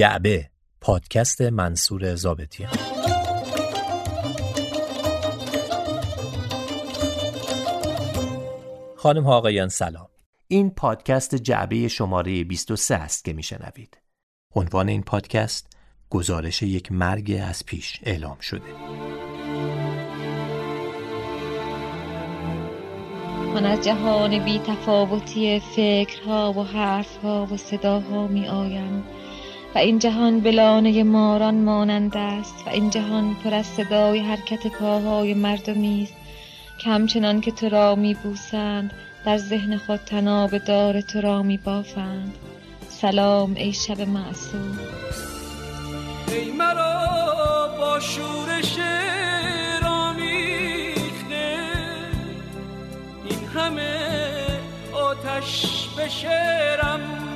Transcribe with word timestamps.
جعبه 0.00 0.50
پادکست 0.80 1.40
منصور 1.40 2.14
زابطی 2.14 2.66
خانم 8.96 9.24
ها 9.24 9.36
آقایان 9.36 9.68
سلام. 9.68 10.08
این 10.48 10.70
پادکست 10.70 11.34
جعبه 11.34 11.88
شماره 11.88 12.44
23 12.44 12.94
است 12.94 13.24
که 13.24 13.32
میشنوید. 13.32 13.98
عنوان 14.54 14.88
این 14.88 15.02
پادکست 15.02 15.66
گزارش 16.10 16.62
یک 16.62 16.92
مرگ 16.92 17.40
از 17.48 17.66
پیش 17.66 18.00
اعلام 18.02 18.38
شده. 18.40 18.72
من 23.54 23.66
از 23.66 23.84
جهان 23.84 24.44
بی 24.44 24.58
تفاوتی 24.58 25.60
فکرها 25.60 26.52
و 26.52 26.64
حرفها 26.64 27.46
و 27.46 27.56
صداها 27.56 28.26
می 28.26 28.48
آیم 28.48 29.04
و 29.74 29.78
این 29.78 29.98
جهان 29.98 30.40
بلانه 30.40 31.02
ماران 31.02 31.54
مانند 31.54 32.16
است 32.16 32.54
و 32.66 32.70
این 32.70 32.90
جهان 32.90 33.34
پر 33.44 33.54
از 33.54 33.66
صدای 33.66 34.18
حرکت 34.18 34.66
پاهای 34.66 35.34
مردمی 35.34 36.02
است 36.02 36.14
که 36.78 36.90
همچنان 36.90 37.40
که 37.40 37.50
تو 37.50 37.68
را 37.68 37.94
می 37.94 38.14
بوسند 38.14 38.92
در 39.24 39.38
ذهن 39.38 39.76
خود 39.76 40.00
تناب 40.06 40.58
دار 40.58 41.00
تو 41.00 41.20
را 41.20 41.42
می 41.42 41.56
بافند 41.56 42.34
سلام 42.88 43.54
ای 43.54 43.72
شب 43.72 44.00
معصوم. 44.00 44.78
ای 46.28 46.52
مرا 46.52 47.68
با 47.80 48.00
شورش 48.00 48.78
رامیخته 49.82 51.58
این 53.24 53.48
همه 53.54 53.98
آتش 54.92 55.88
به 55.96 56.08
شعرم 56.08 57.29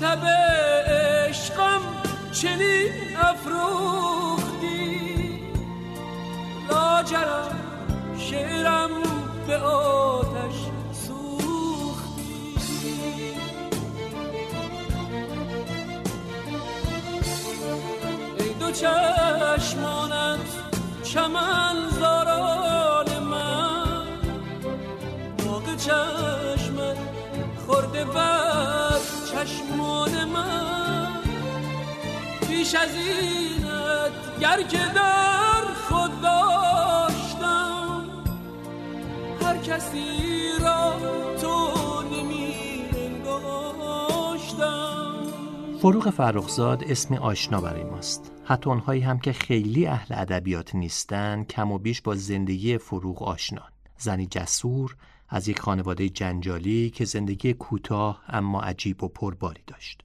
چون 0.00 0.08
تب 0.08 0.24
عشقم 0.26 1.80
چنین 2.32 3.16
افروختی. 3.16 4.70
لاجرم 6.70 7.58
شعرم 8.18 8.90
به 9.46 9.56
آتش 9.56 10.54
چشمانت 18.72 20.38
چمن 21.02 21.88
زاران 22.00 23.18
من. 23.18 24.06
موقع 25.46 25.76
چشمت 25.76 26.96
خورده 27.66 28.04
بر 28.04 28.89
چشمان 29.50 30.24
من 30.24 31.06
پیش 32.48 32.74
از 32.74 32.94
اینت 32.94 34.40
گر 34.40 34.62
که 34.62 34.78
در 34.94 35.74
خود 35.88 36.20
داشتم 36.20 38.04
هر 39.42 39.56
کسی 39.56 40.06
را 40.60 40.96
تو 41.40 41.70
فروغ 45.80 46.10
فرخزاد 46.10 46.84
اسم 46.84 47.14
آشنا 47.14 47.60
برای 47.60 47.84
ماست. 47.84 48.32
حتی 48.44 48.70
اونهایی 48.70 49.00
هم 49.00 49.18
که 49.18 49.32
خیلی 49.32 49.86
اهل 49.86 50.14
ادبیات 50.18 50.74
نیستن 50.74 51.44
کم 51.44 51.72
و 51.72 51.78
بیش 51.78 52.02
با 52.02 52.14
زندگی 52.14 52.78
فروغ 52.78 53.22
آشنان. 53.22 53.70
زنی 53.98 54.26
جسور 54.26 54.96
از 55.32 55.48
یک 55.48 55.58
خانواده 55.58 56.08
جنجالی 56.08 56.90
که 56.90 57.04
زندگی 57.04 57.52
کوتاه 57.52 58.22
اما 58.28 58.60
عجیب 58.60 59.04
و 59.04 59.08
پرباری 59.08 59.62
داشت. 59.66 60.02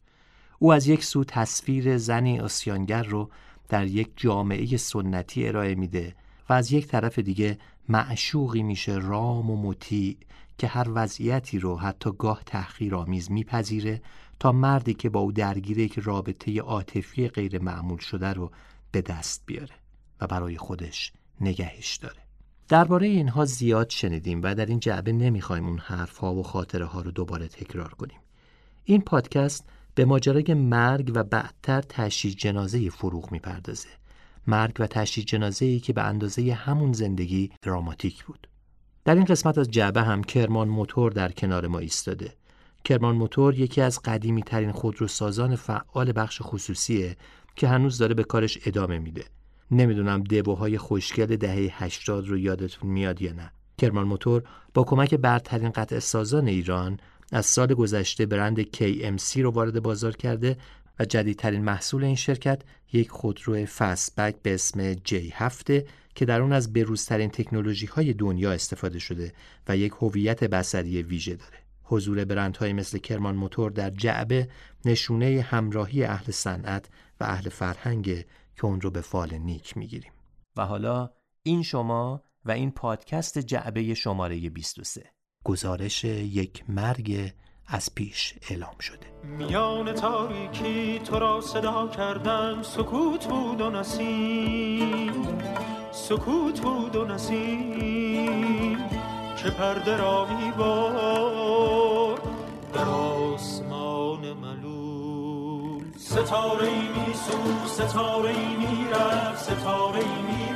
او 0.59 0.73
از 0.73 0.87
یک 0.87 1.03
سو 1.03 1.23
تصویر 1.23 1.97
زنی 1.97 2.39
آسیانگر 2.39 3.03
رو 3.03 3.29
در 3.69 3.87
یک 3.87 4.11
جامعه 4.15 4.77
سنتی 4.77 5.47
ارائه 5.47 5.75
میده 5.75 6.15
و 6.49 6.53
از 6.53 6.71
یک 6.71 6.87
طرف 6.87 7.19
دیگه 7.19 7.58
معشوقی 7.89 8.64
میشه 8.64 8.93
رام 8.93 9.49
و 9.49 9.61
مطیع 9.69 10.17
که 10.58 10.67
هر 10.67 10.87
وضعیتی 10.93 11.59
رو 11.59 11.77
حتی 11.77 12.11
گاه 12.17 12.43
تحقیرآمیز 12.45 13.31
میپذیره 13.31 14.02
تا 14.39 14.52
مردی 14.52 14.93
که 14.93 15.09
با 15.09 15.19
او 15.19 15.31
درگیره 15.31 15.83
یک 15.83 15.99
رابطه 15.99 16.61
عاطفی 16.61 17.27
غیر 17.27 17.61
معمول 17.61 17.97
شده 17.97 18.33
رو 18.33 18.52
به 18.91 19.02
دست 19.02 19.43
بیاره 19.45 19.75
و 20.21 20.27
برای 20.27 20.58
خودش 20.58 21.14
نگهش 21.41 21.95
داره. 21.95 22.24
درباره 22.67 23.08
اینها 23.08 23.45
زیاد 23.45 23.89
شنیدیم 23.89 24.42
و 24.43 24.55
در 24.55 24.65
این 24.65 24.80
جعبه 24.80 25.11
نمی‌خوایم 25.11 25.65
اون 25.65 25.77
حرفها 25.80 26.33
و 26.33 26.43
خاطره 26.43 26.86
ها 26.86 27.02
رو 27.02 27.11
دوباره 27.11 27.48
تکرار 27.48 27.89
کنیم. 27.89 28.20
این 28.83 29.02
پادکست 29.02 29.65
به 29.95 30.05
ماجرای 30.05 30.53
مرگ 30.53 31.11
و 31.15 31.23
بعدتر 31.23 31.81
تشییع 31.81 32.33
جنازه 32.33 32.89
فروغ 32.89 33.31
می‌پردازه. 33.31 33.89
مرگ 34.48 34.76
و 34.80 34.87
تشییع 34.87 35.26
جنازه 35.26 35.65
ای 35.65 35.80
که 35.80 35.93
به 35.93 36.02
اندازه 36.02 36.53
همون 36.53 36.93
زندگی 36.93 37.52
دراماتیک 37.61 38.23
بود. 38.23 38.48
در 39.05 39.15
این 39.15 39.26
قسمت 39.26 39.58
از 39.58 39.71
جعبه 39.71 40.02
هم 40.02 40.23
کرمان 40.23 40.67
موتور 40.67 41.11
در 41.11 41.32
کنار 41.32 41.67
ما 41.67 41.80
ایستاده. 41.80 42.33
کرمان 42.83 43.15
موتور 43.15 43.59
یکی 43.59 43.82
از 43.82 43.99
قدیمی 44.02 44.43
ترین 44.43 44.71
خودروسازان 44.71 45.55
فعال 45.55 46.14
بخش 46.15 46.42
خصوصیه 46.42 47.17
که 47.55 47.67
هنوز 47.67 47.97
داره 47.97 48.14
به 48.14 48.23
کارش 48.23 48.58
ادامه 48.65 48.99
میده. 48.99 49.26
نمی‌دونم 49.71 50.23
دبوهای 50.23 50.77
خوشگل 50.77 51.36
دهه 51.36 51.83
80 51.83 52.27
رو 52.27 52.37
یادتون 52.37 52.89
میاد 52.89 53.21
یا 53.21 53.33
نه. 53.33 53.52
کرمان 53.77 54.08
موتور 54.08 54.43
با 54.73 54.83
کمک 54.83 55.14
برترین 55.14 55.70
قطع 55.70 55.99
سازان 55.99 56.48
ایران 56.48 56.99
از 57.31 57.45
سال 57.45 57.73
گذشته 57.73 58.26
برند 58.26 58.61
KMC 58.61 59.37
رو 59.37 59.52
وارد 59.52 59.83
بازار 59.83 60.15
کرده 60.15 60.58
و 60.99 61.05
جدیدترین 61.05 61.61
محصول 61.61 62.03
این 62.03 62.15
شرکت 62.15 62.61
یک 62.93 63.09
خودرو 63.09 63.65
فستبک 63.65 64.36
به 64.43 64.53
اسم 64.53 64.93
J7 64.93 65.71
که 66.15 66.26
در 66.26 66.42
اون 66.42 66.53
از 66.53 66.73
بروزترین 66.73 67.30
تکنولوژی 67.30 67.86
های 67.86 68.14
دنیا 68.14 68.52
استفاده 68.52 68.99
شده 68.99 69.33
و 69.67 69.77
یک 69.77 69.92
هویت 70.02 70.43
بصری 70.43 71.02
ویژه 71.02 71.36
داره. 71.36 71.58
حضور 71.83 72.26
برندهایی 72.26 72.73
مثل 72.73 72.97
کرمان 72.97 73.36
موتور 73.36 73.71
در 73.71 73.89
جعبه 73.89 74.47
نشونه 74.86 75.42
همراهی 75.49 76.03
اهل 76.03 76.32
صنعت 76.32 76.89
و 77.20 77.23
اهل 77.23 77.49
فرهنگ 77.49 78.26
که 78.55 78.66
اون 78.66 78.82
رو 78.82 78.92
به 78.92 79.02
فال 79.02 79.33
نیک 79.33 79.77
می‌گیریم. 79.77 80.11
و 80.58 80.66
حالا 80.66 81.10
این 81.43 81.64
شما 81.64 82.21
و 82.45 82.52
این 82.52 82.71
پادکست 82.71 83.38
جعبه 83.38 83.93
شماره 83.93 84.49
23 84.49 85.11
گزارش 85.43 86.04
یک 86.04 86.64
مرگ 86.70 87.33
از 87.67 87.95
پیش 87.95 88.33
اعلام 88.49 88.77
شده. 88.80 89.08
میان 89.23 89.94
تاریکی 89.94 90.99
تو 90.99 91.20
را 91.20 91.42
صدا 91.42 91.88
کردم. 91.88 92.64
سکوت 92.64 93.27
بود 93.27 93.61
و 93.61 93.70
نسیم. 93.70 95.23
سکوت 95.92 96.61
بود 96.61 96.95
و 96.95 97.05
نسیم. 97.05 98.77
که 99.38 99.49
پرده 99.52 99.98
را 99.98 100.26
می 100.26 100.52
بار 100.52 102.21
در 102.73 102.86
آسمان 102.89 104.33
ملول 104.33 104.74
ستاره 106.05 106.67
ای 106.67 106.88
می 106.88 107.14
سو 107.14 107.67
ستاره 107.67 108.30
ای 108.30 108.55
می 108.55 108.88
رفت 108.92 109.43
ستاره 109.43 109.99
ای 109.99 110.21
می 110.27 110.55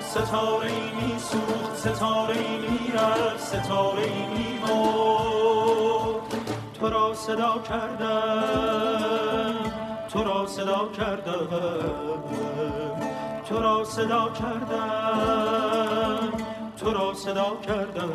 ستاره 0.00 0.72
ای 0.72 0.90
می 0.90 1.18
سوخت 1.18 1.76
ستاره 1.76 2.36
ای 2.36 2.58
می 2.58 2.92
رفت 2.94 3.40
ستاره 3.40 4.02
ای 4.02 4.26
می 4.26 4.60
تو 6.74 6.90
را 6.90 7.14
صدا 7.14 7.58
کردم 7.68 9.54
تو 10.08 10.24
را 10.24 10.46
صدا 10.46 10.88
کردم. 10.96 12.24
تو 13.48 13.60
را 13.60 13.84
صدا 13.84 14.28
کردم 14.28 16.32
تو 16.76 16.92
را 16.92 17.14
صدا 17.14 17.56
کردم. 17.66 18.10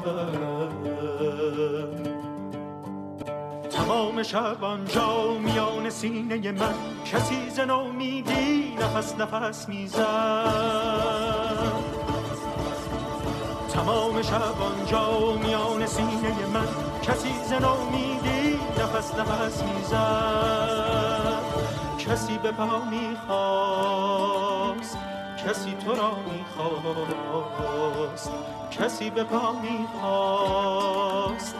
تمام 3.79 4.23
شب 4.23 4.63
آنجا 4.63 5.33
میان 5.33 5.89
سینه 5.89 6.51
من. 6.51 6.73
کسی 7.05 7.49
زن 7.49 7.71
میگی 7.97 8.75
نفس 8.81 9.15
نفس 9.19 9.69
می‌زد 9.69 10.03
تمام 13.73 14.21
شب 14.21 14.61
آنجا 14.61 15.33
میان 15.43 15.85
سینه 15.85 16.47
من. 16.53 16.67
کسی 17.03 17.33
زن 17.49 17.65
میگی 17.91 18.59
نفس 18.79 19.15
نفس 19.15 19.63
می‌زد 19.63 21.43
کسی 21.97 22.37
به 22.37 22.51
پا 22.51 22.81
می‌خواست 22.91 24.97
کسی 25.45 25.73
تو 25.85 25.95
را 25.95 26.11
می‌خواست. 26.31 28.31
کسی 28.71 29.09
به 29.09 29.23
پا 29.23 29.51
می‌خواست. 29.51 31.55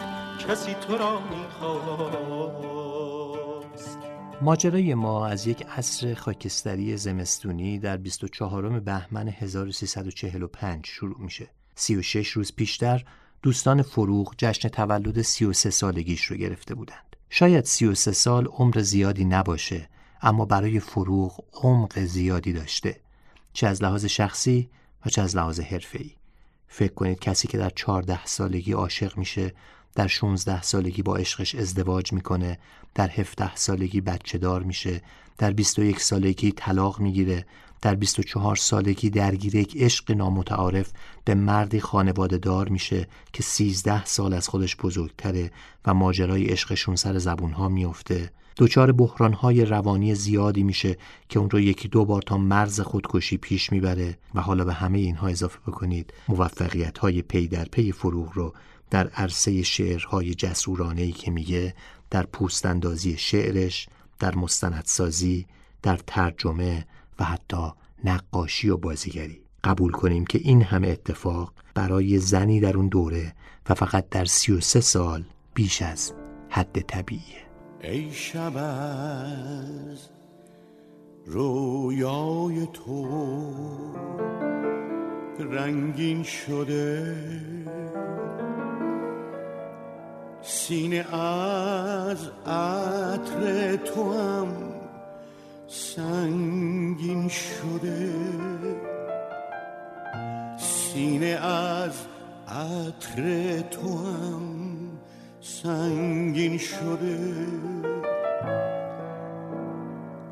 کسی 0.47 0.73
تو 0.73 0.97
را 0.97 1.19
می‌خواست 1.19 1.99
ماجرای 4.41 4.93
ما 4.93 5.27
از 5.27 5.47
یک 5.47 5.65
عصر 5.77 6.13
خاکستری 6.13 6.97
زمستونی 6.97 7.79
در 7.79 7.97
24 7.97 8.79
بهمن 8.79 9.27
1345 9.27 10.85
شروع 10.85 11.17
میشه 11.19 11.49
36 11.75 12.29
روز 12.29 12.55
پیشتر 12.55 13.05
دوستان 13.41 13.81
فروغ 13.81 14.35
جشن 14.37 14.69
تولد 14.69 15.21
33 15.21 15.69
سالگیش 15.69 16.25
رو 16.25 16.35
گرفته 16.37 16.75
بودند. 16.75 17.15
شاید 17.29 17.65
33 17.65 18.11
سال 18.11 18.45
عمر 18.45 18.79
زیادی 18.79 19.25
نباشه 19.25 19.89
اما 20.21 20.45
برای 20.45 20.79
فروغ 20.79 21.43
عمق 21.53 21.99
زیادی 21.99 22.53
داشته 22.53 22.99
چه 23.53 23.67
از 23.67 23.83
لحاظ 23.83 24.05
شخصی 24.05 24.69
و 25.05 25.09
چه 25.09 25.21
از 25.21 25.35
لحاظ 25.35 25.59
حرفه‌ای. 25.59 26.11
فکر 26.67 26.93
کنید 26.93 27.19
کسی 27.19 27.47
که 27.47 27.57
در 27.57 27.69
14 27.69 28.25
سالگی 28.25 28.71
عاشق 28.71 29.17
میشه 29.17 29.53
در 29.99 30.07
16 30.07 30.61
سالگی 30.61 31.01
با 31.01 31.15
عشقش 31.15 31.55
ازدواج 31.55 32.13
می‌کنه 32.13 32.59
در 32.95 33.09
17 33.09 33.55
سالگی 33.55 34.01
بچه 34.01 34.37
دار 34.37 34.63
میشه 34.63 35.01
در 35.37 35.51
21 35.51 35.99
سالگی 35.99 36.51
طلاق 36.51 36.99
می‌گیره 36.99 37.45
در 37.81 37.95
24 37.95 38.55
سالگی 38.55 39.09
درگیر 39.09 39.55
یک 39.55 39.77
عشق 39.77 40.11
نامتعارف 40.11 40.91
به 41.25 41.35
مردی 41.35 41.79
خانواده 41.79 42.37
دار 42.37 42.69
میشه 42.69 43.07
که 43.33 43.43
13 43.43 44.05
سال 44.05 44.33
از 44.33 44.47
خودش 44.47 44.75
بزرگتره 44.75 45.51
و 45.85 45.93
ماجرای 45.93 46.45
عشقشون 46.45 46.95
سر 46.95 47.17
زبونها 47.17 47.69
میفته 47.69 48.31
دچار 48.57 48.91
بحرانهای 48.91 49.65
روانی 49.65 50.15
زیادی 50.15 50.63
میشه 50.63 50.97
که 51.29 51.39
اون 51.39 51.49
رو 51.49 51.59
یکی 51.59 51.87
دو 51.87 52.05
بار 52.05 52.21
تا 52.21 52.37
مرز 52.37 52.81
خودکشی 52.81 53.37
پیش 53.37 53.71
می‌بره 53.71 54.17
و 54.35 54.41
حالا 54.41 54.65
به 54.65 54.73
همه 54.73 54.97
اینها 54.97 55.27
اضافه 55.27 55.59
بکنید. 55.67 56.13
موفقیت 56.29 56.97
های 56.97 57.21
پی 57.21 57.47
در 57.47 57.65
پی 57.65 57.91
فروغ 57.91 58.31
رو 58.33 58.53
در 58.89 59.07
عرصه 59.07 59.63
شعرهای 59.63 60.33
جسورانه 60.33 61.01
ای 61.01 61.11
که 61.11 61.31
میگه 61.31 61.73
در 62.09 62.25
پوستندازی 62.25 63.17
شعرش 63.17 63.87
در 64.19 64.35
مستندسازی 64.35 65.45
در 65.81 65.99
ترجمه 66.07 66.85
و 67.19 67.23
حتی 67.23 67.71
نقاشی 68.03 68.69
و 68.69 68.77
بازیگری. 68.77 69.41
قبول 69.63 69.91
کنیم 69.91 70.25
که 70.25 70.39
این 70.43 70.61
همه 70.61 70.87
اتفاق 70.87 71.53
برای 71.73 72.19
زنی 72.19 72.59
در 72.59 72.77
اون 72.77 72.87
دوره 72.87 73.33
و 73.69 73.73
فقط 73.73 74.09
در 74.09 74.25
سی 74.25 74.51
و 74.51 74.59
سه 74.59 74.81
سال 74.81 75.23
بیش 75.53 75.81
از 75.81 76.13
حد 76.49 76.79
طبیعیه. 76.79 77.49
ای 77.83 78.11
شب 78.13 78.57
از 78.57 80.09
رویای 81.25 82.67
تو 82.73 83.07
رنگین 85.39 86.23
شده. 86.23 88.18
سینه 90.41 91.15
از 91.15 92.17
عطر 92.45 93.75
تو 93.75 94.13
هم 94.13 94.47
سنگین 95.67 97.27
شده. 97.27 98.13
سینه 100.57 101.25
از 101.25 101.93
عطر 102.47 103.59
تو 103.61 103.97
هم 103.97 104.41
سنگین 105.41 106.57
شده. 106.57 107.35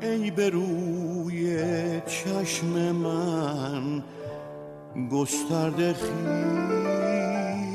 ای 0.02 0.30
به 0.30 0.50
روی 0.50 1.56
چشم 2.06 2.92
من 2.92 4.02
گسترده 5.10 5.92
خیلی 5.92 7.67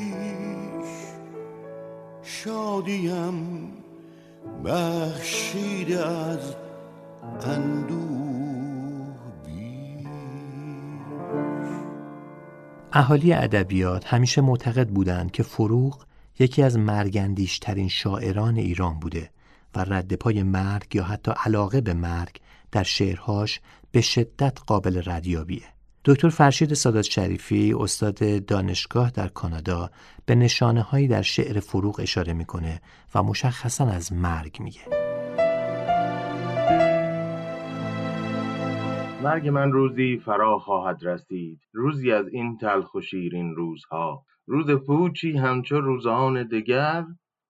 شادیم 2.44 3.72
بخشیده 4.66 6.06
از 6.06 6.56
اندوه 7.42 8.04
اهالی 12.94 13.34
ادبیات 13.34 14.14
همیشه 14.14 14.42
معتقد 14.42 14.90
بودند 14.90 15.32
که 15.32 15.44
فروغ 15.44 16.06
یکی 16.40 16.64
از 16.64 16.78
مرگندیشترین 16.78 17.88
شاعران 17.88 18.58
ایران 18.58 19.00
بوده 19.00 19.30
و 19.76 19.80
رد 19.80 20.14
پای 20.14 20.44
مرگ 20.44 20.96
یا 20.96 21.04
حتی 21.04 21.32
علاقه 21.46 21.82
به 21.82 21.94
مرگ 21.94 22.40
در 22.72 22.84
شعرهاش 22.84 23.60
به 23.92 24.02
شدت 24.02 24.60
قابل 24.68 25.02
ردیابیه. 25.06 25.73
دکتر 26.06 26.30
فرشید 26.30 26.74
سادات 26.74 27.04
شریفی 27.04 27.74
استاد 27.80 28.46
دانشگاه 28.46 29.12
در 29.12 29.28
کانادا 29.28 29.90
به 30.26 30.36
نشانه 30.36 30.82
هایی 30.82 31.08
در 31.08 31.22
شعر 31.22 31.60
فروغ 31.60 32.00
اشاره 32.00 32.34
می‌کنه 32.34 32.82
و 33.16 33.24
مشخصا 33.24 33.86
از 33.86 34.14
مرگ 34.14 34.58
میگه. 34.60 34.82
مرگ 39.24 39.48
من 39.48 39.72
روزی 39.72 40.22
فرا 40.26 40.60
خواهد 40.60 41.00
رسید. 41.04 41.60
روزی 41.74 42.12
از 42.12 42.26
این 42.28 42.58
تلخ 42.58 42.94
و 42.96 43.02
شیرین 43.02 43.56
روزها. 43.56 44.26
روز 44.48 44.72
پوچی 44.72 45.38
همچو 45.38 45.82
روزان 45.82 46.48
دگر 46.48 47.06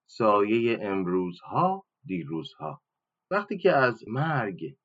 سایه 0.10 0.80
امروزها 0.82 1.86
دیروزها. 2.06 2.82
وقتی 3.32 3.58
که 3.58 3.72
از 3.72 4.04
مرگ 4.08 4.76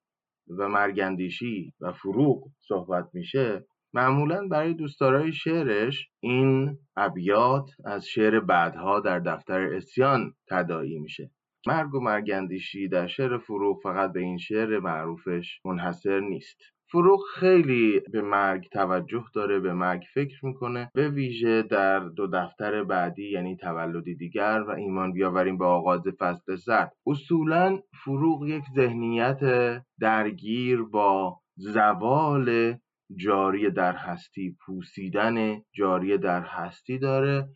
و 0.58 0.68
مرگندیشی 0.68 1.72
و 1.80 1.92
فروغ 1.92 2.48
صحبت 2.60 3.08
میشه 3.12 3.66
معمولا 3.94 4.48
برای 4.48 4.74
دوستدارای 4.74 5.32
شعرش 5.32 6.08
این 6.20 6.78
ابیات 6.96 7.70
از 7.84 8.06
شعر 8.06 8.40
بعدها 8.40 9.00
در 9.00 9.18
دفتر 9.18 9.60
اسیان 9.74 10.34
تداعی 10.48 10.98
میشه. 10.98 11.30
مرگ 11.66 11.94
و 11.94 12.00
مرگندیشی 12.00 12.88
در 12.88 13.06
شعر 13.06 13.38
فروغ 13.38 13.80
فقط 13.82 14.12
به 14.12 14.20
این 14.20 14.38
شعر 14.38 14.78
معروفش 14.78 15.60
منحصر 15.64 16.20
نیست. 16.20 16.77
فروغ 16.90 17.20
خیلی 17.34 18.00
به 18.12 18.22
مرگ 18.22 18.68
توجه 18.72 19.24
داره 19.34 19.60
به 19.60 19.72
مرگ 19.72 20.02
فکر 20.14 20.46
می‌کنه 20.46 20.90
به 20.94 21.08
ویژه 21.08 21.62
در 21.62 21.98
دو 21.98 22.26
دفتر 22.26 22.84
بعدی 22.84 23.30
یعنی 23.30 23.56
تولدی 23.56 24.14
دیگر 24.14 24.64
و 24.68 24.70
ایمان 24.70 25.12
بیاوریم 25.12 25.58
به 25.58 25.64
آغاز 25.64 26.02
فصل 26.18 26.56
سرد 26.56 26.92
اصولا 27.06 27.78
فروغ 28.04 28.46
یک 28.46 28.64
ذهنیت 28.76 29.40
درگیر 30.00 30.82
با 30.82 31.40
زوال 31.56 32.74
جاری 33.16 33.70
در 33.70 33.92
هستی 33.96 34.56
پوسیدن 34.66 35.62
جاری 35.74 36.18
در 36.18 36.42
هستی 36.42 36.98
داره 36.98 37.48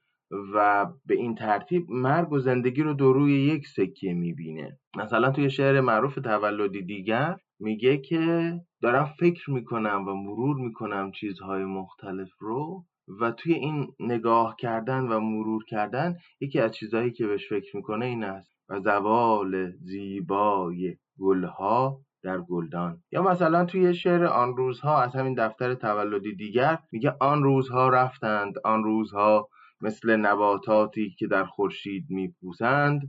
و 0.54 0.86
به 1.06 1.14
این 1.14 1.34
ترتیب 1.34 1.86
مرگ 1.90 2.32
و 2.32 2.38
زندگی 2.38 2.82
رو 2.82 2.94
دو 2.94 3.12
روی 3.12 3.32
یک 3.32 3.66
سکه 3.66 4.12
می‌بینه. 4.12 4.78
مثلا 4.96 5.30
توی 5.30 5.50
شعر 5.50 5.80
معروف 5.80 6.14
تولدی 6.14 6.82
دیگر 6.82 7.36
میگه 7.62 7.98
که 7.98 8.54
دارم 8.82 9.04
فکر 9.04 9.50
می‌کنم 9.50 10.08
و 10.08 10.14
مرور 10.14 10.56
می‌کنم 10.56 11.12
چیزهای 11.12 11.64
مختلف 11.64 12.28
رو 12.38 12.84
و 13.20 13.30
توی 13.30 13.54
این 13.54 13.88
نگاه 14.00 14.56
کردن 14.58 15.00
و 15.00 15.20
مرور 15.20 15.64
کردن 15.64 16.16
یکی 16.40 16.60
از 16.60 16.72
چیزهایی 16.72 17.10
که 17.10 17.26
بهش 17.26 17.48
فکر 17.48 17.76
می‌کنه 17.76 18.06
این 18.06 18.24
است. 18.24 18.52
و 18.68 18.80
زوال 18.80 19.70
زیبای 19.70 20.96
گلها 21.18 22.00
در 22.22 22.40
گلدان. 22.40 23.02
یا 23.12 23.22
مثلا 23.22 23.64
توی 23.64 23.94
شعر 23.94 24.24
آن 24.24 24.56
روزها 24.56 25.02
از 25.02 25.16
همین 25.16 25.34
دفتر 25.34 25.74
تولدی 25.74 26.34
دیگر 26.34 26.78
میگه 26.92 27.14
آن 27.20 27.42
روزها 27.42 27.88
رفتند 27.88 28.54
آن 28.64 28.84
روزها 28.84 29.48
مثل 29.80 30.16
نباتاتی 30.16 31.14
که 31.18 31.26
در 31.26 31.44
خورشید 31.44 32.06
میپوسند 32.10 33.00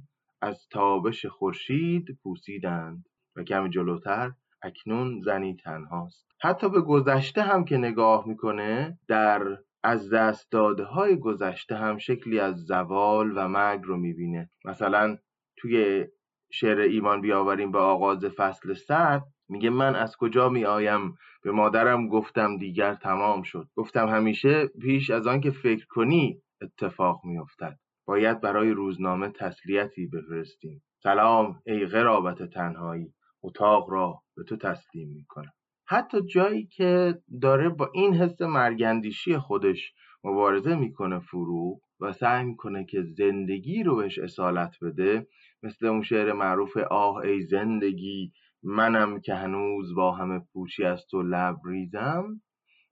از 0.42 0.68
تابش 0.72 1.26
خورشید 1.26 2.18
پوسیدند. 2.24 3.06
و 3.36 3.44
کمی 3.44 3.70
جلوتر 3.70 4.32
اکنون 4.64 5.22
زنی 5.22 5.56
تنهاست. 5.56 6.26
حتی 6.42 6.70
به 6.70 6.82
گذشته 6.82 7.42
هم 7.42 7.66
که 7.66 7.78
نگاه 7.78 8.28
می‌کنه 8.28 9.00
در 9.08 9.58
از 9.84 10.14
دست 10.14 10.52
داده 10.52 10.84
های 10.84 11.20
گذشته 11.20 11.76
هم 11.76 11.98
شکلی 11.98 12.40
از 12.40 12.56
زوال 12.56 13.32
و 13.36 13.48
مرگ 13.48 13.82
رو 13.84 13.98
می‌بینه. 13.98 14.50
مثلا 14.66 15.18
توی 15.58 16.06
شعر 16.52 16.80
ایمان 16.80 17.22
بیاوریم 17.22 17.72
به 17.72 17.80
آغاز 17.80 18.26
فصل 18.26 18.74
سرد 18.74 19.24
میگه 19.50 19.70
من 19.70 19.96
از 19.96 20.18
کجا 20.18 20.50
می 20.50 20.66
آیم 20.66 21.16
به 21.44 21.52
مادرم 21.52 22.08
گفتم 22.08 22.58
دیگر 22.58 22.94
تمام 22.94 23.42
شد. 23.42 23.68
گفتم 23.76 24.08
همیشه 24.08 24.68
پیش 24.68 25.10
از 25.10 25.28
آن 25.28 25.42
که 25.42 25.52
فکر 25.52 25.86
کنی 25.88 26.42
اتفاق 26.62 27.22
میافتد. 27.24 27.78
باید 28.06 28.42
برای 28.42 28.72
روزنامه 28.72 29.30
تسلیتی 29.30 30.08
بفرستیم. 30.08 30.84
سلام 31.04 31.62
ای 31.66 31.86
غرابت 31.86 32.44
تنهایی. 32.44 33.14
اتاق 33.44 33.90
را 33.90 34.22
به 34.36 34.44
تو 34.44 34.58
تسلیم 34.58 35.10
می‌کنم. 35.10 35.52
حتی 35.88 36.22
جایی 36.22 36.66
که 36.66 37.22
داره 37.42 37.70
با 37.70 37.90
این 37.94 38.14
حس 38.14 38.42
مرگندیشی 38.42 39.38
خودش 39.38 39.94
مبارزه 40.24 40.76
می‌کنه 40.76 41.20
فروغ 41.20 41.82
و 42.00 42.14
سعی 42.14 42.44
می‌کنه 42.44 42.86
که 42.86 43.02
زندگی 43.02 43.84
رو 43.84 43.96
بهش 43.96 44.20
اصالت 44.20 44.76
بده 44.82 45.28
مثل 45.64 45.86
اون 45.86 46.02
شعر 46.02 46.34
معروف 46.34 46.78
آه 46.78 47.16
ای 47.16 47.42
زندگی 47.42 48.32
منم 48.64 49.20
که 49.20 49.34
هنوز 49.34 49.96
با 49.96 50.12
همه 50.12 50.40
پوچی 50.54 50.84
از 50.84 51.06
تو 51.08 51.22
لبریزم 51.22 52.42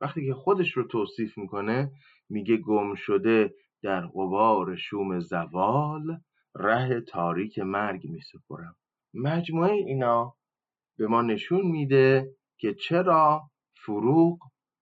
وقتی 0.01 0.25
که 0.25 0.33
خودش 0.33 0.71
رو 0.77 0.83
توصیف 0.83 1.37
می‌کنه 1.37 1.91
میگه 2.29 2.57
گم 2.57 2.95
شده 2.95 3.53
در 3.83 4.07
غبار 4.07 4.75
شوم 4.75 5.19
زوال 5.19 6.17
ره 6.55 7.01
تاریک 7.01 7.59
مرگ 7.59 8.07
میسپرم. 8.09 8.75
مجموعه 9.13 9.71
اینا 9.71 10.35
به 11.01 11.07
ما 11.07 11.21
نشون 11.21 11.61
میده 11.61 12.29
که 12.57 12.73
چرا 12.73 13.41
فروغ 13.85 14.39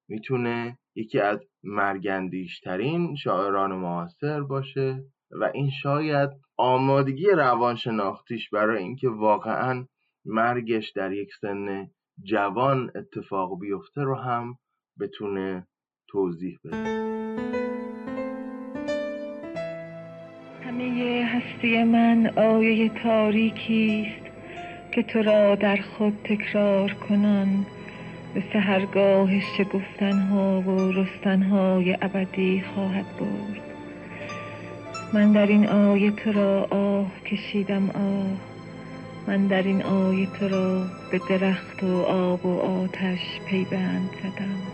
می‌تونه 0.08 0.78
یکی 0.96 1.20
از 1.20 1.40
مرگندیشترین 1.64 3.16
شاعران 3.16 3.72
معاصر 3.72 4.42
باشه 4.42 5.04
و 5.32 5.52
این 5.54 5.70
شاید 5.70 6.30
آمادگی 6.58 7.30
روانشناختیش 7.30 8.50
برای 8.50 8.84
اینکه 8.84 9.10
واقعا 9.10 9.86
مرگش 10.26 10.92
در 10.92 11.12
یک 11.12 11.30
سن 11.42 11.88
جوان 12.24 12.92
اتفاق 12.96 13.60
بیفته 13.60 14.02
رو 14.02 14.16
هم 14.16 14.56
بتونه 15.00 15.68
توضیح 16.08 16.58
بده. 16.64 16.78
همه 20.64 21.26
هستی 21.26 21.84
من 21.84 22.34
آیه 22.38 22.90
تاریکی 23.04 24.08
است. 24.08 24.29
که 24.92 25.04
تو 25.04 25.22
را 25.22 25.56
در 25.56 25.78
خود 25.78 26.18
تکرار 26.24 26.94
کنان 26.94 27.66
به 28.34 28.44
سهرگاه 28.54 29.40
شگفتنها 29.40 30.62
و 30.62 30.92
رستنهای 30.92 31.98
ابدی 32.02 32.64
خواهد 32.74 33.06
برد. 33.20 33.62
من 35.14 35.32
در 35.32 35.48
این 35.48 35.68
آیه 35.68 36.12
تو 36.12 36.32
را 36.32 36.68
آه 36.70 37.12
کشیدم 37.26 37.90
آه. 37.90 38.38
من 39.28 39.48
در 39.48 39.64
این 39.64 39.84
آیه 39.84 40.28
تو 40.40 40.48
را 40.48 40.86
به 41.12 41.22
درخت 41.30 41.84
و 41.84 42.02
آب 42.02 42.46
و 42.46 42.60
آتش 42.60 43.40
پیبند 43.50 44.10
زدم. 44.24 44.74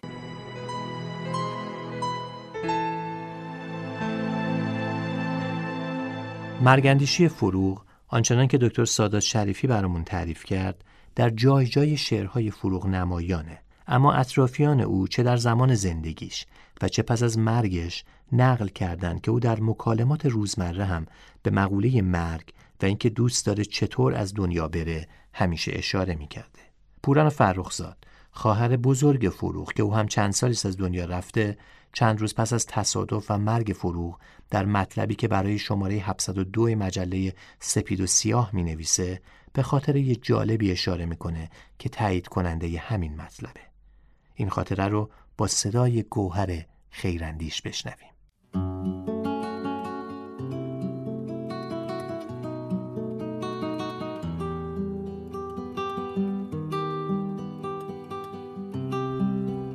مرگندیشی 6.61 7.27
فروغ 7.27 7.84
آنچنان 8.15 8.47
که 8.47 8.57
دکتر 8.57 8.85
سادات 8.85 9.21
شریفی 9.21 9.67
برامون 9.67 10.03
تعریف 10.03 10.43
کرد 10.43 10.83
در 11.15 11.29
جای 11.29 11.67
جای 11.67 11.97
شعرهای 11.97 12.51
فروغ 12.51 12.87
نمایانه 12.87 13.59
اما 13.87 14.13
اطرافیان 14.13 14.81
او 14.81 15.07
چه 15.07 15.23
در 15.23 15.37
زمان 15.37 15.75
زندگیش 15.75 16.45
و 16.81 16.87
چه 16.87 17.01
پس 17.01 17.23
از 17.23 17.37
مرگش 17.37 18.03
نقل 18.31 18.67
کردند 18.67 19.21
که 19.21 19.31
او 19.31 19.39
در 19.39 19.59
مکالمات 19.61 20.25
روزمره 20.25 20.85
هم 20.85 21.05
به 21.43 21.51
مقوله 21.51 22.01
مرگ 22.01 22.53
و 22.81 22.85
اینکه 22.85 23.09
دوست 23.09 23.45
داره 23.45 23.65
چطور 23.65 24.13
از 24.13 24.33
دنیا 24.33 24.67
بره 24.67 25.07
همیشه 25.33 25.71
اشاره 25.75 26.15
می‌کرده. 26.15 26.59
پوران 27.03 27.29
فرخزاد 27.29 27.97
خواهر 28.35 28.77
بزرگ 28.77 29.29
فروغ 29.29 29.73
که 29.73 29.83
او 29.83 29.95
هم 29.95 30.07
چند 30.07 30.33
سالی 30.33 30.55
از 30.65 30.77
دنیا 30.77 31.05
رفته 31.05 31.57
چند 31.93 32.21
روز 32.21 32.35
پس 32.35 32.53
از 32.53 32.65
تصادف 32.65 33.31
و 33.31 33.37
مرگ 33.37 33.73
فروغ 33.75 34.19
در 34.49 34.65
مطلبی 34.65 35.15
که 35.15 35.27
برای 35.27 35.59
شماره 35.59 35.95
702 35.95 36.75
مجله 36.75 37.33
سپید 37.59 38.01
و 38.01 38.07
سیاه 38.07 38.49
می 38.53 38.63
نویسه 38.63 39.21
به 39.53 39.63
خاطر 39.63 39.95
یه 39.95 40.15
جالبی 40.15 40.71
اشاره 40.71 41.05
می‌کنه 41.05 41.49
که 41.79 41.89
تایید 41.89 42.27
کننده 42.27 42.67
ی 42.67 42.77
همین 42.77 43.15
مطلبه. 43.15 43.61
این 44.35 44.49
خاطره 44.49 44.87
رو 44.87 45.09
با 45.37 45.47
صدای 45.47 46.03
گوهر 46.03 46.65
خیراندیش 46.89 47.61
بشنویم. 47.61 49.14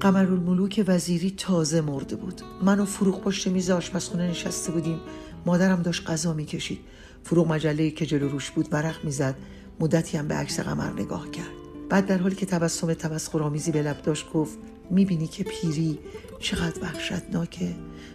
قمرالملوک 0.00 0.84
وزیری 0.86 1.30
تازه 1.30 1.80
مرده 1.80 2.16
بود. 2.16 2.42
من 2.62 2.80
و 2.80 2.84
فروغ 2.84 3.20
پشت 3.20 3.46
میز 3.46 3.70
آشپزخونه 3.70 4.30
نشسته 4.30 4.72
بودیم. 4.72 5.00
مادرم 5.46 5.82
داشت 5.82 6.10
غذا 6.10 6.32
می‌کشید. 6.32 6.78
فروغ 7.22 7.48
مجله 7.48 7.90
که 7.90 8.06
جلو 8.06 8.28
روش 8.28 8.50
بود 8.50 8.68
ورق 8.72 9.04
می‌زد. 9.04 9.34
مدتی 9.80 10.16
هم 10.18 10.28
به 10.28 10.34
عکس 10.34 10.60
قمر 10.60 10.92
نگاه 10.92 11.30
کرد. 11.30 11.50
بعد 11.88 12.06
در 12.06 12.18
حالی 12.18 12.34
که 12.34 12.46
تبسم 12.46 12.94
تمسخرآمیزی 12.94 13.72
به 13.72 13.82
لب 13.82 14.02
داشت 14.02 14.32
گفت 14.32 14.58
می‌بینی 14.90 15.26
که 15.26 15.44
پیری 15.44 15.98
چقدر 16.38 16.82
وحشتناکه 16.82 17.74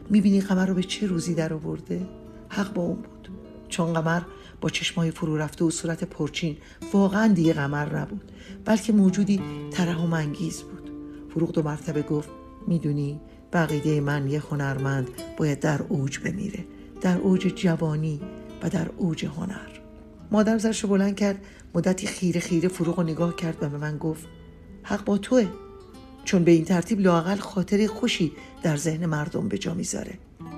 می‌بینی 0.10 0.42
قمر 0.42 0.66
رو 0.66 0.74
به 0.74 0.84
چه 0.84 1.08
روزی 1.08 1.34
در 1.34 1.54
آورده؟ 1.54 2.08
حق 2.50 2.74
با 2.74 2.82
اون 2.82 2.96
بود. 2.96 3.30
چون 3.70 3.94
قمر 3.94 4.22
با 4.62 4.70
چشمای 4.70 5.12
فرو 5.12 5.38
رفته 5.38 5.66
و 5.66 5.70
صورت 5.70 6.04
پرچین 6.04 6.58
واقعا 6.94 7.28
دیگه 7.28 7.54
قمر 7.54 8.00
نبود 8.00 8.32
بلکه 8.66 8.94
موجودی 8.94 9.42
ترحم 9.72 10.14
انگیز 10.14 10.62
بود. 10.62 10.75
فروغ 11.36 11.52
دو 11.52 11.64
مرتبه 11.64 12.02
گفت 12.02 12.30
می‌دونی 12.68 13.20
بقیده 13.54 14.02
من 14.02 14.28
یه 14.28 14.40
هنرمند 14.40 15.10
باید 15.38 15.60
در 15.60 15.82
اوج 15.82 16.20
بمیره 16.20 16.66
در 17.02 17.18
اوج 17.18 17.48
جوانی 17.48 18.22
و 18.64 18.70
در 18.70 18.90
اوج 18.98 19.26
هنر. 19.26 19.80
مادر 20.32 20.58
سرشو 20.58 20.88
بلند 20.88 21.16
کرد 21.16 21.46
مدتی 21.76 22.08
خیره 22.08 22.42
خیره 22.42 22.70
فروغ 22.70 23.00
رو 23.00 23.04
نگاه 23.04 23.36
کرد 23.36 23.58
و 23.62 23.70
به 23.70 23.78
من 23.78 23.98
گفت 23.98 24.26
حق 24.84 25.06
با 25.06 25.18
توه 25.18 25.48
چون 26.24 26.44
به 26.44 26.52
این 26.52 26.66
ترتیب 26.66 27.00
لاقل 27.00 27.36
خاطر 27.36 27.88
خوشی 27.88 28.32
در 28.64 28.78
ذهن 28.78 29.06
مردم 29.06 29.48
به 29.48 29.58
جا 29.58 29.74
می‌ذاره. 29.74 30.14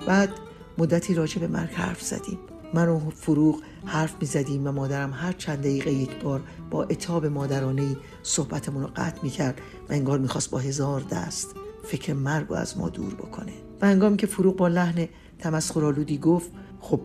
بعد 0.08 0.30
مدتی 0.78 1.14
راجع 1.14 1.40
به 1.40 1.48
مرگ 1.48 1.72
حرف 1.72 2.02
زدیم. 2.02 2.40
من 2.74 2.88
و 2.88 3.10
فروغ 3.10 3.62
حرف 3.88 4.16
می 4.22 4.28
زدیم 4.28 4.68
و 4.68 4.72
مادرم 4.72 5.14
هر 5.14 5.32
چند 5.32 5.60
دقیقه 5.60 5.92
یک 5.92 6.24
بار 6.24 6.44
با 6.70 6.84
اتاب 6.84 7.26
مادرانه 7.26 7.98
صحبتمون 8.24 8.84
رو 8.84 8.90
قطع 8.96 9.24
می 9.24 9.30
کرد 9.30 9.62
و 9.90 9.94
انگار 9.94 10.20
می‌خواست 10.20 10.52
با 10.52 10.60
هزار 10.60 11.02
دست 11.02 11.56
فکر 11.84 12.14
مرگ 12.14 12.52
از 12.52 12.78
ما 12.78 12.90
دور 12.90 13.14
بکنه. 13.16 13.54
و 13.82 13.86
انگام 13.86 14.18
که 14.18 14.28
فروغ 14.28 14.56
با 14.56 14.68
لحن 14.68 15.08
تمسخرآلودی 15.40 16.18
گفت 16.18 16.52
خب 16.80 17.02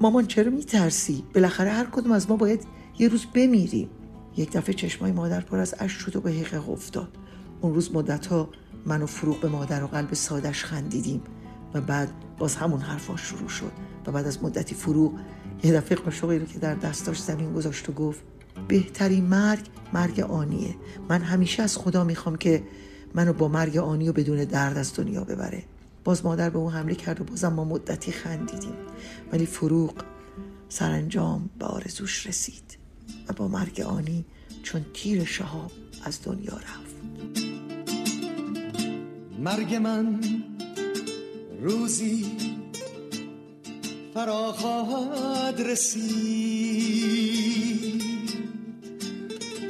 مامان 0.00 0.26
چرا 0.26 0.50
میترسی؟ 0.50 1.24
بالاخره 1.34 1.70
هر 1.70 1.84
کدوم 1.84 2.12
از 2.12 2.30
ما 2.30 2.36
باید 2.36 2.66
یه 2.98 3.08
روز 3.08 3.26
بمیریم. 3.34 3.88
یک 4.36 4.52
دفعه 4.52 4.74
چشمای 4.74 5.12
مادر 5.12 5.40
پر 5.40 5.58
از 5.58 5.74
اشک 5.78 6.00
شد 6.00 6.16
و 6.16 6.20
به 6.20 6.30
حقیقه 6.30 6.70
افتاد. 6.70 7.08
اون 7.60 7.74
روز 7.74 7.94
مدت 7.94 8.26
ها 8.26 8.48
من 8.86 9.02
و 9.02 9.06
فروغ 9.06 9.40
به 9.40 9.48
مادر 9.48 9.84
و 9.84 9.86
قلب 9.86 10.14
سادش 10.14 10.64
خندیدیم 10.64 11.22
و 11.74 11.80
بعد 11.80 12.08
باز 12.38 12.56
همون 12.56 12.80
حرفا 12.80 13.16
شروع 13.16 13.48
شد 13.48 13.72
و 14.06 14.12
بعد 14.12 14.26
از 14.26 14.42
مدتی 14.42 14.74
فروغ 14.74 15.12
یه 15.62 15.72
دفعه 15.72 15.98
قاشقی 15.98 16.38
رو 16.38 16.46
که 16.46 16.58
در 16.58 16.74
دستاش 16.74 17.22
زمین 17.22 17.52
گذاشت 17.52 17.88
و 17.88 17.92
گفت 17.92 18.20
بهترین 18.68 19.24
مرگ 19.24 19.66
مرگ 19.92 20.20
آنیه. 20.20 20.74
من 21.08 21.20
همیشه 21.20 21.62
از 21.62 21.76
خدا 21.76 22.04
می‌خوام 22.04 22.36
که 22.36 22.62
منو 23.14 23.32
با 23.32 23.48
مرگ 23.48 23.76
آنی 23.76 24.08
و 24.08 24.12
بدون 24.12 24.44
درد 24.44 24.78
از 24.78 24.94
دنیا 24.94 25.24
ببره. 25.24 25.62
باز 26.04 26.24
مادر 26.24 26.50
به 26.50 26.58
اون 26.58 26.72
حمله 26.72 26.94
کرد 26.94 27.20
و 27.20 27.24
بازم 27.24 27.52
ما 27.52 27.64
مدتی 27.64 28.12
خندیدیم. 28.12 28.74
ولی 29.32 29.46
فروغ 29.46 29.94
سرانجام 30.68 31.50
به 31.58 31.64
آرزوش 31.64 32.26
رسید 32.26 32.78
و 33.28 33.32
با 33.32 33.48
مرگ 33.48 33.80
آنی 33.80 34.24
چون 34.62 34.84
تیر 34.94 35.24
شهاب 35.24 35.72
از 36.04 36.18
دنیا 36.24 36.56
رفت. 36.56 36.96
مرگ 39.38 39.74
من 39.74 40.20
روزی 41.62 42.26
فرا 44.16 44.52
خواهد 44.52 45.60
رسید. 45.60 47.12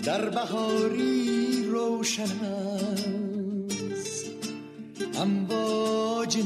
در 0.05 0.29
بهاری 0.31 1.65
روشن 1.65 2.45
است. 4.01 4.27
امواج 5.15 6.39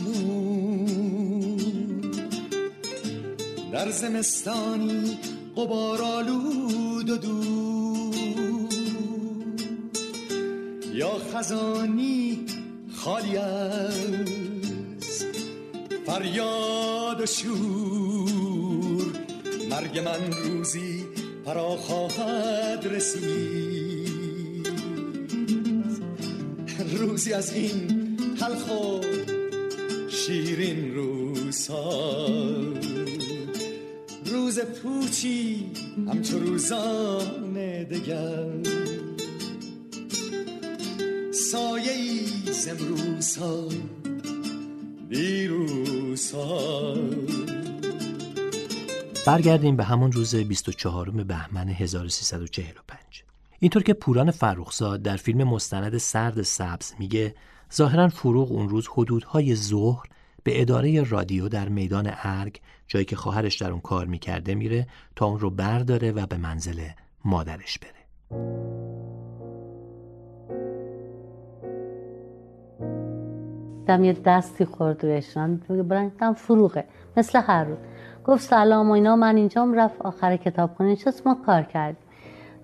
در 3.73 3.91
زمستانی 3.91 5.19
قبار 5.57 6.03
آلود 6.03 7.11
و 7.11 7.17
دور. 7.17 8.15
یا 10.95 11.13
خزانی 11.35 12.47
خالی 12.95 13.37
از 13.37 14.60
فریاد 16.07 17.21
و 17.21 17.27
شور. 17.27 19.13
مرگ 19.71 19.99
من 19.99 20.33
روزی 20.33 21.05
فرا 21.45 21.77
خواهد 21.77 22.87
رسید. 22.87 24.71
روزی 26.99 27.33
از 27.33 27.55
این 27.55 28.17
تلخ 28.41 28.69
و 28.69 29.01
شیرین 30.09 30.95
روزها. 30.95 32.27
روز 34.27 34.61
پوچی 34.61 35.67
همچو 36.09 36.39
روزان 36.39 37.55
دگر. 37.85 38.47
سایه 41.33 41.93
ای 41.93 42.27
زمروز 42.53 43.37
ها 43.37 43.69
دیروز 45.09 45.90
برگردیم 49.27 49.77
به 49.77 49.85
همون 49.85 50.13
روز 50.13 50.35
24 50.35 51.11
بهمن 51.11 51.69
1345 51.69 53.25
اینطور 53.59 53.83
که 53.83 53.95
پوران 53.95 54.31
فرخزاد 54.31 55.03
در 55.03 55.17
فیلم 55.17 55.49
مستند 55.49 55.99
سرد 55.99 56.43
سبز 56.43 56.93
میگه 56.99 57.35
ظاهرا 57.75 58.09
فروغ 58.09 58.53
اون 58.53 58.69
روز 58.69 58.89
حدودهای 58.89 59.55
ظهر 59.55 60.07
به 60.43 60.61
اداره 60.61 61.03
رادیو 61.03 61.49
در 61.49 61.69
میدان 61.69 62.11
ارگ 62.23 62.61
جایی 62.89 63.05
که 63.05 63.17
خواهرش 63.17 63.57
در 63.57 63.71
اون 63.71 63.81
کار 63.81 64.07
می‌کرده 64.07 64.55
میره 64.55 64.87
تا 65.17 65.27
اون 65.27 65.41
رو 65.41 65.51
برداره 65.51 66.13
و 66.13 66.27
به 66.27 66.37
منزل 66.37 66.89
مادرش 67.25 67.79
بره. 67.79 69.20
دیدم 73.91 74.05
یه 74.05 74.13
دستی 74.13 74.65
خورد 74.65 75.05
روش 75.05 75.37
برنگتم 75.69 76.33
فروغه. 76.33 76.85
مثل 77.17 77.41
هر 77.41 77.65
روز. 77.65 77.79
گفت 78.27 78.43
سلام 78.43 78.89
و 78.89 78.93
اینا. 78.93 79.17
من 79.17 79.37
اینجام 79.37 79.75
رفت 79.75 80.03
آخر 80.03 80.37
کتاب 80.37 80.71
خونه 80.75 80.93
نشست. 80.93 81.27
ما 81.27 81.37
کار 81.47 81.63
کردیم. 81.63 82.03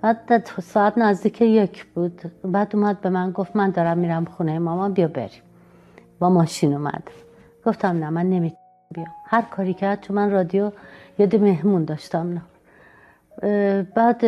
بعد 0.03 0.47
ساعت 0.63 0.99
نزدیک 0.99 1.41
یک 1.41 1.85
بود. 1.85 2.21
بعد 2.45 2.77
اومد 2.77 3.01
به 3.01 3.11
من 3.11 3.31
گفت 3.31 3.57
من 3.57 3.71
دارم 3.71 3.99
میرم 3.99 4.25
خونه 4.25 4.59
مامان 4.59 4.93
بیا 4.93 5.09
بریم. 5.09 5.43
با 6.19 6.31
ماشین 6.31 6.73
اومد. 6.73 7.03
گفتم 7.67 7.89
نه 7.89 8.11
من 8.11 8.27
نمی‌تونم 8.31 8.61
بیام. 8.95 9.15
هر 9.25 9.43
کاری 9.43 9.75
کرد 9.75 10.01
چون 10.01 10.17
من 10.17 10.31
رادیو 10.31 10.73
یاد 11.19 11.37
مهمون 11.37 11.85
داشتم. 11.85 12.33
نه 12.33 12.43
بعد 13.95 14.25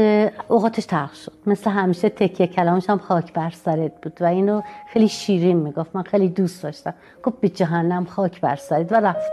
اوقاتش 0.49 0.87
تلخ 0.87 1.15
شد. 1.15 1.33
مثل 1.47 1.71
همیشه 1.71 2.09
تکیه 2.09 2.47
کلامش 2.47 2.91
هم 2.91 2.99
خاک 2.99 3.33
بر 3.33 3.51
سرت 3.51 4.01
بود 4.03 4.19
و 4.21 4.25
اینو 4.25 4.63
خیلی 4.93 5.09
شیرین 5.09 5.57
می‌گفت. 5.57 5.97
من 5.97 6.03
خیلی 6.03 6.29
دوست 6.29 6.63
داشتم. 6.63 6.95
گفت 7.23 7.41
به 7.41 7.49
جهنم 7.49 8.05
خاک 8.05 8.41
بر 8.41 8.57
سرت 8.57 8.93
و 8.93 8.95
رفت. 8.95 9.33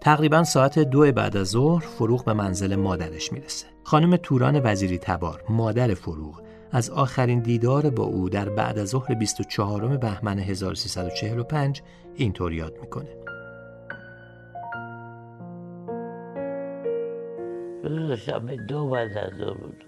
تقریبا 0.00 0.44
ساعت 0.44 0.78
دو 0.78 1.12
بعد 1.12 1.36
از 1.36 1.46
ظهر 1.46 1.84
فروغ 1.84 2.24
به 2.24 2.32
منزل 2.32 2.76
مادرش 2.76 3.32
می‌رسه. 3.32 3.66
خانم 3.84 4.16
توران 4.16 4.60
وزیری 4.64 4.98
تبار 4.98 5.42
مادر 5.48 5.94
فروغ 5.94 6.40
از 6.72 6.90
آخرین 6.90 7.40
دیدار 7.40 7.90
با 7.90 8.04
او 8.04 8.28
در 8.28 8.48
بعد 8.48 8.78
از 8.78 8.88
ظهر 8.88 9.14
24 9.14 9.96
بهمن 9.96 10.38
1345 10.38 11.82
اینطور 12.16 12.52
یاد 12.52 12.78
می‌کنه. 12.80 13.25
روز 17.88 18.30
دو 18.68 18.88
بعد 18.88 19.18
از 19.18 19.32
ظهر 19.38 19.54
بود. 19.54 19.84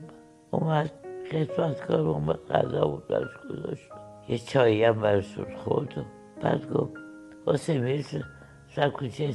اومد 0.51 0.91
خدمت 1.33 1.81
کار 1.87 2.01
اومد 2.01 2.39
غذا 2.51 2.89
بود 2.89 3.09
برش 3.09 3.37
گذاشت. 3.51 3.91
یه 4.29 4.39
چایی 4.39 4.85
هم 4.85 5.01
برش 5.01 5.39
خورد 5.39 5.99
و 5.99 6.03
بعد 6.43 6.71
گفت 6.73 6.93
واسه 7.47 7.79
می‌رسه 7.79 8.25
سر 8.69 8.89
کوچه 8.89 9.35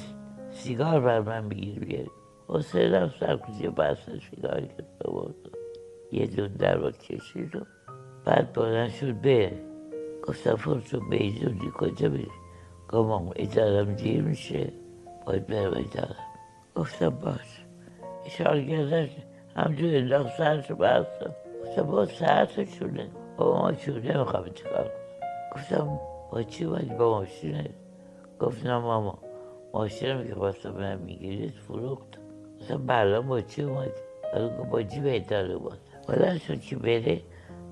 سیگار 0.52 1.00
بر 1.00 1.20
من 1.20 1.50
بگیر 1.50 1.80
بیاری. 1.80 2.12
حسین 2.48 2.94
هم 2.94 3.12
سر 3.20 3.36
کوچه 3.36 3.70
بحث 3.70 4.10
سیگاری 4.30 4.68
که 4.68 4.84
بورد 5.06 5.36
یه 6.12 6.28
دون 6.28 6.48
در 6.48 6.76
رو 6.76 6.92
کشید 6.92 7.56
و 7.56 7.60
بعد 8.26 8.54
بلند 8.54 8.90
شد 8.90 9.22
بره 9.22 9.62
گفتم 10.28 10.56
فرسو 10.56 11.10
به 11.10 11.24
ایزونی 11.24 11.72
کجا 11.76 12.10
بری 12.10 12.28
گفتم 12.90 13.32
ادارم 13.36 13.94
دیر 13.94 14.22
میشه. 14.22 14.74
باید 15.26 15.48
برم 15.48 15.72
ادارم. 15.72 16.16
گفتم 16.76 17.10
باش. 17.10 17.53
اشار 18.26 18.62
گردش 18.62 19.10
همجور 19.56 19.96
انداخت 19.96 20.38
سرشو 20.38 20.76
بستم 20.76 21.36
گفتم 21.64 21.84
با 21.84 22.06
ساعتشونه 22.06 23.08
با 23.38 23.62
ما 23.62 23.72
چونه 23.72 24.18
می‌خوام 24.18 24.46
چکار 24.54 24.92
گفتم 25.56 26.00
با 26.32 26.44
چی 26.44 26.66
باید 26.66 26.98
با 26.98 27.20
ماشینه 27.20 27.70
گفت 28.40 28.66
نه 28.66 28.78
ماما 28.78 29.18
ماشینم 29.74 30.28
که 30.28 30.36
واسه 30.36 30.72
من 30.72 30.98
می‌گیرید 30.98 31.54
فروخت. 31.68 32.08
مثلا 32.62 32.78
برام 32.78 33.28
با 33.28 33.42
چی 33.42 33.62
اومدی؟ 33.62 33.92
با 34.72 34.84
چی 34.84 35.00
بهتر 35.00 35.58
بود 35.58 35.78
بلند 36.08 36.42
شد 36.42 36.62
که 36.62 36.76
بره 36.76 37.22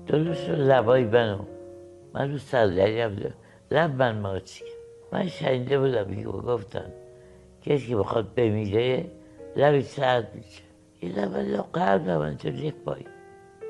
درست 0.06 0.48
رو 0.48 0.56
لبای 0.56 1.04
منو 1.04 1.38
من 2.14 2.32
رو 2.32 2.38
صندلیم 2.38 3.34
لب 3.70 3.94
من 4.02 4.18
ماچی 4.18 4.64
من 5.12 5.28
شنیده 5.28 5.78
بودم 5.78 6.14
که 6.14 6.22
گفتن. 6.22 6.92
کسی 7.62 7.86
که 7.86 7.96
بخواد 7.96 8.34
بمیره 8.34 9.04
لبی 9.56 9.82
سرد 9.82 10.34
میشه. 10.34 10.62
یه 11.02 11.62
قرد 11.72 12.10
من 12.10 12.36
تو 12.36 12.48
یک 12.48 12.74
پای 12.74 13.04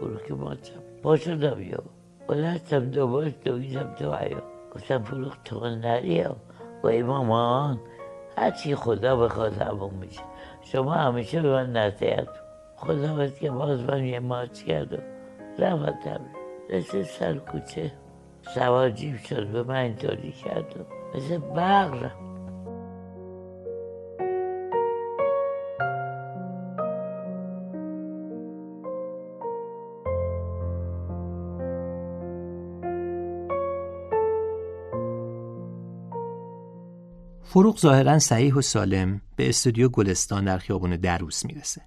فروخ 0.00 0.22
که 0.22 0.34
ماچم 0.34 0.80
پا 1.02 1.16
شدم 1.16 1.62
یا 1.62 1.82
بلندتم 2.28 2.90
دوباره 2.90 3.30
دویدم 3.44 3.94
تو 3.98 4.12
عیا 4.12 4.42
گفتم 4.74 5.02
فروخ 5.02 5.36
تو 5.44 5.66
نری 5.68 6.24
و 6.82 6.86
ای 6.86 7.02
مامان 7.02 7.80
هرچی 8.36 8.74
خدا 8.74 9.16
بخواد 9.16 9.62
همون 9.62 9.94
میشه. 9.94 10.20
شما 10.62 10.92
همیشه 10.92 11.42
به 11.42 11.50
من 11.50 11.72
نصیحت 11.72 12.28
خدا 12.76 13.14
باید 13.14 13.38
که 13.38 13.50
باز 13.50 13.84
من 13.84 14.04
یه 14.04 14.20
ماچ 14.20 14.62
کرد 14.62 14.92
و 14.92 14.96
رفتم 15.58 16.20
مثل 16.70 17.02
سر 17.02 17.34
کوچه 17.34 17.92
سوار 18.54 18.90
جیب 18.90 19.16
شد 19.16 19.46
به 19.46 19.62
من 19.62 19.76
اینطوری 19.76 20.32
کرد 20.32 20.74
و 20.76 21.16
مثل 21.16 21.38
برق 21.38 22.10
فروغ 37.52 37.78
ظاهرا 37.78 38.18
صحیح 38.18 38.54
و 38.54 38.60
سالم 38.60 39.20
به 39.36 39.48
استودیو 39.48 39.88
گلستان 39.88 40.44
در 40.44 40.58
خیابون 40.58 40.96
دروس 40.96 41.44
می‌رسه 41.44 41.82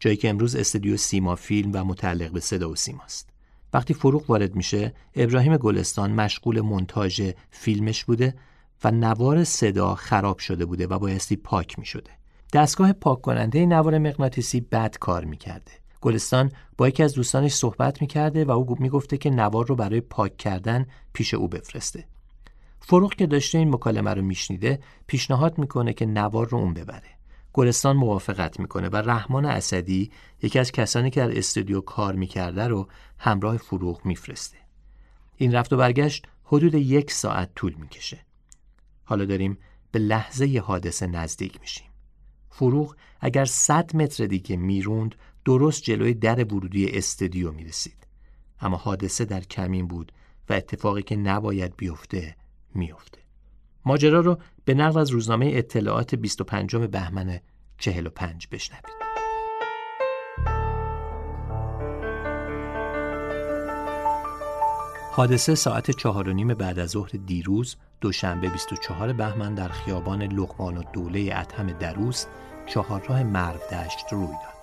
جایی 0.00 0.16
که 0.16 0.28
امروز 0.28 0.56
استودیو 0.56 0.96
سیما 0.96 1.34
فیلم 1.34 1.70
و 1.74 1.84
متعلق 1.84 2.32
به 2.32 2.40
صدا 2.40 2.70
و 2.70 2.76
سیماست 2.76 3.28
وقتی 3.72 3.94
فروغ 3.94 4.30
وارد 4.30 4.54
میشه 4.54 4.94
ابراهیم 5.14 5.56
گلستان 5.56 6.12
مشغول 6.12 6.60
منتاج 6.60 7.34
فیلمش 7.50 8.04
بوده 8.04 8.34
و 8.84 8.90
نوار 8.90 9.44
صدا 9.44 9.94
خراب 9.94 10.38
شده 10.38 10.64
بوده 10.64 10.86
و 10.86 10.98
بایستی 10.98 11.36
پاک 11.36 11.78
می‌شده. 11.78 12.10
دستگاه 12.52 12.92
پاک 12.92 13.20
کننده 13.20 13.66
نوار 13.66 13.98
مغناطیسی 13.98 14.60
بد 14.60 14.96
کار 15.00 15.24
می‌کرده. 15.24 15.72
گلستان 16.00 16.52
با 16.76 16.88
یکی 16.88 17.02
از 17.02 17.14
دوستانش 17.14 17.52
صحبت 17.54 18.00
می‌کرده 18.00 18.44
و 18.44 18.50
او 18.50 18.76
می‌گفته 18.78 19.18
که 19.18 19.30
نوار 19.30 19.66
رو 19.66 19.76
برای 19.76 20.00
پاک 20.00 20.36
کردن 20.36 20.86
پیش 21.12 21.34
او 21.34 21.48
بفرسته. 21.48 22.04
فروغ 22.88 23.14
که 23.14 23.26
داشته 23.26 23.58
این 23.58 23.74
مکالمه 23.74 24.14
رو 24.14 24.22
میشنیده 24.22 24.80
پیشنهاد 25.06 25.58
می‌کنه 25.58 25.92
که 25.92 26.06
نوار 26.06 26.48
رو 26.48 26.58
اون 26.58 26.74
ببره. 26.74 27.18
گلستان 27.52 27.96
موافقت 27.96 28.60
می‌کنه 28.60 28.88
و 28.88 28.96
رحمان 28.96 29.44
اسدی 29.44 30.10
یکی 30.42 30.58
از 30.58 30.72
کسانی 30.72 31.10
که 31.10 31.20
در 31.20 31.38
استودیو 31.38 31.80
کار 31.80 32.14
می‌کرده 32.14 32.68
رو 32.68 32.88
همراه 33.18 33.56
فروغ 33.56 34.06
میفرسته. 34.06 34.56
این 35.36 35.54
رفت 35.54 35.72
و 35.72 35.76
برگشت 35.76 36.26
حدود 36.44 36.74
یک 36.74 37.10
ساعت 37.10 37.50
طول 37.54 37.74
می‌کشه. 37.74 38.18
حالا 39.04 39.24
داریم 39.24 39.58
به 39.92 39.98
لحظه 39.98 40.62
حادثه 40.64 41.06
نزدیک 41.06 41.60
میشیم. 41.60 41.88
فروغ 42.50 42.96
اگر 43.20 43.44
100 43.44 43.96
متر 43.96 44.26
دیگه 44.26 44.56
می‌روند 44.56 45.14
درست 45.44 45.82
جلوی 45.82 46.14
در 46.14 46.44
ورودی 46.44 46.90
استودیو 46.90 47.52
می‌رسید. 47.52 48.06
اما 48.60 48.76
حادثه 48.76 49.24
در 49.24 49.40
کمین 49.40 49.88
بود 49.88 50.12
و 50.48 50.52
اتفاقی 50.52 51.02
که 51.02 51.16
نباید 51.16 51.76
بیفته 51.76 52.36
میفته 52.74 53.18
ماجرا 53.84 54.20
رو 54.20 54.38
به 54.64 54.74
نقل 54.74 55.00
از 55.00 55.10
روزنامه 55.10 55.50
اطلاعات 55.54 56.14
25 56.14 56.76
بهمن 56.76 57.40
45 57.78 58.48
بشنوید 58.48 58.98
حادثه 65.18 65.54
ساعت 65.54 65.90
چهار 65.90 66.28
و 66.28 66.32
نیم 66.32 66.54
بعد 66.54 66.78
از 66.78 66.90
ظهر 66.90 67.10
دیروز 67.26 67.76
دوشنبه 68.00 68.48
24 68.48 69.12
بهمن 69.12 69.54
در 69.54 69.68
خیابان 69.68 70.22
لقمان 70.22 70.76
و 70.76 70.82
دوله 70.92 71.34
اتهم 71.36 71.66
دروس 71.66 72.26
چهارراه 72.66 73.22
مرو 73.22 73.58
دشت 73.72 74.12
روی 74.12 74.26
داد. 74.26 74.58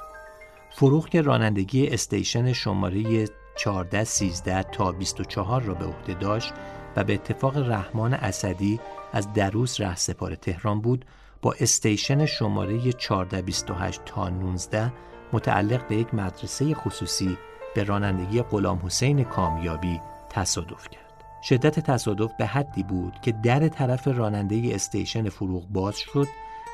فروغ 0.72 1.10
که 1.10 1.22
رانندگی 1.22 1.88
استیشن 1.88 2.54
شماره 2.54 3.28
1413 3.66 4.64
تا 4.64 4.92
24 4.92 5.62
را 5.62 5.74
به 5.74 5.86
عهده 5.86 6.14
داشت 6.14 6.54
و 6.96 7.04
به 7.04 7.14
اتفاق 7.14 7.58
رحمان 7.58 8.14
اسدی 8.14 8.80
از 9.14 9.34
دروس 9.34 9.82
سپار 9.82 10.36
تهران 10.36 10.82
بود 10.82 11.06
با 11.42 11.56
استیشن 11.60 12.26
شماره 12.26 12.74
1428 12.74 14.02
تا 14.06 14.30
19 14.30 14.94
متعلق 15.34 15.88
به 15.88 15.96
یک 15.96 16.14
مدرسه 16.14 16.76
خصوصی 16.76 17.38
به 17.76 17.84
رانندگی 17.84 18.42
غلام 18.42 18.82
حسین 18.86 19.24
کامیابی 19.24 20.02
تصادف 20.30 20.90
کرد. 20.90 21.06
شدت 21.44 21.80
تصادف 21.80 22.32
به 22.40 22.46
حدی 22.46 22.84
بود 22.84 23.14
که 23.22 23.32
در 23.32 23.68
طرف 23.68 24.08
راننده 24.08 24.76
استیشن 24.76 25.30
فروغ 25.30 25.68
باز 25.68 25.98
شد 25.98 26.28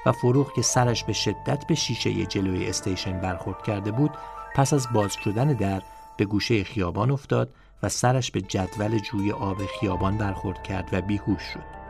و 0.06 0.12
فروغ 0.12 0.54
که 0.54 0.62
سرش 0.62 1.04
به 1.04 1.14
شدت 1.14 1.68
به 1.68 1.76
شیشه 1.76 2.26
جلوی 2.26 2.68
استیشن 2.68 3.20
برخورد 3.20 3.64
کرده 3.64 3.92
بود 3.92 4.12
پس 4.56 4.74
از 4.74 4.88
باز 4.94 5.14
شدن 5.14 5.54
در 5.54 5.82
به 6.18 6.26
گوشه 6.26 6.64
خیابان 6.64 7.12
افتاد 7.12 7.54
و 7.84 7.90
سرش 7.90 8.32
به 8.32 8.42
جدول 8.42 9.00
جوی 9.00 9.32
آب 9.32 9.58
خیابان 9.66 10.18
برخورد 10.18 10.64
کرد 10.64 10.90
و 10.92 11.02
بیهوش 11.02 11.42
شد. 11.42 11.82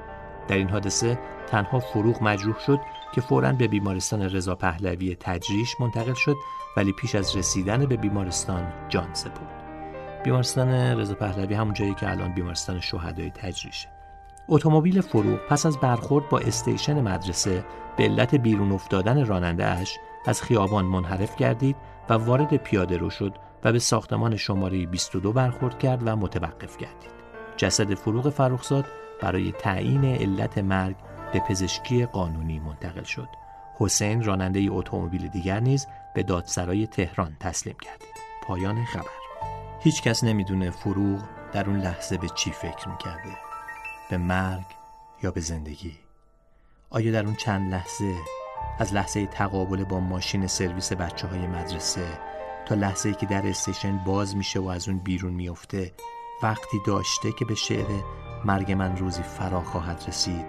در 0.48 0.56
این 0.56 0.70
حادثه 0.70 1.20
تنها 1.48 1.80
فروغ 1.80 2.24
مجروح 2.24 2.60
شد 2.60 2.80
که 3.14 3.22
فوراً 3.22 3.52
به 3.52 3.68
بیمارستان 3.68 4.22
رضا 4.22 4.56
پهلوی 4.56 5.16
تجریش 5.20 5.76
منتقل 5.80 6.14
شد 6.14 6.36
ولی 6.78 6.92
پیش 6.92 7.16
از 7.16 7.36
رسیدن 7.36 7.86
به 7.86 7.98
بیمارستان 7.98 8.74
جان 8.90 9.14
سپرد. 9.14 9.62
بیمارستان 10.24 10.70
رضا 10.70 11.14
پهلوی 11.14 11.54
همون 11.54 11.74
جایی 11.74 11.94
که 11.94 12.12
الان 12.12 12.34
بیمارستان 12.34 12.80
شهدای 12.80 13.30
تجریشه. 13.30 13.90
اتومبیل 14.48 15.02
فروغ 15.02 15.40
پس 15.50 15.66
از 15.66 15.78
برخورد 15.78 16.30
با 16.30 16.40
استیشن 16.40 17.02
مدرسه 17.02 17.66
به 17.98 18.04
علت 18.04 18.36
بیرون 18.36 18.72
افتادن 18.72 19.26
راننده 19.26 19.66
اش 19.66 20.00
از 20.26 20.42
خیابان 20.42 20.86
منحرف 20.86 21.36
گردید 21.36 21.76
و 22.10 22.14
وارد 22.14 22.58
پیاده 22.58 22.98
رو 22.98 23.10
شد 23.10 23.34
و 23.64 23.72
به 23.72 23.80
ساختمان 23.80 24.36
شماره 24.36 24.86
22 24.86 25.34
برخورد 25.34 25.80
کرد 25.80 26.02
و 26.06 26.16
متوقف 26.16 26.78
گردید. 26.78 27.12
جسد 27.58 27.94
فروغ 27.94 28.30
فرخزاد 28.30 28.86
برای 29.22 29.52
تعیین 29.52 30.06
علت 30.06 30.58
مرگ 30.58 30.96
به 31.34 31.40
پزشکی 31.40 32.06
قانونی 32.06 32.60
منتقل 32.60 33.04
شد. 33.04 33.28
حسین 33.80 34.24
راننده 34.24 34.68
اتومبیل 34.70 35.28
دیگر 35.28 35.60
نیز 35.60 35.88
به 36.16 36.24
دادسرای 36.24 36.88
تهران 36.88 37.38
تسلیم 37.40 37.76
گردید. 37.82 38.16
پایان 38.44 38.86
خبر. 38.86 39.22
هیچ 39.80 40.02
کس 40.02 40.24
نمی‌دونه 40.24 40.70
فروغ 40.70 41.22
در 41.54 41.70
اون 41.70 41.80
لحظه 41.80 42.18
به 42.18 42.30
چی 42.30 42.52
فکر 42.52 42.90
می‌کرده. 42.90 43.38
به 44.10 44.18
مرگ 44.18 44.66
یا 45.24 45.32
به 45.32 45.42
زندگی. 45.42 45.98
آیا 46.90 47.12
در 47.12 47.26
اون 47.26 47.36
چند 47.36 47.74
لحظه 47.74 48.16
از 48.80 48.94
لحظه 48.94 49.26
تقابل 49.26 49.84
با 49.84 50.00
ماشین 50.00 50.48
سرویس 50.48 50.94
بچه 50.94 51.28
های 51.28 51.48
مدرسه 51.48 52.31
تا 52.72 52.78
لحظه 52.78 53.14
که 53.14 53.26
در 53.26 53.48
استیشن 53.48 53.98
باز 53.98 54.36
میشه 54.36 54.60
و 54.60 54.68
از 54.68 54.90
اون 54.90 54.98
بیرون 54.98 55.34
میفته 55.34 55.92
وقتی 56.44 56.78
داشته 56.86 57.32
که 57.32 57.46
به 57.46 57.56
شعر 57.56 57.86
مرگ 58.46 58.72
من 58.72 58.98
روزی 58.98 59.24
فرا 59.24 59.62
خواهد 59.62 60.04
رسید 60.08 60.46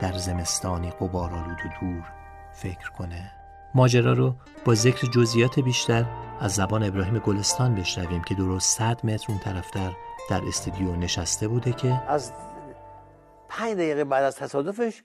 در 0.00 0.12
زمستانی 0.12 0.90
قبارالود 0.90 1.58
و 1.58 1.68
دور 1.80 2.04
فکر 2.52 2.90
کنه. 2.90 3.32
ماجرا 3.74 4.12
رو 4.12 4.34
با 4.64 4.74
ذکر 4.74 5.06
جزئیات 5.06 5.60
بیشتر 5.60 6.06
از 6.40 6.54
زبان 6.54 6.82
ابراهیم 6.82 7.18
گلستان 7.18 7.74
بشنویم 7.74 8.22
که 8.22 8.34
درست 8.34 8.78
100 8.78 9.06
متر 9.06 9.26
اون 9.28 9.38
طرفتر 9.38 9.92
در 10.30 10.42
استودیو 10.48 10.96
نشسته 10.96 11.48
بوده 11.48 11.72
که 11.72 12.02
از 12.08 12.32
پنج 13.48 13.72
دقیقه 13.72 14.04
بعد 14.04 14.24
از 14.24 14.36
تصادفش 14.36 15.02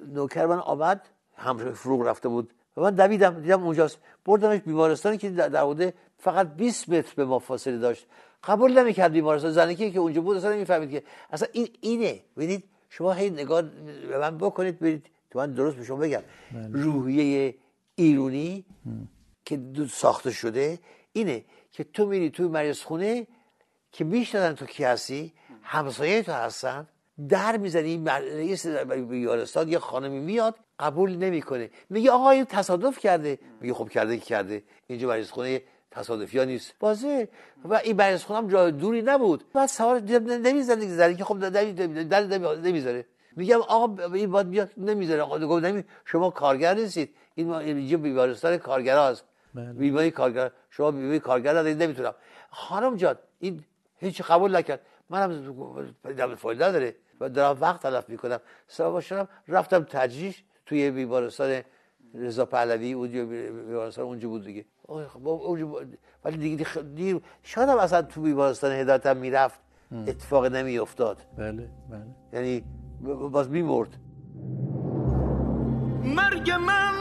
نوکر 0.00 0.46
من 0.46 0.58
آمد 0.58 1.08
همراه 1.36 1.72
فروغ 1.72 2.02
رفته 2.02 2.28
بود. 2.28 2.54
و 2.76 2.80
من 2.80 2.94
دویدم 2.94 3.40
دیدم 3.40 3.62
اونجاست. 3.62 3.98
بردمش 4.24 4.60
بیمارستانی 4.60 5.18
که 5.18 5.30
در 5.30 5.62
حدود 5.64 5.94
فقط 6.18 6.48
20 6.48 6.88
متر 6.88 7.12
به 7.16 7.24
ما 7.24 7.38
فاصله 7.38 7.78
داشت. 7.78 8.06
قبول 8.44 8.78
نمی‌کرد 8.78 9.12
بیمارستان. 9.12 9.52
زنکی 9.52 9.90
که 9.90 9.98
اونجا 9.98 10.20
بود 10.20 10.36
اصلا 10.36 10.52
نمی‌فهمید 10.52 10.90
که 10.90 11.02
اصلا 11.30 11.48
این 11.52 11.68
اینه. 11.80 12.20
ببینید 12.36 12.64
شما 12.90 13.12
هی 13.12 13.30
نگاه 13.30 13.62
به 14.08 14.18
من 14.18 14.38
بکنید 14.38 14.78
برید 14.78 15.06
تو 15.30 15.38
من 15.38 15.52
درست 15.52 15.76
به 15.76 15.84
شما 15.84 15.96
بگم. 15.96 16.22
روحیه 16.72 17.54
ایرونی 17.94 18.64
که 19.44 19.60
ساخته 19.90 20.30
شده 20.30 20.78
اینه 21.12 21.44
که 21.72 21.84
تو 21.84 22.06
میری 22.06 22.30
توی 22.30 22.48
مریض 22.48 22.80
خونه 22.80 23.26
که 23.92 24.04
می‌شناسن 24.04 24.54
تو 24.54 24.66
کی 24.66 24.84
هستی 24.84 25.32
همسایه 25.62 26.22
تو 26.22 26.32
هستن 26.32 26.88
در 27.28 27.56
می‌زنی 27.56 28.04
رئیس 28.06 28.66
بیمارستان 28.66 29.68
یه 29.68 29.78
خانمی 29.78 30.20
میاد 30.20 30.54
قبول 30.78 31.16
نمی‌کنه. 31.16 31.70
میگه 31.90 32.10
آقا 32.10 32.30
این 32.30 32.44
تصادف 32.44 32.98
کرده. 32.98 33.38
میگه 33.60 33.74
خب 33.74 33.88
کرده 33.88 34.18
که 34.18 34.24
کرده. 34.24 34.62
اینجا 34.86 35.08
مریض 35.08 35.30
خونه 35.30 35.62
تصادفی 35.90 36.38
ها 36.38 36.44
نیست. 36.44 36.74
بازه. 36.80 37.28
و 37.64 37.74
این 37.74 37.96
مریض 37.96 38.22
خونه 38.22 38.38
هم 38.38 38.48
جای 38.48 38.72
دوری 38.72 39.02
نبود. 39.02 39.44
بعد 39.52 39.68
سوار 39.68 40.00
نمی‌زنه 40.00 40.86
زنی 40.86 41.14
که 41.14 41.24
خب 41.24 41.38
در- 41.38 41.72
در 42.02 42.22
در 42.22 42.38
نمی‌ذاره. 42.56 43.06
میگم 43.36 43.60
آقا 43.60 44.14
این 44.14 44.30
باید 44.30 44.50
بیاد 44.50 44.70
نمی‌ذاره. 44.76 45.22
آقا 45.22 45.38
گفت 45.38 45.64
نمی 45.64 45.84
شما 46.04 46.30
کارگر 46.30 46.74
نیستید. 46.74 47.14
این 47.34 47.46
ما 47.48 47.58
اینجا 47.58 47.96
بیمارستان 47.96 48.56
کارگراست 48.56 49.24
بیماری 49.54 50.10
کارگر 50.10 50.50
شما 50.70 50.90
بیماری 50.90 51.20
کارگر 51.20 51.50
ندارید. 51.50 51.82
نمی‌تونم. 51.82 52.14
خانم 52.50 52.96
جان 52.96 53.16
این 53.38 53.64
هیچ 53.96 54.22
قبول 54.22 54.56
نکرد. 54.56 54.80
منم 55.10 55.54
دم 56.16 56.34
فایده 56.34 56.68
نداره. 56.68 56.94
و 57.20 57.28
دارم 57.28 57.58
وقت 57.60 57.82
تلف 57.82 58.08
می‌کنم. 58.08 58.40
سبب 58.68 59.00
شدم 59.00 59.28
رفتم 59.48 59.84
تجریش. 59.84 60.44
توی 60.72 60.90
بیمارستان 60.90 61.60
رضا 62.14 62.44
پهلوی 62.46 62.92
اونجا 62.92 63.24
بیمارستان 63.24 64.04
اونجا 64.04 64.28
بود 64.28 64.44
دیگه. 64.44 64.64
خب 65.08 65.28
اونجا 65.28 65.66
بود. 65.66 65.98
ولی 66.24 66.36
دیگه 66.36 66.56
دیگه 66.56 66.82
دیر 66.82 67.20
شاید 67.42 67.68
هم 67.68 67.78
اصلا 67.78 68.02
تو 68.02 68.20
بیمارستان 68.22 68.72
هدایتم 68.72 69.16
می‌رفت 69.16 69.60
اتفاق 70.06 70.46
نمیافتاد. 70.46 71.18
بله 71.38 71.70
بله. 71.90 72.06
یعنی 72.32 72.64
باز 73.30 73.50
میمرد. 73.50 73.88
مرگ 76.04 76.50
من 76.50 76.94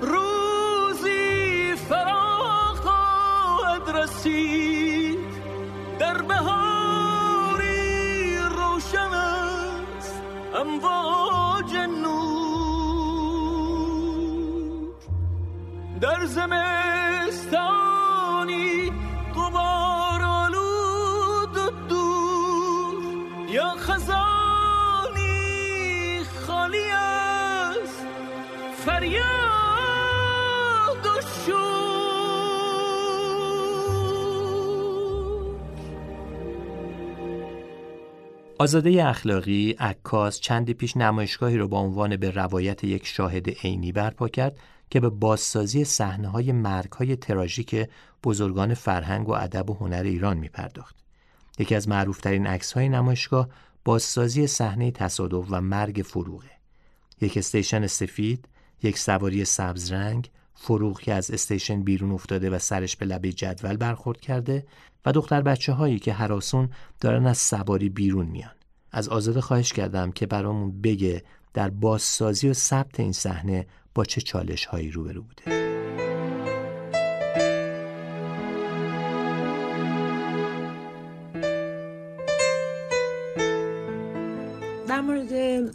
روزی 0.00 1.74
فرا 1.88 2.74
خواهد 2.74 3.96
رسید. 3.96 5.18
در 5.98 6.22
بهاری 6.22 6.76
روشن 8.36 9.12
است 9.12 10.22
امواج 10.54 11.43
در 16.04 16.24
زمستانی 16.26 17.72
غبار 19.34 20.22
آلود 20.22 21.88
دور. 21.88 22.94
یا 23.48 23.70
خزانی 23.78 24.14
خالی 26.46 26.90
است 26.90 28.06
فریاد 28.86 29.24
و 31.06 31.20
شور. 31.46 31.83
آزاده 38.64 39.08
اخلاقی 39.08 39.70
عکاس 39.70 40.40
چندی 40.40 40.74
پیش 40.74 40.96
نمایشگاهی 40.96 41.56
رو 41.56 41.68
با 41.68 41.78
عنوان 41.78 42.16
به 42.16 42.30
روایت 42.30 42.84
یک 42.84 43.06
شاهد 43.06 43.48
عینی 43.48 43.92
برپا 43.92 44.28
کرد 44.28 44.56
که 44.90 45.00
به 45.00 45.08
بازسازی 45.08 45.84
صحنه 45.84 46.28
های 46.28 46.52
مرگ 46.52 46.92
های 46.92 47.16
تراژیک 47.16 47.88
بزرگان 48.24 48.74
فرهنگ 48.74 49.28
و 49.28 49.32
ادب 49.32 49.70
و 49.70 49.74
هنر 49.74 50.02
ایران 50.02 50.36
می 50.36 50.48
پرداخت. 50.48 50.96
یکی 51.58 51.74
از 51.74 51.88
معروفترین 51.88 52.46
عکس 52.46 52.72
های 52.72 52.88
نمایشگاه 52.88 53.48
بازسازی 53.84 54.46
صحنه 54.46 54.90
تصادف 54.90 55.46
و 55.50 55.60
مرگ 55.60 56.02
فروغه. 56.04 56.50
یک 57.20 57.36
استیشن 57.38 57.86
سفید، 57.86 58.48
یک 58.82 58.98
سواری 58.98 59.44
سبز 59.44 59.92
رنگ، 59.92 60.30
فروغ 60.54 61.00
که 61.00 61.14
از 61.14 61.30
استیشن 61.30 61.82
بیرون 61.82 62.12
افتاده 62.12 62.50
و 62.50 62.58
سرش 62.58 62.96
به 62.96 63.06
لبه 63.06 63.32
جدول 63.32 63.76
برخورد 63.76 64.20
کرده 64.20 64.66
و 65.06 65.12
دختر 65.12 65.42
بچه 65.42 65.72
هایی 65.72 65.98
که 65.98 66.12
هراسون 66.12 66.68
دارن 67.00 67.26
از 67.26 67.38
سواری 67.38 67.88
بیرون 67.88 68.26
میان. 68.26 68.54
از 68.92 69.08
آزاده 69.08 69.40
خواهش 69.40 69.72
کردم 69.72 70.12
که 70.12 70.26
برامون 70.26 70.80
بگه 70.82 71.22
در 71.54 71.70
بازسازی 71.70 72.48
و 72.48 72.52
ثبت 72.52 73.00
این 73.00 73.12
صحنه 73.12 73.66
با 73.94 74.04
چه 74.04 74.20
چالش 74.20 74.64
هایی 74.66 74.90
روبرو 74.90 75.22
بوده. 75.22 75.64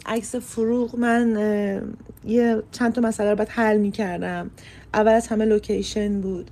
عکس 0.06 0.34
فروغ 0.34 0.96
من 0.96 1.36
یه 2.24 2.62
چند 2.72 2.92
تا 2.92 3.00
مسئله 3.00 3.30
رو 3.30 3.36
باید 3.36 3.48
حل 3.48 3.76
می 3.76 3.90
کردم 3.90 4.50
اول 4.94 5.12
از 5.12 5.28
همه 5.28 5.44
لوکیشن 5.44 6.20
بود 6.20 6.50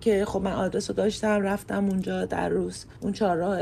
که 0.00 0.24
خب 0.24 0.42
من 0.42 0.52
آدرس 0.52 0.90
رو 0.90 0.96
داشتم 0.96 1.42
رفتم 1.42 1.84
اونجا 1.84 2.24
در 2.24 2.48
روز 2.48 2.86
اون 3.00 3.12
چهارراه 3.12 3.58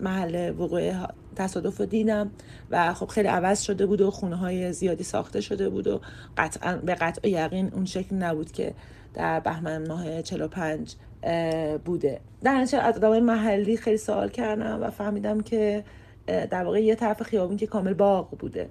محل 0.00 0.54
وقوع 0.58 0.92
تصادف 1.36 1.80
رو 1.80 1.86
دیدم 1.86 2.30
و 2.70 2.94
خب 2.94 3.06
خیلی 3.06 3.28
عوض 3.28 3.62
شده 3.62 3.86
بود 3.86 4.00
و 4.00 4.10
خونه 4.10 4.36
های 4.36 4.72
زیادی 4.72 5.04
ساخته 5.04 5.40
شده 5.40 5.68
بود 5.68 5.86
و 5.86 6.00
قطعا 6.36 6.76
به 6.76 6.94
قطع 6.94 7.28
یقین 7.28 7.70
اون 7.74 7.84
شکل 7.84 8.16
نبود 8.16 8.52
که 8.52 8.74
در 9.14 9.40
بهمن 9.40 9.88
ماه 9.88 10.22
45 10.22 10.94
اه، 11.22 11.78
بوده. 11.78 12.20
در 12.42 12.54
نتیجه 12.54 12.78
از 12.78 12.96
آدمای 12.96 13.20
محلی 13.20 13.76
خیلی 13.76 13.96
سوال 13.96 14.28
کردم 14.28 14.82
و 14.82 14.90
فهمیدم 14.90 15.40
که 15.40 15.84
در 16.26 16.64
واقع 16.64 16.82
یه 16.82 16.94
طرف 16.94 17.22
خیابون 17.22 17.56
که 17.56 17.66
کامل 17.66 17.94
باغ 17.94 18.30
بوده. 18.38 18.70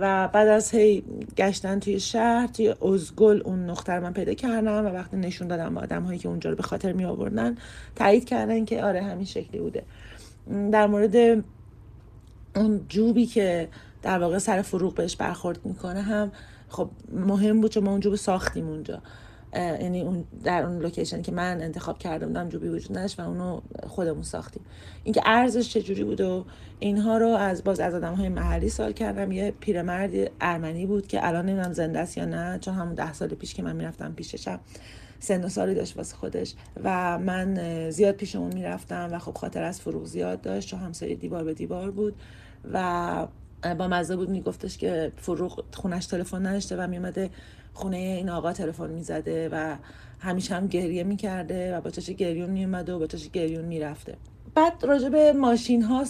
و 0.00 0.28
بعد 0.28 0.48
از 0.48 0.70
هی 0.70 1.04
گشتن 1.36 1.80
توی 1.80 2.00
شهر 2.00 2.46
توی 2.46 2.74
ازگل 2.92 3.42
اون 3.44 3.70
نقطه 3.70 4.00
من 4.00 4.12
پیدا 4.12 4.34
کردم 4.34 4.86
و 4.86 4.88
وقتی 4.88 5.16
نشون 5.16 5.48
دادم 5.48 5.74
به 5.74 5.80
آدم 5.80 6.02
هایی 6.02 6.18
که 6.18 6.28
اونجا 6.28 6.50
رو 6.50 6.56
به 6.56 6.62
خاطر 6.62 6.92
می 6.92 7.04
آوردن 7.04 7.56
تایید 7.96 8.24
کردن 8.24 8.64
که 8.64 8.84
آره 8.84 9.02
همین 9.02 9.24
شکلی 9.24 9.60
بوده. 9.60 9.82
در 10.72 10.86
مورد 10.86 11.44
اون 12.56 12.80
جوبی 12.88 13.26
که 13.26 13.68
در 14.02 14.18
واقع 14.18 14.38
سر 14.38 14.62
فروغ 14.62 14.94
بهش 14.94 15.16
برخورد 15.16 15.58
می‌کنه 15.64 16.02
هم 16.02 16.32
خب 16.68 16.90
مهم 17.12 17.60
بود 17.60 17.70
چون 17.70 17.84
ما 17.84 17.90
اون 17.90 18.00
جوب 18.00 18.14
ساختیم 18.14 18.68
اونجا. 18.68 19.02
یعنی 19.54 20.00
اون 20.00 20.24
در 20.44 20.62
اون 20.62 20.78
لوکیشن 20.78 21.22
که 21.22 21.32
من 21.32 21.60
انتخاب 21.62 21.98
کرده 21.98 22.26
بودم 22.26 22.48
جوبی 22.48 22.68
وجود 22.68 22.98
نداشت 22.98 23.20
و 23.20 23.28
اونو 23.28 23.60
خودمون 23.88 24.22
ساختیم. 24.22 24.62
اینکه 25.04 25.22
ارزش 25.24 25.68
چجوری 25.68 26.04
بود 26.04 26.20
و 26.20 26.44
اینها 26.78 27.18
رو 27.18 27.28
از 27.28 27.64
باز 27.64 27.80
از 27.80 27.94
آدم 27.94 28.14
های 28.14 28.28
محلی 28.28 28.68
سوال 28.68 28.92
کردم. 28.92 29.32
یه 29.32 29.54
پیرمرد 29.60 30.10
ارمنی 30.40 30.86
بود 30.86 31.06
که 31.06 31.26
الان 31.26 31.46
نمی‌دونم 31.46 31.72
زنده 31.72 31.98
است 31.98 32.18
یا 32.18 32.24
نه 32.24 32.58
چون 32.58 32.74
همون 32.74 32.94
ده 32.94 33.12
سال 33.12 33.28
پیش 33.28 33.54
که 33.54 33.62
من 33.62 33.76
می‌رفتم 33.76 34.12
پیششم 34.12 34.60
سن 35.18 35.44
و 35.44 35.48
سالی 35.48 35.74
داشت 35.74 35.96
واسه 35.96 36.16
خودش 36.16 36.54
و 36.84 37.18
من 37.18 37.90
زیاد 37.90 38.14
پیش 38.14 38.36
اون 38.36 38.54
می‌رفتم 38.54 39.08
و 39.12 39.18
خب 39.18 39.34
خاطر 39.34 39.62
از 39.62 39.80
فروغ 39.80 40.04
زیاد 40.04 40.40
داشت. 40.40 40.68
چون 40.68 40.80
همسایه 40.80 41.14
دیوار 41.14 41.44
به 41.44 41.54
دیوار 41.54 41.90
بود 41.90 42.14
و 42.72 43.26
با 43.78 43.88
مزه 43.88 44.16
بود 44.16 44.30
میگفتش 44.30 44.78
که 44.78 45.12
فروغ 45.16 45.64
خونش 45.74 46.06
تلفن 46.06 46.46
نداشته 46.46 46.76
و 46.76 46.86
میومده 46.86 47.30
خونه 47.74 47.96
این 47.96 48.28
آقا 48.28 48.52
تلفن 48.52 48.90
می‌زده 48.90 49.48
و 49.52 49.76
همیشه 50.18 50.54
هم 50.54 50.66
گریه 50.66 51.04
می‌کرده 51.04 51.76
و 51.76 51.80
با 51.80 51.90
چش 51.90 52.10
گریون 52.10 52.50
میومده 52.50 52.92
و 52.92 52.98
با 52.98 53.06
چش 53.06 53.30
گریون 53.30 53.64
می‌رفته. 53.64 54.14
بعد 54.54 54.72
راجع 54.82 55.08
به 55.08 55.32
ماشین 55.32 55.82
ها 55.82 56.04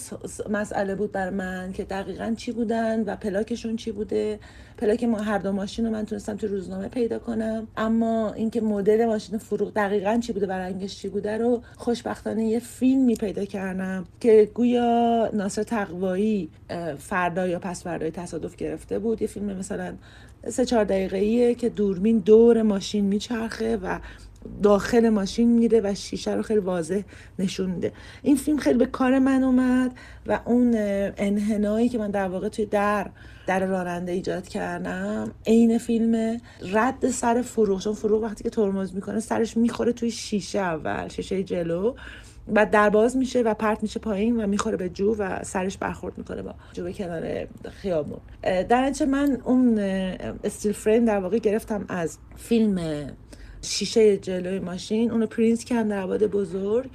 مسئله 0.51 0.95
بود 0.95 1.13
بر 1.13 1.31
من 1.31 1.73
که 1.73 1.85
دقیقا 1.85 2.35
چی 2.37 2.53
بودن 2.53 3.01
و 3.05 3.17
پلاکشون 3.17 3.77
چی 3.77 3.93
بوده. 3.93 4.39
پلاک 4.79 5.05
ما 5.05 5.19
هر 5.19 5.39
دو 5.39 5.53
ماشین 5.53 5.87
رو 5.87 5.93
من 5.93 6.07
تونستم 6.07 6.37
تو 6.37 6.47
روزنامه 6.47 6.89
پیدا 6.89 7.19
کنم. 7.19 7.67
اما 7.77 8.33
اینکه 8.33 8.61
مدل 8.61 9.07
ماشین 9.07 9.39
فروغ 9.39 9.73
دقیقا 9.75 10.19
چی 10.23 10.33
بوده 10.33 10.47
و 10.47 10.53
رنگش 10.53 10.97
چی 10.99 11.09
بوده 11.09 11.39
رو 11.39 11.63
خوشبختانه 11.77 12.45
یه 12.45 12.59
فیلمی 12.59 13.15
پیدا 13.15 13.45
کردم 13.45 14.05
که 14.21 14.51
گویا 14.55 15.31
ناصر 15.33 15.63
تقوایی 15.63 16.49
فردا 16.99 17.47
یا 17.47 17.59
پس 17.59 17.83
فردای 17.83 18.11
تصادف 18.11 18.57
گرفته 18.57 18.99
بود. 18.99 19.23
یه 19.23 19.29
فیلم 19.29 19.47
مثلا 19.47 19.95
سه 20.49 20.65
چهار 20.65 20.85
دقیقه 20.85 21.55
که 21.55 21.69
دوربین 21.69 22.19
دور 22.19 22.63
ماشین 22.63 23.05
میچرخه 23.05 23.77
و 23.77 23.99
داخل 24.63 25.09
ماشین 25.09 25.49
میره 25.49 25.81
و 25.85 25.95
شیشه 25.95 26.35
رو 26.35 26.43
خیلی 26.43 26.61
واضح 26.61 27.01
نشون 27.39 27.71
میده. 27.71 27.93
این 28.23 28.37
فیلم 28.37 28.59
خیلی 28.59 28.79
به 28.79 28.87
کار 28.87 29.19
من 29.19 29.43
اومد 29.45 29.93
و 30.27 30.41
اون 30.45 30.75
انحنایی 31.17 31.89
که 31.89 31.99
من 31.99 32.11
در 32.11 32.29
واقع 32.29 32.49
توی 32.49 32.67
در 32.67 33.11
در 33.47 33.67
راننده 33.67 34.13
ایجاد 34.13 34.49
کردم 34.49 35.31
عین 35.47 35.79
فیلم 35.79 36.41
رد 36.63 37.11
سر 37.11 37.43
فروغ. 37.43 37.81
چون 37.81 37.95
فروغ 37.95 38.23
وقتی 38.23 38.45
که 38.45 38.51
ترمز 38.51 38.95
می‌کنه 38.95 39.21
سرش 39.21 39.57
می‌خوره 39.57 39.93
توی 39.93 40.11
شیشه 40.11 40.59
اول 40.59 41.09
شیشه 41.09 41.43
جلو. 41.43 41.95
بعد 42.55 42.71
در 42.71 42.91
باز 42.91 43.17
میشه 43.17 43.43
و 43.43 43.55
پرت 43.55 43.83
میشه 43.83 44.01
پایین 44.01 44.45
و 44.45 44.47
می‌خوره 44.47 44.77
به 44.77 44.89
جو 44.89 45.17
و 45.19 45.45
سرش 45.45 45.79
برخورد 45.79 46.19
می‌کنه 46.19 46.43
با 46.43 46.55
جو 46.73 46.91
کنار 46.91 47.47
خیابون. 47.71 48.21
در 48.43 48.93
من 49.09 49.39
اون 49.45 49.79
استیل 50.45 50.73
فریم 50.73 51.05
در 51.05 51.19
واقع 51.19 51.39
گرفتم 51.39 51.85
از 51.89 52.19
فیلم 52.37 53.07
شیشه 53.63 54.17
جلوی 54.17 54.59
ماشین. 54.59 55.11
اونو 55.11 55.27
پرینت 55.27 55.65
کردم 55.65 55.89
در 55.89 56.27
بزرگ 56.27 56.91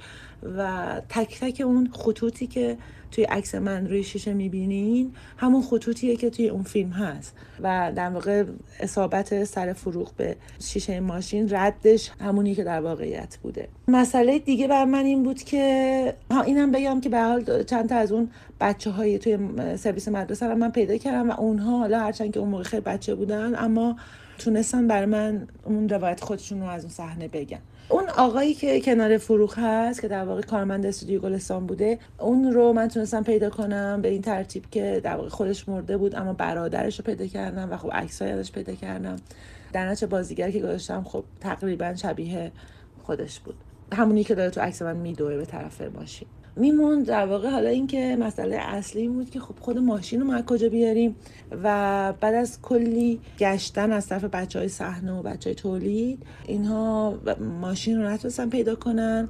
و 0.56 0.92
تک 1.08 1.40
تک 1.40 1.60
اون 1.60 1.90
خطوطی 1.92 2.46
که 2.46 2.76
توی 3.16 3.24
عکس 3.24 3.54
من 3.54 3.86
روی 3.86 4.02
شیشه 4.02 4.32
می‌بینین 4.32 5.12
همون 5.36 5.62
خطوطیه 5.62 6.16
که 6.16 6.30
توی 6.30 6.48
اون 6.48 6.62
فیلم 6.62 6.90
هست. 6.90 7.34
و 7.62 7.92
در 7.96 8.10
واقع 8.10 8.44
اصابت 8.80 9.44
سر 9.44 9.72
فروغ 9.72 10.12
به 10.16 10.36
شیشه 10.60 11.00
ماشین 11.00 11.48
ردش 11.50 12.10
همونی 12.20 12.54
که 12.54 12.64
در 12.64 12.80
واقعیت 12.80 13.38
بوده. 13.42 13.68
مسئله 13.88 14.38
دیگه 14.38 14.68
بر 14.68 14.84
من 14.84 15.04
این 15.04 15.22
بود 15.22 15.42
که 15.42 16.14
ها 16.30 16.42
اینم 16.42 16.70
بگم 16.70 17.00
که 17.00 17.08
به 17.08 17.20
حال 17.20 17.62
چند 17.62 17.88
تا 17.88 17.96
از 17.96 18.12
اون 18.12 18.30
بچه 18.60 18.90
های 18.90 19.18
توی 19.18 19.38
سرویس 19.76 20.08
مدرسه 20.08 20.46
رو 20.46 20.54
من 20.54 20.70
پیدا 20.70 20.96
کردم 20.96 21.30
و 21.30 21.40
اونها 21.40 21.78
حالا 21.78 22.00
هرچند 22.00 22.32
که 22.32 22.40
اون 22.40 22.48
موقع 22.48 22.62
خیلی 22.62 22.82
بچه 22.82 23.14
بودن 23.14 23.54
اما 23.58 23.96
تونستن 24.38 24.88
بر 24.88 25.04
من 25.04 25.48
اون 25.64 25.88
روایت 25.88 26.20
خودشون 26.20 26.60
رو 26.60 26.66
از 26.66 26.82
اون 26.82 26.92
صحنه 26.92 27.28
بگن. 27.28 27.60
اون 27.88 28.08
آقایی 28.08 28.54
که 28.54 28.80
کنار 28.80 29.18
فروخ 29.18 29.58
هست 29.58 30.02
که 30.02 30.08
در 30.08 30.24
واقع 30.24 30.40
کارمند 30.40 30.86
استودیو 30.86 31.20
گلستان 31.20 31.66
بوده 31.66 31.98
اون 32.18 32.52
رو 32.52 32.72
من 32.72 32.88
تونستم 32.88 33.22
پیدا 33.22 33.50
کنم 33.50 34.02
به 34.02 34.08
این 34.08 34.22
ترتیب 34.22 34.70
که 34.70 35.00
در 35.04 35.16
واقع 35.16 35.28
خودش 35.28 35.68
مرده 35.68 35.96
بود 35.96 36.14
اما 36.14 36.32
برادرش 36.32 36.98
رو 36.98 37.04
پیدا 37.04 37.26
کردم 37.26 37.72
و 37.72 37.76
خب 37.76 37.90
عکسای 37.92 38.30
ازش 38.30 38.52
پیدا 38.52 38.74
کردم. 38.74 39.16
در 39.72 39.88
نتیجه 39.88 40.06
بازیگر 40.06 40.50
که 40.50 40.58
گذاشتم 40.58 41.02
خب 41.02 41.24
تقریبا 41.40 41.94
شبیه 41.94 42.52
خودش 43.02 43.40
بود. 43.40 43.54
همونی 43.92 44.24
که 44.24 44.34
داره 44.34 44.50
تو 44.50 44.60
عکس 44.60 44.82
من 44.82 44.96
میدوه 44.96 45.36
به 45.36 45.44
طرف 45.44 45.80
ماشین. 45.80 46.28
میمون 46.56 47.02
در 47.02 47.26
واقع 47.26 47.50
حالا 47.50 47.68
اینکه 47.68 48.16
مسئله 48.20 48.56
اصلی 48.56 49.08
بود 49.08 49.30
که 49.30 49.40
خب 49.40 49.54
خود 49.60 49.78
ماشین 49.78 50.20
رو 50.20 50.26
ما 50.26 50.42
کجا 50.42 50.68
بیاریم 50.68 51.16
و 51.62 52.12
بعد 52.20 52.34
از 52.34 52.62
کلی 52.62 53.20
گشتن 53.38 53.92
از 53.92 54.06
طرف 54.06 54.24
بچه 54.24 54.58
های 54.58 54.68
صحنه 54.68 55.12
و 55.12 55.22
بچه 55.22 55.50
های 55.50 55.54
تولید 55.54 56.22
اینها 56.46 57.14
ماشین 57.60 58.02
رو 58.02 58.08
نتونستن 58.08 58.50
پیدا 58.50 58.74
کنن. 58.74 59.28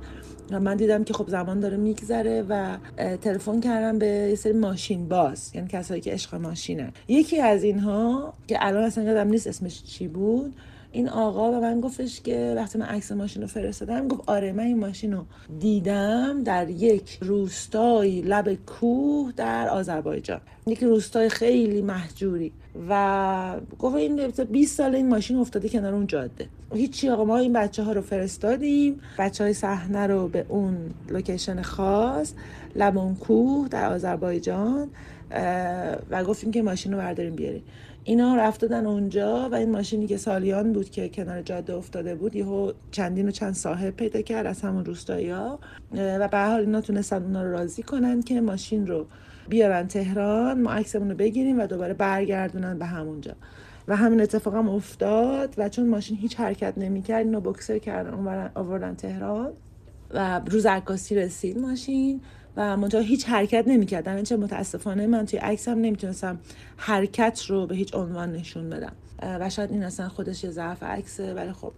و 0.50 0.60
من 0.60 0.76
دیدم 0.76 1.04
که 1.04 1.14
خب 1.14 1.28
زمان 1.28 1.60
داره 1.60 1.76
میگذره 1.76 2.44
و 2.48 2.76
تلفن 3.16 3.60
کردم 3.60 3.98
به 3.98 4.06
یه 4.06 4.34
سری 4.34 4.52
ماشین 4.52 5.08
باز 5.08 5.50
یعنی 5.54 5.68
کسایی 5.68 6.00
که 6.00 6.12
عشق 6.12 6.34
ماشینن. 6.34 6.92
یکی 7.08 7.40
از 7.40 7.64
اینها 7.64 8.34
که 8.46 8.58
الان 8.60 8.84
اصلا 8.84 9.04
یادم 9.04 9.28
نیست 9.28 9.46
اسمش 9.46 9.82
چی 9.82 10.08
بود 10.08 10.54
این 10.96 11.08
آقا 11.08 11.50
به 11.50 11.60
من 11.60 11.80
گفتش 11.80 12.20
که 12.20 12.52
وقتی 12.56 12.78
من 12.78 12.86
عکس 12.86 13.12
ماشین 13.12 13.42
رو 13.42 13.48
فرستادم 13.48 14.08
گفت 14.08 14.22
آره 14.26 14.52
من 14.52 14.64
این 14.64 14.78
ماشین 14.78 15.12
رو 15.12 15.24
دیدم 15.58 16.42
در 16.42 16.70
یک 16.70 17.18
روستای 17.20 18.20
لب 18.20 18.54
کوه 18.54 19.32
در 19.36 19.68
آذربایجان. 19.68 20.40
یک 20.66 20.82
روستای 20.82 21.28
خیلی 21.28 21.82
محجوری. 21.82 22.52
و 22.88 23.56
گفت 23.78 23.96
این 23.96 24.28
20 24.28 24.76
سال 24.76 24.94
این 24.94 25.08
ماشین 25.08 25.36
افتاده 25.36 25.68
کنار 25.68 25.94
اون 25.94 26.06
جاده. 26.06 26.48
هیچی 26.74 27.08
آقا 27.08 27.24
ما 27.24 27.36
این 27.36 27.52
بچه 27.52 27.82
ها 27.82 27.92
رو 27.92 28.00
فرستادیم. 28.00 29.00
بچه 29.18 29.44
های 29.44 29.52
صحنه 29.52 30.06
رو 30.06 30.28
به 30.28 30.46
اون 30.48 30.76
لوکیشن 31.08 31.62
خاص 31.62 32.32
لب 32.76 32.98
اون 32.98 33.14
کوه 33.14 33.68
در 33.68 33.92
آذربایجان 33.92 34.88
و 36.10 36.24
گفتیم 36.24 36.50
که 36.50 36.62
ماشین 36.62 36.92
رو 36.92 36.98
برداریم 36.98 37.34
بیاریم. 37.34 37.62
اینا 38.08 38.36
رفتادن 38.36 38.86
اونجا 38.86 39.48
و 39.52 39.54
این 39.54 39.70
ماشینی 39.70 40.06
که 40.06 40.16
سالیان 40.16 40.72
بود 40.72 40.90
که 40.90 41.08
کنار 41.08 41.42
جاده 41.42 41.74
افتاده 41.74 42.14
بود 42.14 42.36
یهو 42.36 42.72
چندین 42.90 43.28
و 43.28 43.30
چند 43.30 43.54
صاحب 43.54 43.96
پیدا 43.96 44.22
کرد 44.22 44.46
از 44.46 44.62
همون 44.62 44.84
روستایی 44.84 45.32
و 45.32 45.58
به 46.28 46.38
حال 46.38 46.60
اینا 46.60 46.80
تونستن 46.80 47.22
اونا 47.22 47.42
رو 47.42 47.50
راضی 47.50 47.82
کنن 47.82 48.22
که 48.22 48.40
ماشین 48.40 48.86
رو 48.86 49.06
بیارن 49.48 49.86
تهران 49.86 50.62
ما 50.62 50.72
عکسمون 50.72 51.10
رو 51.10 51.16
بگیریم 51.16 51.60
و 51.60 51.66
دوباره 51.66 51.94
برگردونن 51.94 52.78
به 52.78 52.86
همونجا 52.86 53.32
و 53.88 53.96
همین 53.96 54.20
اتفاق 54.20 54.54
هم 54.54 54.68
افتاد 54.68 55.54
و 55.58 55.68
چون 55.68 55.88
ماشین 55.88 56.16
هیچ 56.16 56.40
حرکت 56.40 56.74
نمی‌کرد 56.76 57.26
اینو 57.26 57.40
بکسل 57.40 57.78
کردن 57.78 58.50
آوردن 58.54 58.94
تهران 58.94 59.52
و 60.10 60.40
روز 60.46 60.66
عکاسی 60.66 61.14
رسید 61.14 61.58
ماشین. 61.58 62.20
و 62.56 62.76
منتها 62.76 63.00
هیچ 63.00 63.26
حرکت 63.26 63.64
نمی‌کرد 63.66 64.22
که 64.22 64.36
متاسفانه 64.36 65.06
من 65.06 65.26
توی 65.26 65.38
عکسم 65.38 65.78
نمی‌تونستم 65.78 66.38
حرکت 66.76 67.42
رو 67.48 67.66
به 67.66 67.74
هیچ 67.74 67.94
عنوان 67.94 68.32
نشون 68.32 68.70
بدم. 68.70 68.92
و 69.22 69.50
شاید 69.50 69.70
این 69.70 69.82
اصلا 69.82 70.08
خودش 70.08 70.44
یه 70.44 70.50
ضعف 70.50 70.82
عکسه 70.82 71.34
ولی 71.34 71.52
خب 71.52 71.72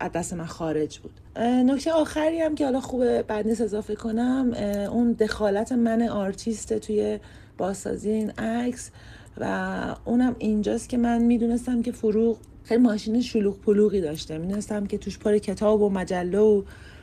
از 0.00 0.12
دست 0.12 0.34
من 0.34 0.46
خارج 0.46 0.98
بود. 0.98 1.12
نکته 1.42 1.92
آخری 1.92 2.40
هم 2.40 2.54
که 2.54 2.64
حالا 2.64 2.80
خوبه 2.80 3.22
بد 3.22 3.46
نیست 3.48 3.60
اضافه 3.60 3.94
کنم 3.94 4.52
اون 4.92 5.12
دخالت 5.12 5.72
من 5.72 6.02
آرتیست 6.02 6.78
توی 6.78 7.18
بازسازی 7.58 8.10
این 8.10 8.30
عکس 8.30 8.90
و 9.38 9.94
اونم 10.04 10.36
اینجاست 10.38 10.88
که 10.88 10.96
من 10.96 11.22
می‌دونستم 11.22 11.82
که 11.82 11.92
فروغ 11.92 12.38
خیلی 12.64 12.82
ماشین 12.82 13.20
شلوغ 13.20 13.60
پلوغی 13.60 14.00
داشته. 14.00 14.38
می‌دونستم 14.38 14.86
که 14.86 14.98
توش 14.98 15.18
پر 15.18 15.38
کتاب 15.38 15.82
و 15.82 15.90
مجله 15.90 16.38
و 16.38 16.62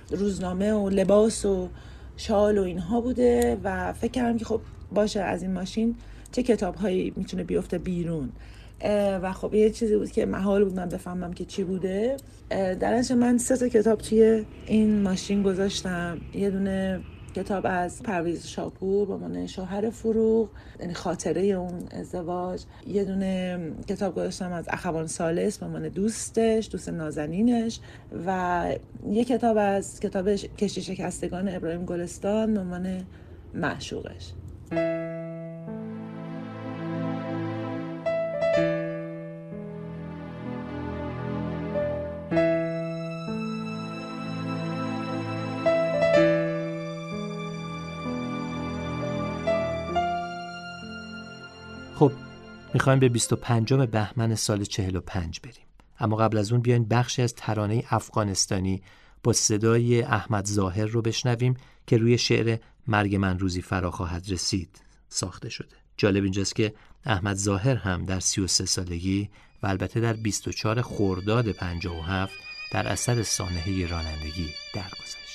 روزنامه 0.10 0.74
و 0.74 0.90
لباس 0.90 1.46
و 1.46 1.70
شال 2.18 2.58
و 2.58 2.64
اینها 2.64 3.02
بوده 3.02 3.58
و 3.64 3.94
فکر 3.94 4.12
کردم 4.12 4.38
که 4.38 4.46
خب 4.46 4.62
باشه 4.92 5.22
از 5.22 5.42
این 5.42 5.54
ماشین 5.54 5.96
چه 6.32 6.44
کتاب 6.44 6.76
هایی 6.76 7.14
می‌تونه 7.16 7.44
بیفته 7.44 7.78
بیرون. 7.78 8.30
و 9.22 9.34
خب 9.34 9.54
یه 9.54 9.70
چیزی 9.70 9.98
بود 9.98 10.12
که 10.12 10.26
محال 10.26 10.64
بود 10.64 10.76
من 10.76 10.90
بفهمم 10.90 11.34
که 11.34 11.46
چی 11.46 11.64
بوده. 11.64 12.18
درنش 12.50 13.12
من 13.12 13.38
سه 13.38 13.58
تا 13.58 13.68
کتاب 13.68 14.00
توی 14.02 14.46
این 14.66 15.02
ماشین 15.02 15.44
گذاشتم. 15.44 16.18
یه 16.34 16.50
دونه 16.50 17.00
کتاب 17.38 17.66
از 17.70 18.04
پرویز 18.04 18.48
شاپور 18.48 19.08
با 19.08 19.18
من 19.18 19.48
شوهر 19.48 19.90
فروغ 19.90 20.50
یعنی 20.80 20.94
خاطره 20.94 21.42
اون 21.42 21.88
ازدواج. 21.92 22.64
یه 22.88 23.04
دونه 23.04 23.60
کتاب 23.88 24.16
گذاشتم 24.16 24.52
از 24.52 24.66
اخوان 24.70 25.08
سالس 25.08 25.58
با 25.58 25.68
من 25.68 25.82
دوستش 25.82 26.70
دوست 26.72 26.90
نازنینش. 26.90 27.80
و 28.26 28.66
یه 29.10 29.26
کتاب 29.26 29.58
از 29.60 30.00
کتاب 30.00 30.30
کشتی 30.36 30.82
شکستگان 30.82 31.50
ابراهیم 31.50 31.86
گلستان 31.86 32.54
به 32.54 32.60
عنوان 32.60 33.06
معشوقش. 33.54 34.34
می‌خوایم 52.88 53.00
به 53.00 53.10
25 53.10 53.74
بهمن 53.74 54.36
سال 54.36 54.64
45 54.64 55.40
بریم. 55.40 55.66
اما 56.00 56.16
قبل 56.16 56.38
از 56.38 56.52
اون 56.52 56.62
بیاین 56.62 56.86
بخشی 56.86 57.22
از 57.22 57.36
ترانه 57.36 57.84
افغانستانی 57.90 58.82
با 59.24 59.34
صدای 59.34 60.02
احمد 60.02 60.46
ظاهر 60.46 60.86
رو 60.86 61.02
بشنویم 61.02 61.58
که 61.88 61.98
روی 61.98 62.18
شعر 62.18 62.58
مرگ 62.88 63.16
من 63.16 63.40
روزی 63.40 63.62
فرا 63.62 63.92
خواهد 63.92 64.26
رسید 64.30 64.82
ساخته 65.10 65.50
شده. 65.50 65.76
جالب 65.98 66.24
اینجاست 66.24 66.56
که 66.56 66.74
احمد 67.06 67.36
ظاهر 67.36 67.76
هم 67.76 68.06
در 68.06 68.20
33 68.20 68.66
سالگی 68.66 69.30
و 69.64 69.68
البته 69.68 70.00
در 70.00 70.14
24 70.14 70.82
خرداد 70.82 71.52
57 71.52 72.34
در 72.72 72.88
اثر 72.88 73.24
سانحه 73.24 73.88
رانندگی 73.88 74.50
درگذشت. 74.74 75.27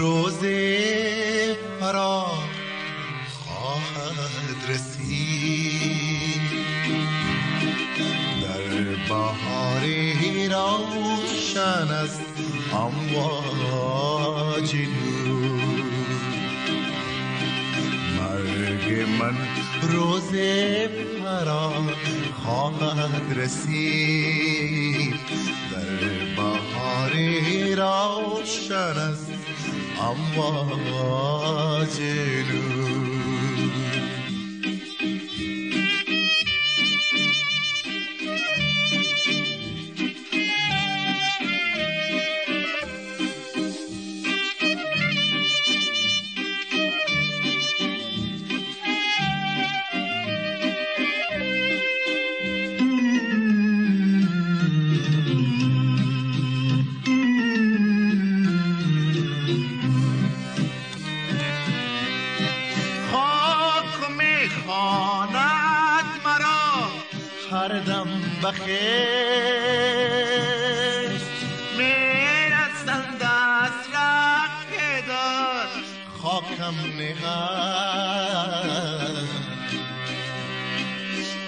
روز 0.00 0.38
فرا 1.80 2.26
خواهد 3.44 4.56
رسید. 4.68 6.40
در 8.42 8.64
بهاری 9.08 10.48
روشن 10.48 11.92
است 11.92 12.20
امواج 12.72 14.74
مرگ 18.16 18.86
من 19.20 19.36
روز 19.82 20.30
فرا 21.22 21.72
خواهد 22.44 23.38
رسید. 23.38 25.14
در 25.72 25.90
بهاری 26.36 27.74
روشن 27.74 28.98
است 28.98 29.29
امواج 30.08 31.96
نور 32.50 33.19
بخشت 68.50 68.70
می‌رسند 71.78 73.22
از 73.22 73.78
ره 73.92 75.06
دار 75.08 75.68
خاکم 76.22 76.74
نهد 76.98 77.20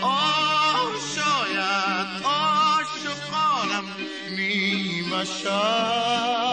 آه 0.03 0.93
شاید 1.15 2.09
عاشقانم 2.25 3.87
نیمه 4.37 5.25
شد 5.25 6.52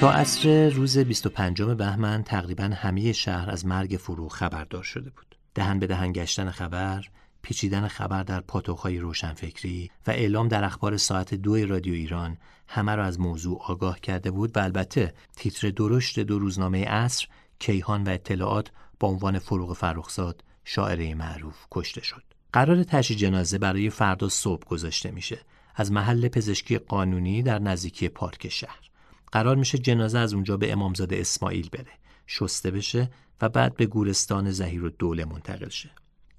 تا 0.00 0.12
عصر 0.12 0.68
روز 0.68 0.98
25 0.98 1.62
بهمن 1.62 2.22
تقریبا 2.22 2.64
همه 2.64 3.12
شهر 3.12 3.50
از 3.50 3.66
مرگ 3.66 3.96
فروغ 3.96 4.32
خبردار 4.32 4.82
شده 4.82 5.10
بود. 5.10 5.36
دهن 5.54 5.78
به 5.78 5.86
دهن 5.86 6.12
گشتن 6.12 6.50
خبر، 6.50 7.04
پیچیدن 7.42 7.88
خبر 7.88 8.22
در 8.22 8.40
پاتوخهای 8.40 8.98
روشنفکری 8.98 9.90
و 10.06 10.10
اعلام 10.10 10.48
در 10.48 10.64
اخبار 10.64 10.96
ساعت 10.96 11.34
دو 11.34 11.66
رادیو 11.66 11.94
ایران 11.94 12.36
همه 12.68 12.94
را 12.94 13.04
از 13.04 13.20
موضوع 13.20 13.62
آگاه 13.62 14.00
کرده 14.00 14.30
بود 14.30 14.56
و 14.56 14.60
البته 14.60 15.14
تیتر 15.36 15.70
درشت 15.70 16.20
دو 16.20 16.38
روزنامه 16.38 16.84
عصر 16.84 17.26
کیهان 17.58 18.04
و 18.04 18.08
اطلاعات 18.08 18.70
با 19.00 19.08
عنوان 19.08 19.38
فروغ 19.38 19.76
فرخزاد 19.76 20.44
شاعره 20.64 21.14
معروف 21.14 21.66
کشته 21.70 22.02
شد. 22.02 22.22
قرار 22.52 22.84
تشییع 22.84 23.18
جنازه 23.18 23.58
برای 23.58 23.90
فردا 23.90 24.28
صبح 24.28 24.64
گذاشته 24.68 25.10
میشه 25.10 25.40
از 25.74 25.92
محل 25.92 26.28
پزشکی 26.28 26.78
قانونی 26.78 27.42
در 27.42 27.58
نزدیکی 27.58 28.08
پارک 28.08 28.48
شهر. 28.48 28.89
قرار 29.32 29.56
میشه 29.56 29.78
جنازه 29.78 30.18
از 30.18 30.34
اونجا 30.34 30.56
به 30.56 30.72
امامزاده 30.72 31.16
اسماعیل 31.16 31.68
بره 31.68 31.92
شسته 32.26 32.70
بشه 32.70 33.10
و 33.40 33.48
بعد 33.48 33.76
به 33.76 33.86
گورستان 33.86 34.50
زهیر 34.50 34.84
و 34.84 34.90
دوله 34.90 35.24
منتقل 35.24 35.68
شه. 35.68 35.90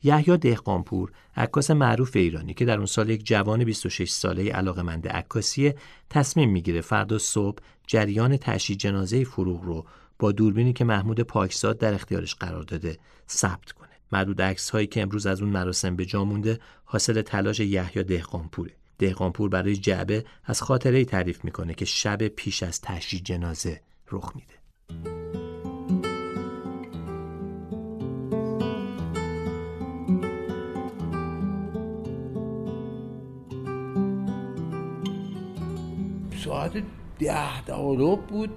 یحیی 0.03 0.37
دهقانپور 0.37 1.11
عکاس 1.35 1.71
معروف 1.71 2.15
ایرانی 2.15 2.53
که 2.53 2.65
در 2.65 2.77
اون 2.77 2.85
سال 2.85 3.09
یک 3.09 3.25
جوان 3.25 3.63
26 3.63 4.09
ساله 4.09 4.51
علاقمند 4.51 5.07
عکاسی 5.07 5.73
تصمیم 6.09 6.49
می‌گیره 6.49 6.81
فردا 6.81 7.17
صبح 7.17 7.57
جریان 7.87 8.37
تشییع 8.37 8.77
جنازه 8.77 9.23
فروغ 9.23 9.63
رو 9.63 9.85
با 10.19 10.31
دوربینی 10.31 10.73
که 10.73 10.85
محمود 10.85 11.19
پاکزاد 11.19 11.77
در 11.77 11.93
اختیارش 11.93 12.35
قرار 12.35 12.63
داده 12.63 12.97
ثبت 13.29 13.71
کنه. 13.71 13.89
معدود 14.11 14.41
عکس 14.41 14.69
هایی 14.69 14.87
که 14.87 15.01
امروز 15.01 15.25
از 15.25 15.41
اون 15.41 15.51
مراسم 15.51 15.95
به 15.95 16.05
جا 16.05 16.25
مونده 16.25 16.59
حاصل 16.85 17.21
تلاش 17.21 17.59
یحیی 17.59 18.03
دهقانپوره. 18.03 18.80
دهقانپور 19.01 19.49
برای 19.49 19.75
جعبه 19.75 20.25
از 20.45 20.61
خاطره 20.61 21.05
تعریف 21.05 21.45
می‌کنه 21.45 21.73
که 21.73 21.85
شب 21.85 22.27
پیش 22.27 22.63
از 22.63 22.81
تشییع 22.81 23.23
جنازه 23.23 23.81
رخ 24.11 24.31
میده. 24.35 24.53
ساعت 36.43 36.83
ده 37.19 37.61
دقیقه 37.61 38.15
بود. 38.15 38.49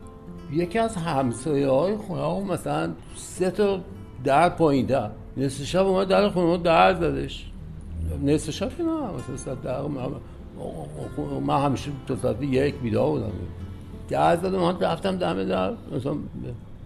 یکی 0.52 0.78
از 0.78 0.96
همسایه 0.96 1.68
های 1.68 1.96
خونه 1.96 2.52
مثلا 2.52 2.94
سه 3.16 3.50
تا 3.50 3.84
در 4.24 4.48
پایین 4.48 4.86
در 4.86 5.10
نصف 5.36 5.64
شب 5.64 5.86
اومد 5.86 6.08
در 6.08 6.28
خونه 6.28 6.62
در 6.62 6.94
زدش. 6.94 7.50
نصف 8.24 8.50
شب 8.50 8.80
نه 8.80 9.12
مثلا 9.12 9.36
ساعت 9.36 9.62
در 9.62 9.82
من, 11.40 11.64
همیشه 11.64 11.90
تا 12.06 12.16
ساعت 12.16 12.42
یک 12.42 12.74
بیدار 12.74 13.10
بودم. 13.10 13.32
در 14.08 14.36
زدم 14.36 14.58
من 14.58 14.80
رفتم 14.80 15.16
دم 15.16 15.44
در 15.44 15.72
مثلا 15.96 16.14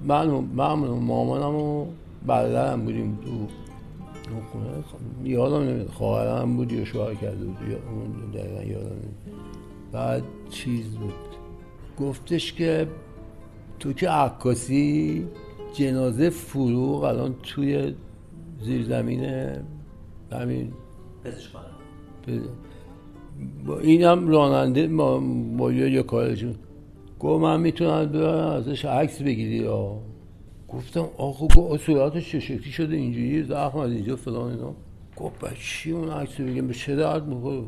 من 0.07 0.31
و 0.31 0.41
من 0.41 0.89
و 0.89 1.01
مامانم 1.01 1.55
و 1.55 1.87
برادرم 2.27 2.85
بودیم 2.85 3.19
تو 3.25 3.31
خونه. 4.53 4.67
یادم 5.25 5.69
نمیاد 5.69 5.89
خواهرم 5.89 6.57
بود 6.57 6.73
یا 6.73 6.85
شوهر 6.85 7.15
کرده 7.15 7.45
بود 7.45 7.57
اون 7.63 8.31
دقیقا 8.35 8.63
یادم 8.63 8.87
نمیاد. 8.87 9.15
بعد 9.93 10.23
چیز 10.51 10.87
بود. 10.87 11.13
گفتش 11.99 12.53
که 12.53 12.89
تو 13.79 13.93
که 13.93 14.09
عکاسی 14.09 15.27
جنازه 15.75 16.31
فروغ 16.31 17.05
الان 17.05 17.35
توی 17.43 17.95
زیرزمین 18.63 19.25
همین 20.33 20.73
با 23.67 23.79
اینم 23.79 24.29
راننده 24.29 24.89
با, 24.89 25.21
با 25.57 25.73
یه 25.73 26.03
کارشون. 26.03 26.55
گفت 27.21 27.43
من 27.43 27.61
می‌تونم 27.61 28.07
برم 28.07 28.49
ازش 28.49 28.85
عکس 28.85 29.23
بگیری 29.23 29.57
یا 29.57 29.99
گفتم 30.69 31.09
آخه 31.19 31.47
گفت 31.57 31.87
صورتش 31.87 32.33
چه 32.33 32.41
شکلی 32.41 32.73
شده؟ 32.73 32.97
اینجوری 32.97 33.43
زخم 33.43 33.79
از 33.79 33.93
اینجا 33.93 34.17
فلان 34.17 34.51
اینا. 34.51 34.75
گفت 35.17 35.39
با 35.41 35.49
چی 35.61 35.93
اون 35.93 36.09
عکس 36.11 36.41
بگیم 36.41 36.67
به 36.67 36.75
چه 36.75 36.97
درد 36.97 37.27
می‌خوره؟ 37.27 37.63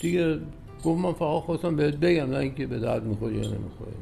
دیگه 0.00 0.38
گفت 0.84 1.00
من 1.00 1.12
فقط 1.12 1.42
خواستم 1.42 1.76
بهت 1.76 1.96
بگم 1.96 2.30
نه 2.30 2.36
اینکه 2.36 2.66
به 2.66 2.78
درد 2.78 3.04
می‌خوری 3.04 3.34
یا 3.34 3.40
نمی‌خوری 3.40 3.96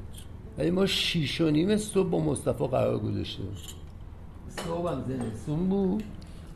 ولی 0.59 0.70
ما 0.70 0.87
شیش 0.87 1.40
و 1.40 1.50
نیم 1.50 1.76
صبح 1.76 2.09
با 2.09 2.20
مصطفی 2.20 2.66
قرار 2.66 2.98
گذاشته 2.98 3.42
صبح 4.48 4.92
هم 4.92 5.04
زمستون 5.09 5.68
بود. 5.68 6.02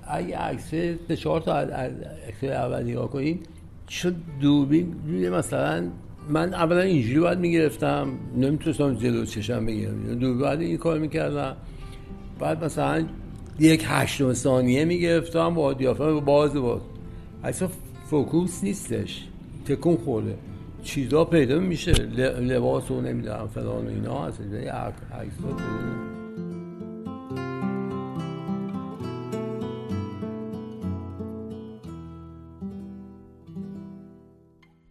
اگه 0.09 0.37
عکس 0.39 0.71
به 1.09 1.17
چهار 1.17 1.41
تا 1.41 1.59
عکس 1.59 2.45
اول 2.45 2.83
نگاه 2.83 3.11
کنیم 3.11 3.41
شد 3.89 4.15
دوربین 4.41 4.95
روی 5.07 5.31
مثلا 5.31 5.89
من 6.29 6.55
اولا 6.55 6.81
اینجوری 6.81 7.21
باید 7.21 7.39
می‌گرفتم 7.39 8.09
نمی‌تونستم 8.37 8.95
جلو 8.95 9.25
چشم 9.25 9.67
بگیرم. 9.67 10.03
دوربین 10.03 10.39
باید 10.39 10.61
این 10.61 10.77
کار 10.77 10.99
می‌کردم. 10.99 11.57
بعد 12.41 12.65
مثلا 12.65 13.07
یک 13.59 13.85
هشتم 13.87 14.33
ثانیه 14.33 14.85
می‌گرفتم 14.85 15.55
با 15.55 15.73
دیافرام 15.73 16.21
باز 16.21 16.55
باز. 16.55 16.81
اصلا 17.45 17.69
فوکوس 18.11 18.65
نیستش. 18.65 19.25
تکون 19.67 19.97
خورده. 19.97 20.35
چیزا 20.83 21.25
پیدا 21.25 21.59
میشه. 21.59 21.93
لباس 21.93 22.91
و 22.91 23.01
نمی‌دونم 23.01 23.49
فلان 23.55 23.87
و 23.87 23.89
اینا. 23.89 24.25
هست 24.25 24.41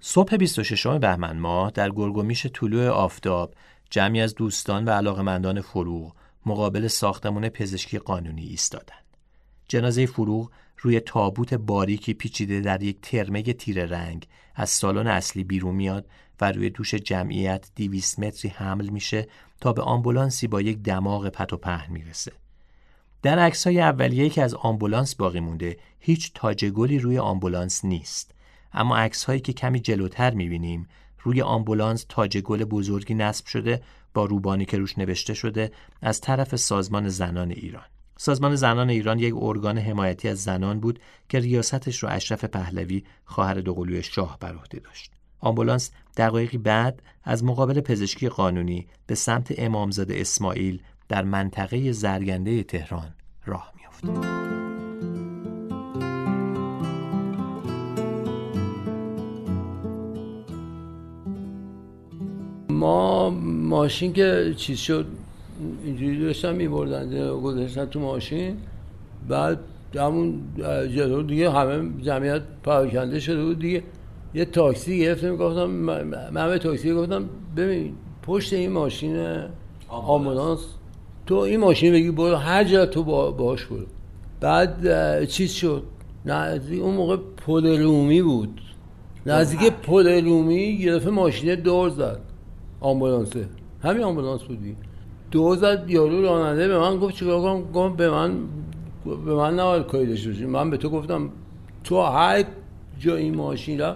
صبح 0.09 0.37
26 0.37 0.87
بهمن 0.87 1.37
ماه 1.37 1.71
در 1.71 1.89
گرگومیش 1.89 2.45
طلوع 2.45 2.87
آفتاب 2.87 3.53
جمعی 3.89 4.21
از 4.21 4.35
دوستان 4.35 4.85
و 4.85 4.89
علاقمندان 4.89 5.61
فروغ 5.61 6.15
مقابل 6.45 6.87
ساختمون 6.87 7.49
پزشکی 7.49 7.99
قانونی 7.99 8.45
ایستادن. 8.45 8.95
جنازه 9.67 10.05
فروغ 10.05 10.51
روی 10.77 10.99
تابوت 10.99 11.53
باریکی 11.53 12.13
پیچیده 12.13 12.61
در 12.61 12.83
یک 12.83 13.01
ترمه 13.01 13.43
تیره 13.43 13.85
رنگ 13.85 14.27
از 14.55 14.69
سالن 14.69 15.07
اصلی 15.07 15.43
بیرون 15.43 15.75
میاد 15.75 16.05
و 16.41 16.51
روی 16.51 16.69
دوش 16.69 16.95
جمعیت 16.95 17.69
200 17.75 18.19
متری 18.19 18.49
حمل 18.49 18.89
میشه 18.89 19.27
تا 19.61 19.73
به 19.73 19.81
آمبولانسی 19.81 20.47
با 20.47 20.61
یک 20.61 20.77
دماغ 20.77 21.29
پت 21.29 21.53
و 21.53 21.57
پهن 21.57 21.93
می‌رسه. 21.93 22.31
در 23.21 23.39
عکس‌های 23.39 23.81
اولیه 23.81 24.29
که 24.29 24.43
از 24.43 24.53
آمبولانس 24.53 25.15
باقی 25.15 25.39
مونده 25.39 25.77
هیچ 25.99 26.31
تاج 26.35 26.65
گلی 26.65 26.99
روی 26.99 27.19
آمبولانس 27.19 27.85
نیست 27.85 28.36
اما 28.73 28.97
عکس‌هایی 28.97 29.39
که 29.39 29.53
کمی 29.53 29.79
جلوتر 29.79 30.33
می‌بینیم 30.33 30.87
روی 31.23 31.41
آمبولانس 31.41 32.05
تاج 32.09 32.37
گل 32.37 32.63
بزرگی 32.63 33.13
نصب 33.13 33.45
شده 33.45 33.81
با 34.13 34.25
روبانی 34.25 34.65
که 34.65 34.77
روش 34.77 34.97
نوشته 34.97 35.33
شده 35.33 35.71
از 36.01 36.21
طرف 36.21 36.55
سازمان 36.55 37.09
زنان 37.09 37.51
ایران 37.51 37.85
سازمان 38.17 38.55
زنان 38.55 38.89
ایران 38.89 39.19
یک 39.19 39.33
ارگان 39.37 39.77
حمایتی 39.77 40.29
از 40.29 40.43
زنان 40.43 40.79
بود 40.79 40.99
که 41.29 41.39
ریاستش 41.39 42.03
رو 42.03 42.09
اشرف 42.09 42.45
پهلوی 42.45 43.03
خواهر 43.25 43.53
دوقلوی 43.53 44.03
شاه 44.03 44.37
بر 44.39 44.55
عهده 44.55 44.79
داشت 44.79 45.11
آمبولانس 45.39 45.91
دقایقی 46.17 46.57
بعد 46.57 47.01
از 47.23 47.43
مقابل 47.43 47.81
پزشکی 47.81 48.29
قانونی 48.29 48.87
به 49.07 49.15
سمت 49.15 49.53
امامزاده 49.57 50.21
اسماعیل 50.21 50.81
در 51.07 51.23
منطقه 51.23 51.91
زرگنده 51.91 52.63
تهران 52.63 53.13
راه 53.45 53.73
میافته. 53.75 54.66
ما 62.77 63.29
ماشین 63.69 64.13
که 64.13 64.53
چیز 64.57 64.77
شد 64.77 65.05
اینجوری 65.85 66.19
داشتن 66.19 66.55
میبردن 66.55 67.29
گذاشتن 67.39 67.85
تو 67.85 67.99
ماشین. 67.99 68.57
بعد 69.27 69.59
همون 69.95 70.41
جلو 70.95 71.23
دیگه 71.23 71.51
همه 71.51 71.89
جمعیت 72.01 72.41
پراکنده 72.63 73.19
شده 73.19 73.43
بود 73.43 73.59
دیگه. 73.59 73.83
یه 74.33 74.45
تاکسی 74.45 74.99
گرفتم 74.99 75.35
گفتم 75.35 75.65
من 75.65 76.47
به 76.49 76.57
تاکسی 76.57 76.93
گفتم 76.93 77.29
ببین 77.57 77.93
پشت 78.21 78.53
این 78.53 78.71
ماشین 78.71 79.37
آمبولانس. 79.89 80.59
تو 81.25 81.35
این 81.35 81.59
ماشین 81.59 81.93
بگی 81.93 82.11
برو 82.11 82.35
هر 82.35 82.63
جا 82.63 82.85
تو 82.85 83.03
باش 83.31 83.65
برو. 83.65 83.85
بعد 84.39 85.25
چیز 85.25 85.51
شد؟ 85.51 85.83
نزدیک 86.25 86.81
اون 86.81 86.95
موقع 86.95 87.17
پل 87.45 87.79
رومی 87.81 88.21
بود. 88.21 88.61
نزدیک 89.25 89.73
پل 89.73 90.25
رومی 90.25 90.89
ماشین 91.11 91.55
دور 91.55 91.89
زد. 91.89 92.19
آمبولانسه. 92.81 93.45
همین 93.83 94.03
آمبولانس 94.03 94.41
بودی. 94.43 94.75
دور 95.31 95.57
زد 95.57 95.85
یارو 95.87 96.21
راننده 96.21 96.67
به 96.67 96.79
من 96.79 96.97
گفت 96.97 97.15
چیکار 97.15 97.41
کنم؟ 97.41 97.71
گفت 97.71 97.95
به 97.95 98.09
من 98.09 98.37
به 99.05 99.33
من 99.33 99.59
نباید 99.59 99.83
کاری 99.83 100.05
داشته 100.05 100.29
باشی. 100.29 100.45
من 100.45 100.69
به 100.69 100.77
تو 100.77 100.89
گفتم 100.89 101.29
تو 101.83 102.01
هر 102.01 102.43
جا 102.99 103.15
این 103.15 103.35
ماشین 103.35 103.79
را 103.79 103.95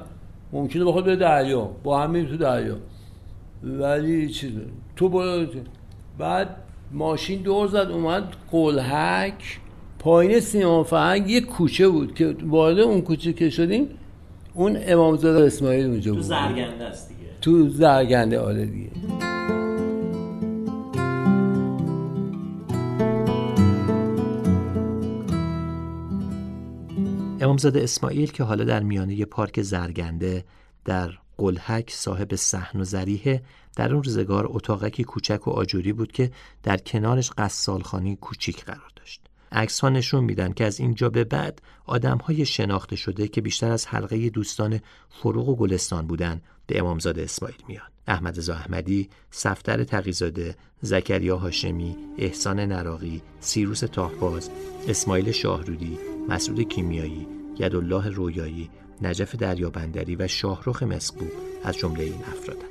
ممکنه 0.53 0.85
بخواد 0.85 1.05
به 1.05 1.15
دریا. 1.15 1.69
با 1.83 2.01
هم 2.01 2.25
تو 2.25 2.37
دریا. 2.37 2.75
ولی 3.63 4.29
چیز 4.29 4.51
تو 4.95 5.09
برو 5.09 5.45
بعد 6.17 6.55
ماشین 6.91 7.41
دور 7.41 7.67
زد 7.67 7.75
اومد 7.91 8.23
قلحک. 8.51 9.59
پایین 9.99 10.39
سیمان 10.39 10.83
فرنگ 10.83 11.29
یه 11.29 11.41
کوچه 11.41 11.87
بود 11.87 12.15
که 12.15 12.35
وارد 12.47 12.79
اون 12.79 13.01
کوچه 13.01 13.33
که 13.33 13.49
شدیم 13.49 13.87
اون 14.53 14.77
امامزاده 14.85 15.45
اسماعیل 15.45 15.85
اونجا 15.85 16.11
بود. 16.11 16.21
تو 16.21 16.27
زرگنده 16.27 16.83
است. 16.83 17.10
تو 17.41 17.69
زرگنده 17.69 18.39
آره 18.39 18.65
دیگه 18.65 18.91
امامزاده 27.41 27.83
اسماعیل 27.83 28.31
که 28.31 28.43
حالا 28.43 28.63
در 28.63 28.83
میانه 28.83 29.25
پارک 29.25 29.61
زرگنده 29.61 30.45
در 30.85 31.11
قلحک 31.37 31.91
صاحب 31.91 32.35
صحن 32.35 32.79
و 32.79 32.83
زریحه 32.83 33.43
در 33.75 33.93
اون 33.93 34.03
روزگار 34.03 34.47
اتاقکی 34.49 35.03
کوچک 35.03 35.47
و 35.47 35.51
آجوری 35.51 35.93
بود 35.93 36.11
که 36.11 36.31
در 36.63 36.77
کنارش 36.77 37.31
قصالخانی 37.37 38.15
کوچیک 38.15 38.65
قرار 38.65 38.91
داشت. 38.95 39.21
عکس 39.51 39.79
ها 39.79 39.89
نشون 39.89 40.23
میدن 40.23 40.53
که 40.53 40.65
از 40.65 40.79
اینجا 40.79 41.09
به 41.09 41.23
بعد 41.23 41.61
آدم 41.85 42.17
های 42.17 42.45
شناخته 42.45 42.95
شده 42.95 43.27
که 43.27 43.41
بیشتر 43.41 43.71
از 43.71 43.87
حلقه 43.87 44.29
دوستان 44.29 44.79
فروغ 45.09 45.49
و 45.49 45.55
گلستان 45.55 46.07
بودن 46.07 46.41
به 46.71 46.79
امامزاده 46.79 47.23
اسماعیل 47.23 47.57
میان 47.67 47.85
احمد 48.07 48.37
رضا 48.37 48.53
احمدی، 48.53 49.09
صفدر 49.31 49.83
تقیزاده، 49.83 50.55
زکریا 50.81 51.37
هاشمی، 51.37 51.95
احسان 52.17 52.59
نراقی، 52.59 53.21
سیروس 53.39 53.79
تاهباز، 53.79 54.49
اسماعیل 54.87 55.31
شاهرودی، 55.31 55.97
مسعود 56.29 56.61
کیمیایی، 56.61 57.27
یدالله 57.59 58.09
رویایی، 58.09 58.69
نجف 59.01 59.35
دریابندری 59.35 60.15
و 60.15 60.27
شاهرخ 60.27 60.83
مسکوب 60.83 61.31
از 61.63 61.77
جمله 61.77 62.03
این 62.03 62.23
افرادند. 62.31 62.69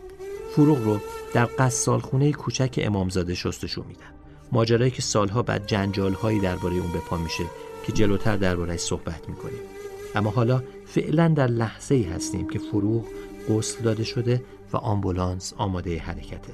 فروغ 0.53 0.85
رو 0.85 1.01
در 1.35 1.49
قصال 1.59 2.01
خونه 2.01 2.33
کوچک 2.33 2.81
امامزاده 2.83 3.35
شستشو 3.35 3.85
میدن. 3.89 4.13
ماجرایی 4.53 4.91
که 4.91 5.03
سالها 5.03 5.43
بعد 5.43 5.67
جنجال 5.67 6.13
هایی 6.13 6.41
درباره 6.41 6.77
اون 6.77 6.93
به 6.93 6.99
پا 6.99 7.17
میشه 7.17 7.45
که 7.87 7.93
جلوتر 7.93 8.37
دربارهش 8.37 8.81
صحبت 8.81 9.29
می‌کنیم. 9.29 9.61
اما 10.15 10.31
حالا 10.31 10.63
فعلا 10.87 11.29
در 11.29 11.47
لحظه 11.47 11.95
ای 11.95 12.03
هستیم 12.03 12.49
که 12.49 12.59
فروغ 12.59 13.05
غسل 13.49 13.83
داده 13.83 14.05
شده 14.05 14.45
و 14.73 14.77
آمبولانس 14.77 15.53
آماده 15.57 15.99
حرکته. 15.99 16.53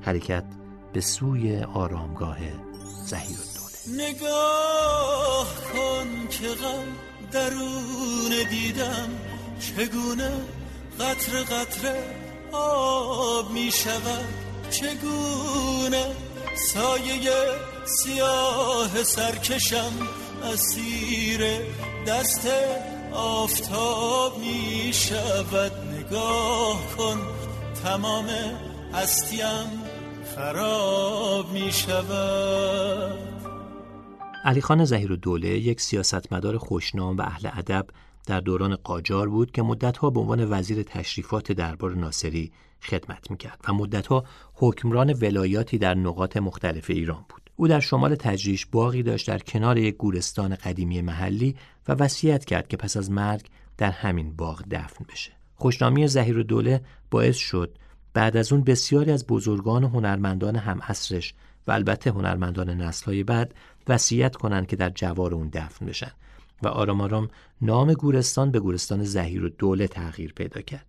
حرکت 0.00 0.44
به 0.92 1.00
سوی 1.00 1.60
آرامگاه 1.60 2.38
زهیر 3.04 3.38
الدوله 3.38 4.08
نگاه 4.08 5.54
کن 5.72 6.28
که 6.30 6.48
غم 6.48 6.84
درون 7.32 8.48
دیدم 8.50 9.08
چگونه 9.60 10.32
قطر 11.00 11.42
قطره 11.42 12.02
آب 12.52 13.50
می 13.52 13.70
شود. 13.70 14.44
چگونه 14.70 16.06
سایه 16.56 17.32
سیاه 17.84 19.02
سرکشم 19.02 19.92
اسیر 20.52 21.40
دست 22.06 22.48
آفتاب 23.12 24.38
می 24.38 24.90
شود. 24.92 25.93
نگاه 26.14 26.96
کن 26.96 27.18
تمام 27.84 28.26
هستیم 28.92 29.66
خراب 30.36 31.52
می 31.52 31.72
شود 31.72 33.18
علی 34.44 34.60
خان 34.60 34.84
زهیر 34.84 35.16
دوله 35.16 35.48
یک 35.48 35.80
سیاستمدار 35.80 36.58
خوشنام 36.58 37.16
و 37.16 37.22
اهل 37.22 37.48
ادب 37.52 37.86
در 38.26 38.40
دوران 38.40 38.76
قاجار 38.76 39.28
بود 39.28 39.50
که 39.50 39.62
مدتها 39.62 40.10
به 40.10 40.20
عنوان 40.20 40.50
وزیر 40.50 40.82
تشریفات 40.82 41.52
دربار 41.52 41.94
ناصری 41.94 42.52
خدمت 42.82 43.30
می‌کرد 43.30 43.60
و 43.68 43.72
مدتها 43.72 44.24
حکمران 44.54 45.12
ولایاتی 45.12 45.78
در 45.78 45.94
نقاط 45.94 46.36
مختلف 46.36 46.90
ایران 46.90 47.24
بود. 47.28 47.50
او 47.56 47.68
در 47.68 47.80
شمال 47.80 48.14
تجریش 48.14 48.66
باقی 48.66 49.02
داشت 49.02 49.28
در 49.28 49.38
کنار 49.38 49.78
یک 49.78 49.96
گورستان 49.96 50.54
قدیمی 50.54 51.02
محلی 51.02 51.56
و 51.88 51.92
وصیت 51.92 52.44
کرد 52.44 52.68
که 52.68 52.76
پس 52.76 52.96
از 52.96 53.10
مرگ 53.10 53.46
در 53.78 53.90
همین 53.90 54.36
باغ 54.36 54.62
دفن 54.70 55.04
بشه. 55.12 55.43
خوشنامی 55.56 56.08
زهیر 56.08 56.42
دوله 56.42 56.80
باعث 57.10 57.36
شد 57.36 57.78
بعد 58.14 58.36
از 58.36 58.52
اون 58.52 58.64
بسیاری 58.64 59.10
از 59.10 59.26
بزرگان 59.26 59.84
و 59.84 59.88
هنرمندان 59.88 60.56
هم 60.56 60.82
عصرش 60.82 61.34
و 61.66 61.72
البته 61.72 62.10
هنرمندان 62.10 62.70
نسلهای 62.70 63.22
بعد 63.22 63.54
وصیت 63.88 64.36
کنند 64.36 64.66
که 64.66 64.76
در 64.76 64.90
جوار 64.90 65.34
اون 65.34 65.48
دفن 65.48 65.86
بشن 65.86 66.10
و 66.62 66.68
آرام 66.68 67.00
آرام 67.00 67.28
نام 67.60 67.92
گورستان 67.92 68.50
به 68.50 68.60
گورستان 68.60 69.04
زهیر 69.04 69.54
دوله 69.58 69.88
تغییر 69.88 70.32
پیدا 70.32 70.60
کرد. 70.60 70.86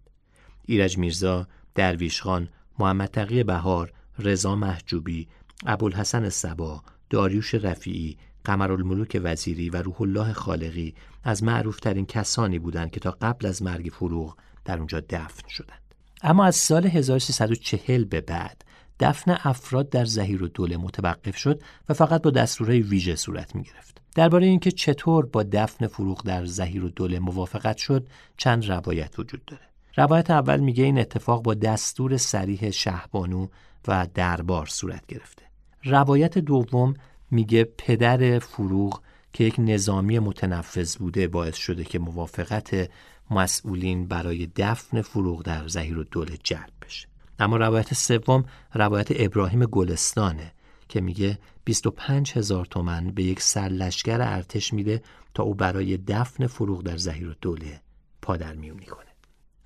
ایرج 0.65 0.97
میرزا، 0.97 1.47
درویش 1.75 2.21
خان، 2.21 2.47
محمد 2.79 3.09
تقی 3.09 3.43
بهار، 3.43 3.93
رضا 4.19 4.55
محجوبی، 4.55 5.27
ابوالحسن 5.65 6.29
سبا، 6.29 6.83
داریوش 7.09 7.55
رفیعی، 7.55 8.17
قمرالملوک 8.45 9.21
وزیری 9.23 9.69
و 9.69 9.81
روح 9.81 10.01
الله 10.01 10.33
خالقی 10.33 10.95
از 11.23 11.43
معروفترین 11.43 12.05
کسانی 12.05 12.59
بودند 12.59 12.91
که 12.91 12.99
تا 12.99 13.17
قبل 13.21 13.45
از 13.45 13.63
مرگ 13.63 13.89
فروغ 13.93 14.37
در 14.65 14.77
اونجا 14.77 14.99
دفن 14.99 15.47
شدند. 15.49 15.81
اما 16.21 16.45
از 16.45 16.55
سال 16.55 16.87
1340 16.87 18.03
به 18.03 18.21
بعد 18.21 18.65
دفن 18.99 19.37
افراد 19.43 19.89
در 19.89 20.05
زهیر 20.05 20.43
و 20.43 20.47
دوله 20.47 20.77
متوقف 20.77 21.37
شد 21.37 21.61
و 21.89 21.93
فقط 21.93 22.21
با 22.21 22.29
دستورهای 22.29 22.81
ویژه 22.81 23.15
صورت 23.15 23.55
می 23.55 23.63
گرفت. 23.63 24.01
درباره 24.15 24.47
اینکه 24.47 24.71
چطور 24.71 25.25
با 25.25 25.43
دفن 25.43 25.87
فروغ 25.87 26.23
در 26.23 26.45
زهیر 26.45 26.85
و 26.85 26.89
دوله 26.89 27.19
موافقت 27.19 27.77
شد 27.77 28.07
چند 28.37 28.69
روایت 28.69 29.19
وجود 29.19 29.45
داره. 29.45 29.63
روایت 29.95 30.31
اول 30.31 30.59
میگه 30.59 30.83
این 30.83 30.99
اتفاق 30.99 31.43
با 31.43 31.53
دستور 31.53 32.17
سریح 32.17 32.69
شهبانو 32.69 33.47
و 33.87 34.07
دربار 34.13 34.65
صورت 34.65 35.07
گرفته. 35.07 35.45
روایت 35.83 36.37
دوم 36.37 36.93
میگه 37.31 37.63
پدر 37.63 38.39
فروغ 38.39 39.01
که 39.33 39.43
یک 39.43 39.55
نظامی 39.57 40.19
متنفذ 40.19 40.95
بوده 40.95 41.27
باعث 41.27 41.55
شده 41.55 41.83
که 41.83 41.99
موافقت 41.99 42.89
مسئولین 43.31 44.07
برای 44.07 44.47
دفن 44.55 45.01
فروغ 45.01 45.43
در 45.43 45.67
زهیر 45.67 46.07
دوله 46.11 46.37
جلب 46.43 46.73
بشه. 46.81 47.07
اما 47.39 47.57
روایت 47.57 47.93
سوم 47.93 48.45
روایت 48.73 49.07
ابراهیم 49.11 49.65
گلستانه 49.65 50.51
که 50.89 51.01
میگه 51.01 51.39
25 51.63 52.31
هزار 52.31 52.65
تومن 52.65 53.11
به 53.11 53.23
یک 53.23 53.41
سرلشگر 53.41 54.21
ارتش 54.21 54.73
میده 54.73 55.01
تا 55.33 55.43
او 55.43 55.55
برای 55.55 55.97
دفن 55.97 56.47
فروغ 56.47 56.83
در 56.83 56.97
زهیر 56.97 57.27
الدوله 57.27 57.81
پادر 58.21 58.53
میونی 58.53 58.85
کنه. 58.85 59.05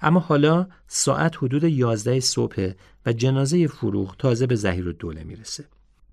اما 0.01 0.20
حالا 0.20 0.68
ساعت 0.88 1.38
حدود 1.38 1.64
11 1.64 2.20
صبح 2.20 2.72
و 3.05 3.14
جنازه 3.14 3.68
فروغ 3.68 4.16
تازه 4.18 4.47
به 4.47 4.55
زهیر 4.55 4.88
الدوله 4.88 5.24
می‌رسه. 5.24 5.66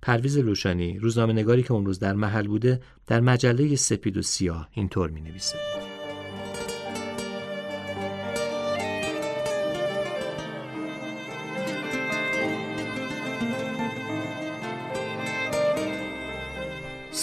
پرویز 0.03 0.39
روشانی 0.39 0.99
روزنامه 0.99 1.33
نگاری 1.33 1.63
که 1.63 1.73
اون 1.73 1.87
روز 1.87 1.99
در 1.99 2.13
محل 2.13 2.47
بوده 2.47 2.81
در 3.07 3.21
مجله 3.21 3.77
سپید 3.77 4.17
و 4.17 4.23
سیاه 4.23 4.69
اینطور 4.73 5.11
می 5.11 5.21
نویسه. 5.21 5.86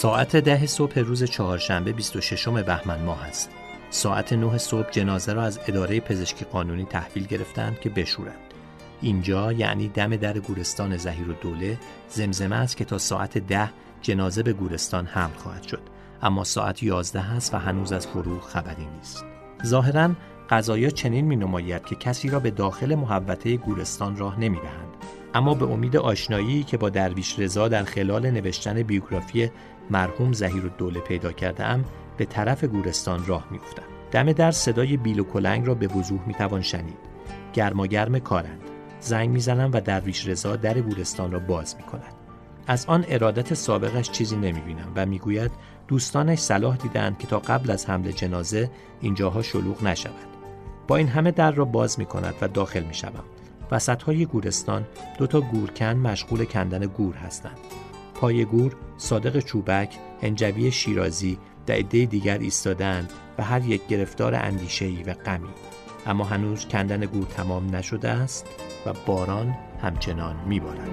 ساعت 0.04 0.36
ده 0.36 0.66
صبح 0.66 0.98
روز 0.98 1.24
چهارشنبه 1.24 1.92
26 1.92 2.48
بهمن 2.48 3.02
ماه 3.02 3.24
است. 3.24 3.50
ساعت 3.90 4.32
نه 4.32 4.58
صبح 4.58 4.90
جنازه 4.90 5.32
را 5.32 5.42
از 5.42 5.60
اداره 5.68 6.00
پزشکی 6.00 6.44
قانونی 6.44 6.84
تحویل 6.84 7.26
گرفتند 7.26 7.80
که 7.80 7.90
بشورند. 7.90 8.54
اینجا 9.00 9.52
یعنی 9.52 9.88
دم 9.88 10.16
در 10.16 10.38
گورستان 10.38 10.96
زهیر 10.96 11.30
و 11.30 11.32
دوله 11.32 11.78
زمزمه 12.08 12.56
است 12.56 12.76
که 12.76 12.84
تا 12.84 12.98
ساعت 12.98 13.38
ده 13.38 13.70
جنازه 14.02 14.42
به 14.42 14.52
گورستان 14.52 15.06
حمل 15.06 15.34
خواهد 15.36 15.62
شد 15.62 15.82
اما 16.22 16.44
ساعت 16.44 16.82
یازده 16.82 17.32
است 17.32 17.54
و 17.54 17.58
هنوز 17.58 17.92
از 17.92 18.06
فروغ 18.06 18.42
خبری 18.42 18.86
نیست 18.96 19.24
ظاهرا 19.66 20.10
قضایا 20.50 20.90
چنین 20.90 21.24
می 21.24 21.36
نماید 21.36 21.84
که 21.84 21.94
کسی 21.94 22.28
را 22.28 22.40
به 22.40 22.50
داخل 22.50 22.94
محوطه 22.94 23.56
گورستان 23.56 24.16
راه 24.16 24.40
نمی 24.40 24.56
دهند. 24.56 24.94
اما 25.34 25.54
به 25.54 25.64
امید 25.64 25.96
آشنایی 25.96 26.62
که 26.62 26.76
با 26.76 26.90
درویش 26.90 27.38
رضا 27.38 27.68
در 27.68 27.82
خلال 27.82 28.30
نوشتن 28.30 28.82
بیوگرافی 28.82 29.50
مرحوم 29.90 30.32
زهیر 30.32 30.62
الدوله 30.62 31.00
پیدا 31.00 31.32
کرده 31.32 31.64
ام 31.64 31.84
به 32.16 32.24
طرف 32.24 32.64
گورستان 32.64 33.26
راه 33.26 33.46
میافتم. 33.50 33.82
دم 34.10 34.32
در 34.32 34.50
صدای 34.50 34.96
بیل 34.96 35.20
و 35.20 35.24
کلنگ 35.24 35.66
را 35.66 35.74
به 35.74 35.86
وضوح 35.86 36.20
می‌توان 36.26 36.62
شنید. 36.62 36.98
گرماگرم 37.52 38.18
کارند. 38.18 38.60
زنگ 39.00 39.30
می‌زنم 39.30 39.70
و 39.72 39.80
درویش 39.80 40.28
رضا 40.28 40.56
در 40.56 40.80
گورستان 40.80 41.32
را 41.32 41.38
باز 41.38 41.76
می‌کند. 41.76 42.14
از 42.66 42.86
آن 42.86 43.04
ارادت 43.08 43.54
سابقش 43.54 44.10
چیزی 44.10 44.36
نمی‌بینم 44.36 44.92
و 44.96 45.06
می‌گوید 45.06 45.50
دوستانش 45.88 46.38
صلاح 46.38 46.76
دیدند 46.76 47.18
که 47.18 47.26
تا 47.26 47.38
قبل 47.38 47.70
از 47.70 47.90
حمل 47.90 48.10
جنازه 48.10 48.70
اینجاها 49.00 49.42
شلوغ 49.42 49.84
نشود. 49.84 50.28
با 50.88 50.96
این 50.96 51.08
همه 51.08 51.30
در 51.30 51.50
را 51.50 51.64
باز 51.64 51.98
می 51.98 52.06
کند 52.06 52.34
و 52.40 52.48
داخل 52.48 52.82
می 52.82 52.94
شوم. 52.94 53.24
وسط 53.70 54.02
های 54.02 54.26
گورستان 54.26 54.86
دو 55.18 55.26
تا 55.26 55.40
گورکن 55.40 55.96
مشغول 55.96 56.44
کندن 56.44 56.86
گور 56.86 57.14
هستند. 57.14 57.58
پای 58.14 58.44
گور 58.44 58.76
صادق 58.96 59.38
چوبک، 59.40 59.98
هنجوی 60.22 60.70
شیرازی 60.70 61.38
و 61.68 61.72
عده 61.72 62.04
دیگر 62.04 62.38
ایستادند 62.38 63.12
و 63.38 63.42
هر 63.42 63.64
یک 63.64 63.86
گرفتار 63.86 64.34
اندیشه‌ای 64.34 65.02
و 65.02 65.14
غمی. 65.14 65.48
اما 66.06 66.24
هنوز 66.24 66.68
کندن 66.68 67.00
گور 67.00 67.26
تمام 67.26 67.76
نشده 67.76 68.08
است 68.08 68.46
و 68.86 68.92
باران 69.06 69.54
همچنان 69.82 70.36
میبارد. 70.46 70.90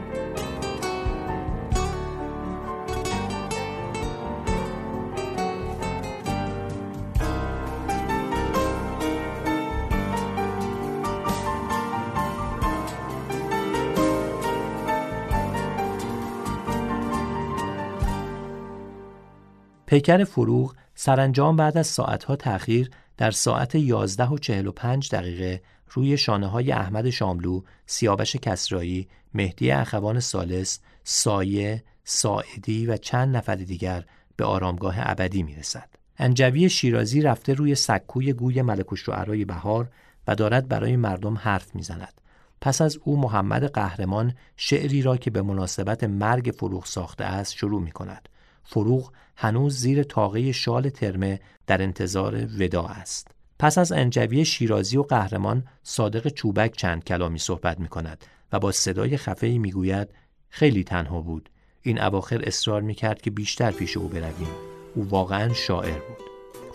پیکر 19.91 20.23
فروغ 20.23 20.75
سرانجام 20.95 21.55
بعد 21.55 21.77
از 21.77 21.87
ساعتها 21.87 22.35
تأخیر 22.35 22.89
در 23.17 23.31
ساعت 23.31 23.75
11 23.75 24.27
و 24.27 24.37
45 24.37 25.09
دقیقه 25.11 25.61
روی 25.89 26.17
شانه 26.17 26.47
های 26.47 26.71
احمد 26.71 27.09
شاملو، 27.09 27.61
سیاوش 27.85 28.35
کسرایی، 28.35 29.07
مهدی 29.33 29.71
اخوان 29.71 30.19
سالس، 30.19 30.79
سایه، 31.03 31.83
ساعدی 32.03 32.85
و 32.85 32.97
چند 32.97 33.37
نفر 33.37 33.55
دیگر 33.55 34.03
به 34.35 34.45
آرامگاه 34.45 34.95
ابدی 34.97 35.43
می 35.43 35.55
رسد. 35.55 35.89
انجوی 36.17 36.69
شیرازی 36.69 37.21
رفته 37.21 37.53
روی 37.53 37.75
سکوی 37.75 38.33
گوی 38.33 38.61
ملک 38.61 38.95
شعرای 38.95 39.45
بهار 39.45 39.89
و 40.27 40.35
دارد 40.35 40.67
برای 40.67 40.95
مردم 40.95 41.37
حرف 41.37 41.75
می‌زند. 41.75 42.21
پس 42.61 42.81
از 42.81 42.97
او 43.03 43.19
محمد 43.19 43.65
قهرمان 43.65 44.33
شعری 44.57 45.01
را 45.01 45.17
که 45.17 45.31
به 45.31 45.41
مناسبت 45.41 46.03
مرگ 46.03 46.53
فروغ 46.57 46.85
ساخته 46.85 47.23
است 47.23 47.53
شروع 47.53 47.81
می 47.81 47.91
کند. 47.91 48.29
فروغ 48.63 49.11
هنوز 49.35 49.77
زیر 49.77 50.03
تاقه 50.03 50.51
شال 50.51 50.89
ترمه 50.89 51.39
در 51.67 51.81
انتظار 51.81 52.35
ودا 52.59 52.83
است. 52.83 53.27
پس 53.59 53.77
از 53.77 53.91
انجوی 53.91 54.45
شیرازی 54.45 54.97
و 54.97 55.03
قهرمان 55.03 55.63
صادق 55.83 56.27
چوبک 56.27 56.75
چند 56.77 57.03
کلامی 57.03 57.39
صحبت 57.39 57.79
می 57.79 57.87
کند 57.87 58.25
و 58.51 58.59
با 58.59 58.71
صدای 58.71 59.17
خفهی 59.17 59.57
می 59.57 59.71
گوید 59.71 60.09
خیلی 60.49 60.83
تنها 60.83 61.21
بود. 61.21 61.49
این 61.81 62.01
اواخر 62.01 62.41
اصرار 62.43 62.81
می 62.81 62.93
کرد 62.93 63.21
که 63.21 63.31
بیشتر 63.31 63.71
پیش 63.71 63.97
او 63.97 64.07
برویم. 64.07 64.49
او 64.95 65.09
واقعا 65.09 65.53
شاعر 65.53 65.99
بود. 65.99 66.17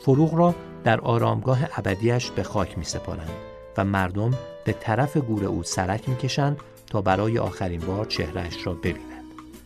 فروغ 0.03 0.35
را 0.35 0.55
در 0.85 1.01
آرامگاه 1.01 1.79
ابدیش 1.79 2.31
به 2.31 2.43
خاک 2.43 2.79
می 2.79 2.85
سپارند 2.85 3.31
و 3.77 3.85
مردم 3.85 4.31
به 4.65 4.73
طرف 4.73 5.17
گور 5.17 5.45
او 5.45 5.63
سرک 5.63 6.09
می 6.09 6.17
کشند 6.17 6.57
تا 6.87 7.03
برای 7.03 7.39
آخرین 7.39 7.81
بار 7.81 8.07
چهرهش 8.07 8.67
را 8.67 8.75
ببینند. 8.75 9.25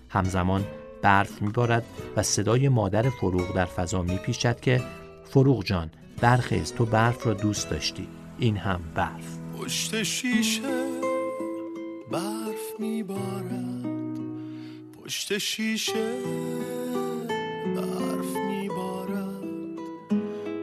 همزمان 0.09 0.65
برف 1.03 1.43
میبارد 1.43 1.85
و 2.17 2.23
صدای 2.23 2.69
مادر 2.69 3.11
فروغ 3.11 3.55
در 3.55 3.65
فضا 3.65 4.03
میپیچد 4.03 4.61
که 4.61 4.83
فروغ 5.25 5.65
جان 5.65 5.91
برخیز 6.21 6.73
تو 6.73 6.87
برف 6.87 7.27
را 7.27 7.35
دوست 7.35 7.71
داشتی. 7.71 8.09
این 8.39 8.57
هم 8.57 8.81
برف. 8.95 9.39
پشت 9.59 10.03
شیشه 10.03 10.63
برف 12.11 12.81
میبارد. 12.81 13.87
پشت 15.05 15.39
شیشه 15.39 16.15
برف 17.77 18.37
میبارد. 18.49 19.45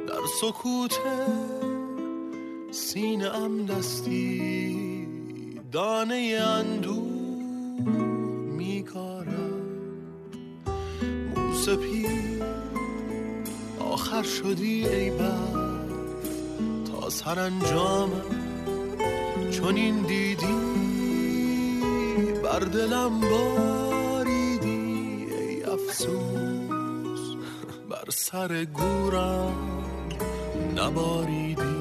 در 0.07 0.25
سکوت 0.41 0.99
سینه 2.71 3.35
ام 3.35 3.65
دستی 3.65 5.07
دانه 5.71 6.39
اندو 6.41 7.01
میکارد. 8.57 9.46
موسپی 11.57 12.07
آخر 13.79 14.23
شدی 14.23 14.87
ای 14.87 15.09
برف 15.11 15.53
تا 16.91 17.09
سرانجامم 17.09 18.21
چون 19.51 19.75
این 19.75 20.01
دیدی. 20.01 20.45
بر 22.43 22.59
دلم 22.59 23.19
باریدی 23.19 24.67
ای 25.33 25.63
افسوس. 25.63 27.35
بر 27.89 28.09
سر 28.09 28.65
گورم 28.65 29.57
نباریدی. 30.75 31.77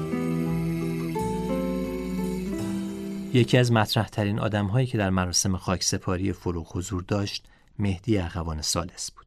یکی 3.33 3.57
از 3.57 3.71
مطرح 3.71 4.07
ترین 4.07 4.39
آدم 4.39 4.65
هایی 4.65 4.87
که 4.87 4.97
در 4.97 5.09
مراسم 5.09 5.57
خاکسپاری 5.57 6.33
فروغ 6.33 6.77
حضور 6.77 7.03
داشت 7.07 7.45
مهدی 7.79 8.17
اخوان 8.17 8.61
سالس 8.61 9.11
بود. 9.11 9.26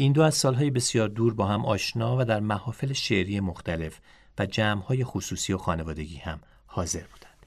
این 0.00 0.12
دو 0.12 0.22
از 0.22 0.34
سالهای 0.34 0.70
بسیار 0.70 1.08
دور 1.08 1.34
با 1.34 1.46
هم 1.46 1.66
آشنا 1.66 2.16
و 2.18 2.24
در 2.24 2.40
محافل 2.40 2.92
شعری 2.92 3.40
مختلف 3.40 4.00
و 4.38 4.46
جمعهای 4.46 5.04
خصوصی 5.04 5.52
و 5.52 5.58
خانوادگی 5.58 6.16
هم 6.16 6.40
حاضر 6.66 7.00
بودند. 7.00 7.46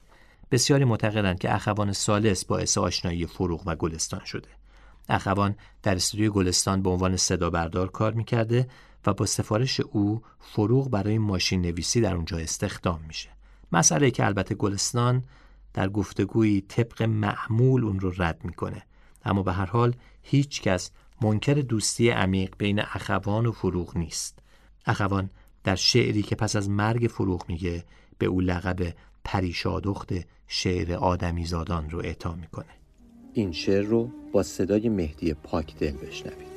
بسیاری 0.50 0.84
معتقدند 0.84 1.38
که 1.38 1.54
اخوان 1.54 1.92
سالس 1.92 2.44
باعث 2.44 2.78
آشنایی 2.78 3.26
فروغ 3.26 3.62
و 3.66 3.76
گلستان 3.76 4.24
شده. 4.24 4.48
اخوان 5.08 5.54
در 5.82 5.94
استودیوی 5.94 6.30
گلستان 6.30 6.82
به 6.82 6.90
عنوان 6.90 7.16
صدا 7.16 7.50
بردار 7.50 7.90
کار 7.90 8.12
می‌کرده 8.12 8.68
و 9.06 9.14
با 9.14 9.26
سفارش 9.26 9.80
او 9.80 10.22
فروغ 10.40 10.90
برای 10.90 11.18
ماشین 11.18 11.62
نویسی 11.62 12.00
در 12.00 12.14
اونجا 12.14 12.38
استخدام 12.38 13.00
میشه. 13.06 13.28
مسئله 13.72 14.10
که 14.10 14.26
البته 14.26 14.54
گلستان 14.54 15.24
در 15.74 15.88
گفتگویی 15.88 16.60
طبق 16.60 17.02
معمول 17.02 17.84
اون 17.84 18.00
رو 18.00 18.12
رد 18.16 18.44
می‌کنه 18.44 18.82
اما 19.24 19.42
به 19.42 19.52
هر 19.52 19.66
حال 19.66 19.94
هیچ 20.22 20.62
کس 20.62 20.90
منکر 21.22 21.54
دوستی 21.54 22.10
عمیق 22.10 22.54
بین 22.58 22.80
اخوان 22.80 23.46
و 23.46 23.52
فروغ 23.52 23.96
نیست. 23.96 24.38
اخوان 24.86 25.30
در 25.64 25.76
شعری 25.76 26.22
که 26.22 26.34
پس 26.36 26.56
از 26.56 26.70
مرگ 26.70 27.06
فروغ 27.06 27.44
میگه 27.48 27.84
به 28.18 28.26
او 28.26 28.40
لقب 28.40 28.94
پریشادخت 29.24 30.12
شعر 30.46 30.92
آدمی 30.92 31.44
زادان 31.44 31.90
رو 31.90 31.98
اعطا 31.98 32.34
می‌کنه. 32.34 32.72
این 33.34 33.52
شعر 33.52 33.84
رو 33.84 34.10
با 34.32 34.42
صدای 34.42 34.88
مهدی 34.88 35.34
پاکدل 35.34 35.96
بشنوید. 35.96 36.51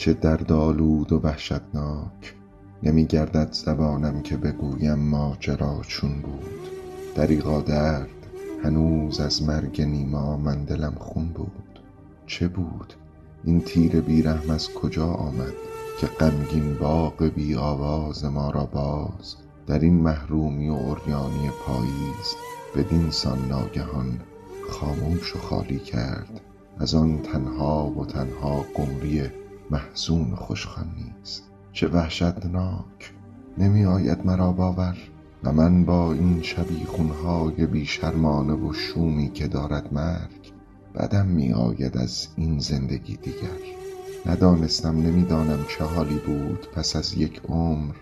چه 0.00 0.12
دردآلود 0.12 1.12
و 1.12 1.18
وحشتناک 1.18 2.34
نمی 2.82 3.06
گردد 3.06 3.48
زبانم 3.52 4.22
که 4.22 4.36
بگویم 4.36 4.94
ماجرا 4.94 5.80
چون 5.88 6.20
بود. 6.20 6.68
دریغا 7.14 7.60
درد 7.60 8.26
هنوز 8.64 9.20
از 9.20 9.42
مرگ 9.42 9.82
نیما 9.82 10.36
من 10.36 10.64
دلم 10.64 10.94
خون 10.98 11.28
بود. 11.28 11.80
چه 12.26 12.48
بود؟ 12.48 12.94
این 13.44 13.60
تیر 13.60 14.00
بیرحم 14.00 14.50
از 14.50 14.74
کجا 14.74 15.06
آمد 15.06 15.54
که 16.00 16.06
غمگین 16.06 16.74
باغ 16.74 17.22
بی 17.22 17.54
آواز 17.54 18.24
ما 18.24 18.50
را 18.50 18.64
باز؟ 18.64 19.36
در 19.66 19.78
این 19.78 19.94
محرومی 19.94 20.68
و 20.68 20.76
عریانی 20.76 21.50
پاییز 21.66 22.34
بدین 22.76 23.10
سان 23.10 23.48
ناگهان 23.48 24.20
خاموش 24.70 25.36
و 25.36 25.38
خالی 25.38 25.78
کرد. 25.78 26.40
از 26.78 26.94
آن 26.94 27.22
تنها 27.22 27.86
و 27.90 28.04
تنها 28.04 28.64
قمری 28.74 29.39
محزون 29.70 30.32
و 30.32 30.36
خوشخوان 30.36 30.94
نیست. 30.96 31.42
چه 31.72 31.88
وحشتناک. 31.88 33.12
نمی 33.58 33.84
آید 33.84 34.26
مرا 34.26 34.52
باور. 34.52 34.96
و 35.44 35.52
من 35.52 35.84
با 35.84 36.12
این 36.12 36.42
شبیخونهای 36.42 37.66
بی 37.66 37.86
شرمانه 37.86 38.52
و 38.52 38.72
شومی 38.72 39.30
که 39.30 39.48
دارد 39.48 39.94
مرگ. 39.94 40.52
بدم 40.94 41.26
می 41.26 41.52
آید 41.52 41.96
از 41.96 42.28
این 42.36 42.58
زندگی 42.58 43.16
دیگر. 43.16 43.60
ندانستم 44.26 44.96
نمی‌دانم 44.96 45.64
چه 45.68 45.84
حالی 45.84 46.18
بود. 46.18 46.66
پس 46.74 46.96
از 46.96 47.14
یک 47.14 47.40
عمر 47.48 47.94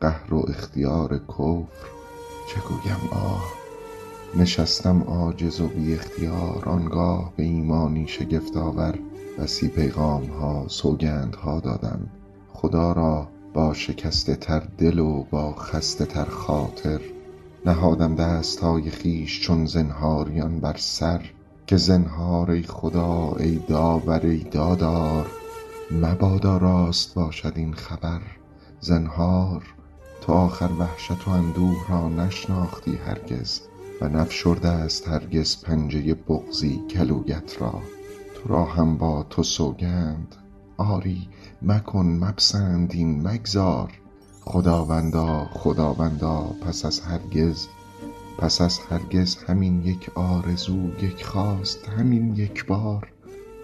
قهر 0.00 0.34
و 0.34 0.44
اختیار 0.48 1.18
کفر 1.18 1.88
چه 2.48 2.60
گویم؟ 2.60 3.08
آه 3.10 3.44
نشستم 4.36 5.02
عاجز 5.02 5.60
و 5.60 5.68
بی 5.68 5.94
اختیار 5.94 6.62
آنگاه 6.66 7.32
به 7.36 7.42
ایمانی 7.42 8.08
شگفت 8.08 8.56
بسی 9.38 9.68
پیغام 9.68 10.24
ها 10.24 10.64
سوگند 10.68 11.34
ها 11.34 11.60
دادم. 11.60 12.00
خدا 12.52 12.92
را 12.92 13.28
با 13.54 13.74
شکسته 13.74 14.36
تر 14.36 14.62
دل 14.78 14.98
و 14.98 15.24
با 15.30 15.52
خسته 15.52 16.04
تر 16.04 16.24
خاطر 16.24 17.00
نهادم 17.66 18.14
دست 18.14 18.60
های 18.60 18.90
خیش 18.90 19.40
چون 19.40 19.66
زنهاریان 19.66 20.60
بر 20.60 20.76
سر 20.76 21.20
که 21.66 21.76
زنهار 21.76 22.50
ای 22.50 22.62
خدا 22.62 23.36
ای 23.38 23.60
داور 23.68 24.26
ای 24.26 24.38
دادار 24.50 25.26
مبادا 25.90 26.56
راست 26.56 27.14
باشد 27.14 27.52
این 27.56 27.74
خبر. 27.74 28.20
زنهار 28.80 29.62
تو 30.20 30.32
آخر 30.32 30.70
وحشت 30.78 31.28
و 31.28 31.30
اندوه 31.30 31.88
را 31.88 32.08
نشناختی 32.08 32.96
هرگز 33.06 33.60
و 34.00 34.08
نفشرده 34.08 34.68
است 34.68 35.08
هرگز 35.08 35.62
پنجه 35.62 36.14
بغزی 36.14 36.80
کلویت 36.90 37.62
را. 37.62 37.80
را 38.46 38.64
هم 38.64 38.96
با 38.96 39.26
تو 39.30 39.42
سوگند. 39.42 40.36
آری 40.76 41.28
مکن 41.62 42.06
مپسند 42.06 42.92
این 42.94 43.28
مگذار. 43.28 43.92
خداوندا 44.40 45.44
خداوندا 45.44 46.40
پس 46.40 46.84
از 46.84 47.00
هرگز 47.00 47.66
پس 48.38 48.60
از 48.60 48.78
هرگز 48.78 49.36
همین 49.36 49.82
یک 49.82 50.10
آرزو 50.14 50.88
یک 51.02 51.24
خواست 51.24 51.88
همین 51.88 52.36
یک 52.36 52.66
بار. 52.66 53.12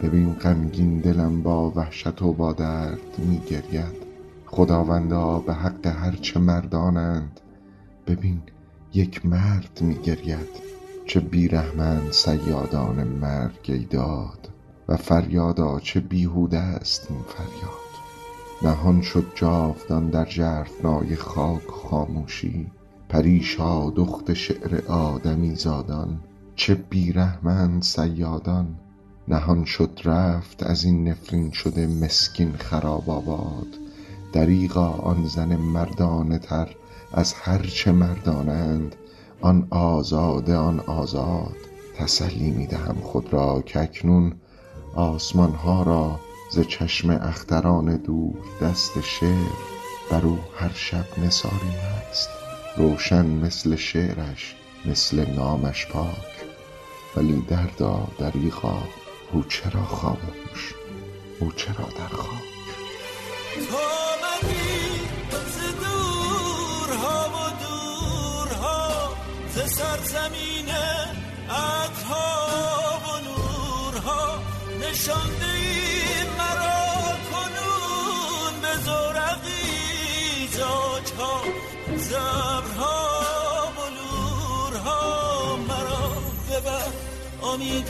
ببین 0.03 0.33
غمگین 0.35 0.99
دلم 0.99 1.43
با 1.43 1.70
وحشت 1.70 2.22
و 2.22 2.33
با 2.33 2.53
درد 2.53 3.18
می 3.18 3.39
گرید 3.39 4.11
خداوندا 4.47 5.39
به 5.39 5.55
حق 5.55 5.87
هرچه 5.87 6.41
مردانند. 6.41 7.41
ببین 8.07 8.43
یک 8.95 9.26
مرد 9.26 9.78
می 9.81 9.95
گرید 9.95 10.70
چه 11.07 11.20
بیرحمند 11.20 12.12
صیادان 12.12 13.05
مرگ 13.05 13.64
ای 13.68 13.85
داد. 13.85 14.49
و 14.91 14.97
فریادا 14.97 15.80
چه 15.80 16.01
بیهوده 16.01 16.59
است 16.59 17.07
این 17.11 17.22
فریاد. 17.22 17.91
نهان 18.62 19.03
شد 19.03 19.26
جاودان 19.34 20.11
در 20.11 20.28
ژرفنای 20.28 21.16
خاک 21.16 21.66
خاموشی. 21.66 22.70
پریشا 23.09 23.91
دخت 23.91 24.34
شعر 24.34 24.84
آدمی 24.88 25.55
زادان. 25.55 26.20
چه 26.57 26.74
بیرحمند 26.74 27.82
صیادان 27.82 28.78
نهان 29.28 29.64
شد 29.64 30.01
رفت 30.05 30.62
از 30.62 30.84
این 30.84 31.09
نفرین 31.09 31.51
شده 31.51 31.86
مسکین 31.86 32.53
خراب 32.53 33.11
آباد. 33.11 33.66
دریغا 34.32 34.88
آن 34.91 35.26
زن 35.26 35.57
مردانه 35.57 36.38
تر 36.38 36.76
از 37.12 37.32
هرچه 37.32 37.93
مردانند. 37.93 38.97
آن 39.41 39.66
آزاده 39.70 40.57
آن 40.57 40.80
آزاد. 40.80 41.57
تسلی 41.97 42.51
می 42.51 42.66
دهم 42.66 42.97
خود 43.01 43.32
را 43.32 43.62
که 43.66 43.80
اکنون 43.80 44.32
آسمان 44.95 45.55
ها 45.55 45.82
را 45.82 46.20
ز 46.51 46.61
چشم 46.61 47.11
اختران 47.11 47.97
دور 47.97 48.34
دست 48.62 49.01
شعر 49.01 49.53
بر 50.11 50.20
او 50.24 50.38
هر 50.59 50.72
شب 50.74 51.05
نثاری 51.18 51.76
است 52.11 52.28
روشن 52.76 53.26
مثل 53.26 53.76
شعرش 53.76 54.55
مثل 54.84 55.30
نامش 55.30 55.86
پاک. 55.86 56.30
ولی 57.16 57.45
دردا 57.49 58.09
دریغا 58.18 58.82
او 59.32 59.43
چرا 59.43 59.84
خاموش؟ 59.84 60.74
او 61.41 61.53
چرا 61.53 61.88
در 61.99 62.16
ز 69.55 69.72
سرزمین 69.72 70.68
عطرها 71.51 72.26
و 73.07 73.20
نورها. 73.24 74.39
نشانده 74.91 75.47
ای 75.47 76.24
مرا 76.38 77.16
کنون 77.30 78.61
به 78.62 78.82
زورقی 78.84 80.49
زاجها 80.53 81.43
زبرها 81.97 82.99
و 83.76 83.80
نورها 83.97 85.57
مرا 85.57 86.11
ببر. 86.51 86.93
امید 87.43 87.86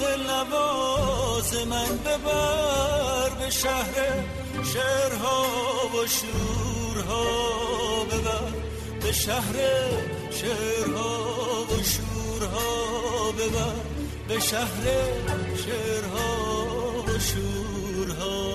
دل 0.00 0.22
نواز 0.30 1.54
من 1.66 1.96
ببر 2.04 3.30
به 3.38 3.50
شهر 3.50 3.94
شهرها 4.74 5.46
و 5.94 6.06
شورها. 6.06 7.24
ببر 8.04 8.52
به 9.00 9.12
شهر 9.12 9.54
شعرها 10.30 11.62
و 11.62 11.82
شورها. 11.82 13.32
ببر 13.32 13.97
به 14.28 14.40
شهر 14.40 14.84
شعرها 15.56 16.36
و 17.06 17.18
شورها. 17.18 18.48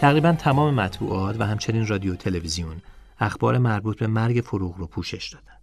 تقریبا 0.00 0.32
تمام 0.32 0.74
مطبوعات 0.74 1.40
و 1.40 1.46
همچنین 1.46 1.86
رادیو 1.86 2.14
تلویزیون 2.14 2.76
اخبار 3.18 3.58
مربوط 3.58 3.98
به 3.98 4.06
مرگ 4.06 4.40
فروغ 4.40 4.76
رو 4.78 4.86
پوشش 4.86 5.32
دادن. 5.32 5.56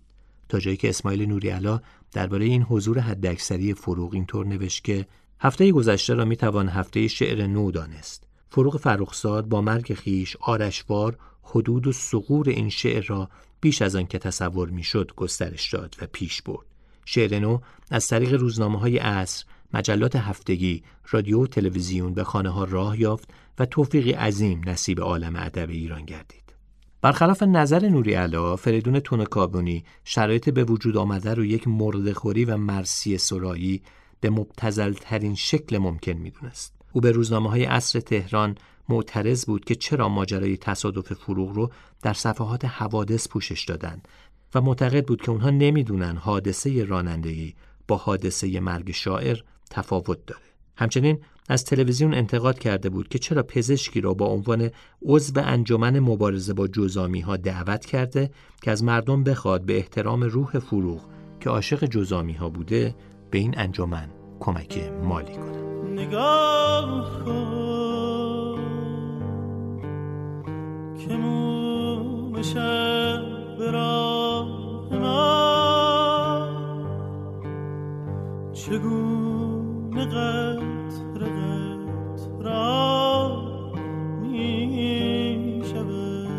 تا 0.49 0.59
جایی 0.59 0.78
که 0.78 0.89
اسماعیل 0.89 1.26
نوری 1.26 1.80
درباره 2.11 2.45
این 2.45 2.63
حضور 2.63 2.99
حداکثری 2.99 3.74
فروغ 3.74 4.13
اینطور 4.13 4.45
نوشت 4.45 4.84
که 4.84 5.05
هفته 5.39 5.71
گذشته 5.71 6.13
را 6.13 6.26
می‌توان 6.26 6.69
هفته 6.69 7.07
شعر 7.07 7.47
نو 7.47 7.71
دانست. 7.71 8.24
فروغ 8.49 8.78
فرخزاد 8.78 9.45
با 9.45 9.61
مرگ 9.61 9.93
خیش 9.93 10.38
آرشوار 10.39 11.17
حدود 11.43 11.87
و 11.87 11.91
سقور 11.91 12.49
این 12.49 12.69
شعر 12.69 13.05
را 13.05 13.29
بیش 13.61 13.81
از 13.81 13.95
آن 13.95 14.07
که 14.07 14.19
تصور 14.19 14.69
می‌شد 14.69 15.11
گسترش 15.15 15.73
داد 15.73 15.95
و 16.01 16.07
پیش 16.11 16.41
برد. 16.41 16.65
شعر 17.05 17.39
نو 17.39 17.59
از 17.91 18.07
طریق 18.07 18.33
روزنامه 18.33 18.79
های 18.79 18.97
عصر، 18.97 19.45
مجلات 19.73 20.15
هفتگی، 20.15 20.83
رادیو 21.11 21.43
و 21.43 21.47
تلویزیون 21.47 22.13
به 22.13 22.23
خانه 22.23 22.49
ها 22.49 22.63
راه 22.63 22.99
یافت 22.99 23.29
و 23.59 23.65
توفیقی 23.65 24.11
عظیم 24.11 24.61
نصیب 24.65 25.01
عالم 25.01 25.35
ادب 25.35 25.69
ایران 25.69 26.05
گردید. 26.05 26.43
برخلاف 27.01 27.43
نظر 27.43 27.89
نوری 27.89 28.13
علا، 28.13 28.55
فریدون 28.55 28.99
تونکابونی 28.99 29.83
شرایط 30.03 30.49
به 30.49 30.63
وجود 30.63 30.97
آمده 30.97 31.33
رو 31.33 31.45
یک 31.45 31.67
مردخوری 31.67 32.45
و 32.45 32.57
مرسی 32.57 33.17
سرایی 33.17 33.81
به 34.19 34.29
مبتزل 34.29 34.93
ترین 34.93 35.35
شکل 35.35 35.77
ممکن 35.77 36.11
می‌دونست. 36.11 36.73
او 36.91 37.01
به 37.01 37.11
روزنامه 37.11 37.49
های 37.49 37.63
عصر 37.63 37.99
تهران 37.99 38.57
معترض 38.89 39.45
بود 39.45 39.65
که 39.65 39.75
چرا 39.75 40.09
ماجرای 40.09 40.57
تصادف 40.57 41.13
فروغ 41.13 41.51
رو 41.51 41.71
در 42.01 42.13
صفحات 42.13 42.65
حوادث 42.65 43.27
پوشش 43.27 43.63
دادن 43.63 44.01
و 44.55 44.61
معتقد 44.61 45.05
بود 45.05 45.21
که 45.21 45.31
اونها 45.31 45.49
نمی‌دونن 45.49 46.17
حادثه 46.17 46.84
رانندگی 46.84 47.55
با 47.88 47.97
حادثه 47.97 48.59
مرگ 48.59 48.91
شاعر 48.91 49.38
تفاوت 49.69 50.25
داره. 50.25 50.41
همچنین 50.77 51.19
از 51.49 51.65
تلویزیون 51.65 52.13
انتقاد 52.13 52.59
کرده 52.59 52.89
بود 52.89 53.07
که 53.07 53.19
چرا 53.19 53.43
پزشکی 53.43 54.01
را 54.01 54.13
با 54.13 54.25
عنوان 54.25 54.69
عضو 55.05 55.39
انجمن 55.39 55.99
مبارزه 55.99 56.53
با 56.53 56.67
جزامی 56.67 57.21
ها 57.21 57.38
دعوت 57.38 57.86
کرده 57.86 58.31
که 58.61 58.71
از 58.71 58.84
مردم 58.84 59.23
بخواد 59.23 59.61
به 59.61 59.77
احترام 59.77 60.23
روح 60.23 60.59
فروغ 60.59 61.01
که 61.39 61.49
عاشق 61.49 61.86
جزامی 61.86 62.34
ها 62.34 62.49
بوده 62.49 62.95
به 63.31 63.38
این 63.38 63.57
انجمن 63.57 64.09
کمک 64.39 64.91
مالی 65.03 65.34
کنه. 65.34 65.63
نگاه 65.91 67.23
که 71.07 71.17
موم 71.17 72.41
شب 72.41 73.57
به 73.57 73.71
راه 73.71 74.47
ما 74.91 76.47
چگونه 78.53 80.05
قطر 80.05 81.19
قطر 82.43 83.41
می 84.21 85.61
شود 85.65 86.29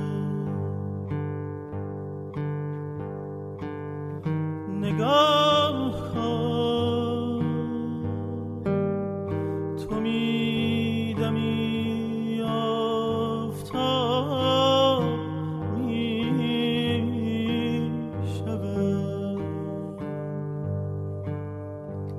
نگاه 4.82 5.43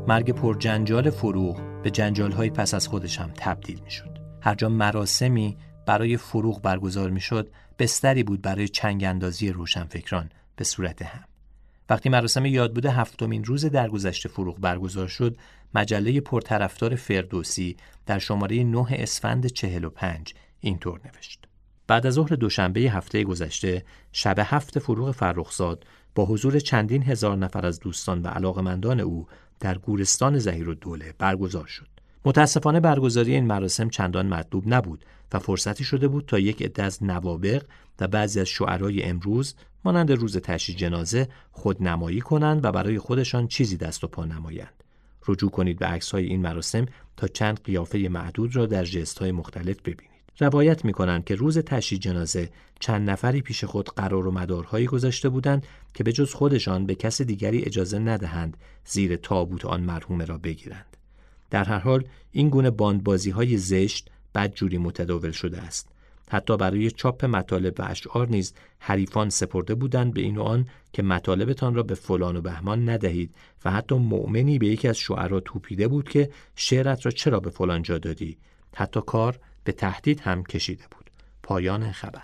مرگ 0.07 0.31
پرجنجال 0.31 1.09
فروغ 1.09 1.81
به 1.83 1.91
جنجال 1.91 2.49
پس 2.49 2.73
از 2.73 2.87
خودش 2.87 3.19
هم 3.19 3.31
تبدیل 3.35 3.79
می 3.79 3.91
شد. 3.91 4.17
هر 4.41 4.55
جا 4.55 4.69
مراسمی 4.69 5.57
برای 5.85 6.17
فروغ 6.17 6.61
برگزار 6.61 7.09
می 7.09 7.21
شد 7.21 7.51
بستری 7.79 8.23
بود 8.23 8.41
برای 8.41 8.67
چنگ 8.67 9.03
اندازی 9.03 9.49
روشنفکران 9.49 10.29
به 10.55 10.63
صورت 10.63 11.01
هم. 11.01 11.23
وقتی 11.89 12.09
مراسم 12.09 12.45
یادبود 12.45 12.85
هفتمین 12.85 13.43
روز 13.43 13.65
درگذشت 13.65 14.27
فروغ 14.27 14.59
برگزار 14.59 15.07
شد، 15.07 15.37
مجله 15.75 16.21
پرطرفدار 16.21 16.95
فردوسی 16.95 17.77
در 18.05 18.19
شماره 18.19 18.63
9 18.63 18.85
اسفند 18.89 19.45
45 19.45 20.33
اینطور 20.59 20.99
نوشت: 21.05 21.47
بعد 21.87 22.07
از 22.07 22.13
ظهر 22.13 22.35
دوشنبه 22.35 22.79
هفته 22.79 23.23
گذشته، 23.23 23.85
شب 24.11 24.35
هفت 24.39 24.79
فروغ 24.79 25.11
فرخزاد 25.11 25.85
با 26.15 26.25
حضور 26.25 26.59
چندین 26.59 27.03
هزار 27.03 27.37
نفر 27.37 27.65
از 27.65 27.79
دوستان 27.79 28.21
و 28.21 28.27
علاقمندان 28.27 28.99
او 28.99 29.27
در 29.59 29.77
گورستان 29.77 30.39
زهیر 30.39 30.69
و 30.69 30.73
دوله 30.73 31.13
برگزار 31.17 31.67
شد. 31.67 31.87
متاسفانه 32.25 32.79
برگزاری 32.79 33.33
این 33.33 33.45
مراسم 33.45 33.89
چندان 33.89 34.27
مطلوب 34.27 34.63
نبود 34.67 35.05
و 35.33 35.39
فرصتی 35.39 35.83
شده 35.83 36.07
بود 36.07 36.25
تا 36.25 36.39
یک 36.39 36.61
عده 36.61 36.83
از 36.83 37.03
نوابق 37.03 37.63
و 37.99 38.07
بعضی 38.07 38.39
از 38.39 38.47
شعرای 38.47 39.03
امروز 39.03 39.55
مانند 39.85 40.11
روز 40.11 40.37
تشییع 40.37 40.77
جنازه 40.77 41.27
خود 41.51 41.83
نمایی 41.83 42.21
کنند 42.21 42.65
و 42.65 42.71
برای 42.71 42.99
خودشان 42.99 43.47
چیزی 43.47 43.77
دست 43.77 44.03
و 44.03 44.07
پا 44.07 44.25
نمایند. 44.25 44.83
رجوع 45.27 45.49
کنید 45.49 45.79
به 45.79 45.85
عکس 45.85 46.11
های 46.11 46.25
این 46.25 46.41
مراسم 46.41 46.85
تا 47.17 47.27
چند 47.27 47.63
قیافه 47.63 47.97
معدود 47.97 48.55
را 48.55 48.65
در 48.65 48.83
جست 48.83 49.19
های 49.19 49.31
مختلف 49.31 49.81
ببینید. 49.81 50.14
روایت 50.39 50.85
می 50.85 50.93
کنند 50.93 51.25
که 51.25 51.35
روز 51.35 51.57
تشییع 51.57 52.01
جنازه 52.01 52.49
چند 52.79 53.09
نفری 53.09 53.41
پیش 53.41 53.63
خود 53.63 53.89
قرار 53.89 54.27
و 54.27 54.31
مدارهایی 54.31 54.85
گذاشته 54.85 55.29
بودند 55.29 55.67
که 55.93 56.03
به 56.03 56.11
جز 56.11 56.33
خودشان 56.33 56.85
به 56.85 56.95
کس 56.95 57.21
دیگری 57.21 57.61
اجازه 57.61 57.99
ندهند 57.99 58.57
زیر 58.85 59.15
تابوت 59.15 59.65
آن 59.65 59.81
مرحومه 59.81 60.25
را 60.25 60.37
بگیرند. 60.37 60.97
در 61.49 61.63
هر 61.63 61.79
حال 61.79 62.03
این 62.31 62.49
گونه 62.49 62.69
باندبازی 62.69 63.29
های 63.29 63.57
زشت 63.57 64.09
بدجوری 64.35 64.77
متداول 64.77 65.31
شده 65.31 65.61
است. 65.61 65.89
حتی 66.29 66.57
برای 66.57 66.91
چاپ 66.91 67.25
مطالب 67.25 67.79
و 67.79 67.83
اشعار 67.83 68.27
نیز 68.27 68.53
حریفان 68.79 69.29
سپرده 69.29 69.75
بودند 69.75 70.13
به 70.13 70.21
این 70.21 70.37
و 70.37 70.41
آن 70.41 70.67
که 70.93 71.03
مطالبتان 71.03 71.75
را 71.75 71.83
به 71.83 71.95
فلان 71.95 72.35
و 72.35 72.41
بهمان 72.41 72.89
ندهید 72.89 73.35
و 73.65 73.71
حتی 73.71 73.95
مؤمنی 73.95 74.59
به 74.59 74.67
یکی 74.67 74.87
از 74.87 74.97
شعرا 74.97 75.39
توپیده 75.39 75.87
بود 75.87 76.09
که 76.09 76.29
شعرت 76.55 77.05
را 77.05 77.11
چرا 77.11 77.39
به 77.39 77.49
فلان 77.49 77.81
جا 77.81 77.97
دادی 77.97 78.37
حتی 78.75 79.01
کار 79.05 79.39
به 79.65 79.71
تهدید 79.71 80.19
هم 80.19 80.43
کشیده 80.43 80.83
بود. 80.91 81.11
پایان 81.43 81.91
خبر. 81.91 82.23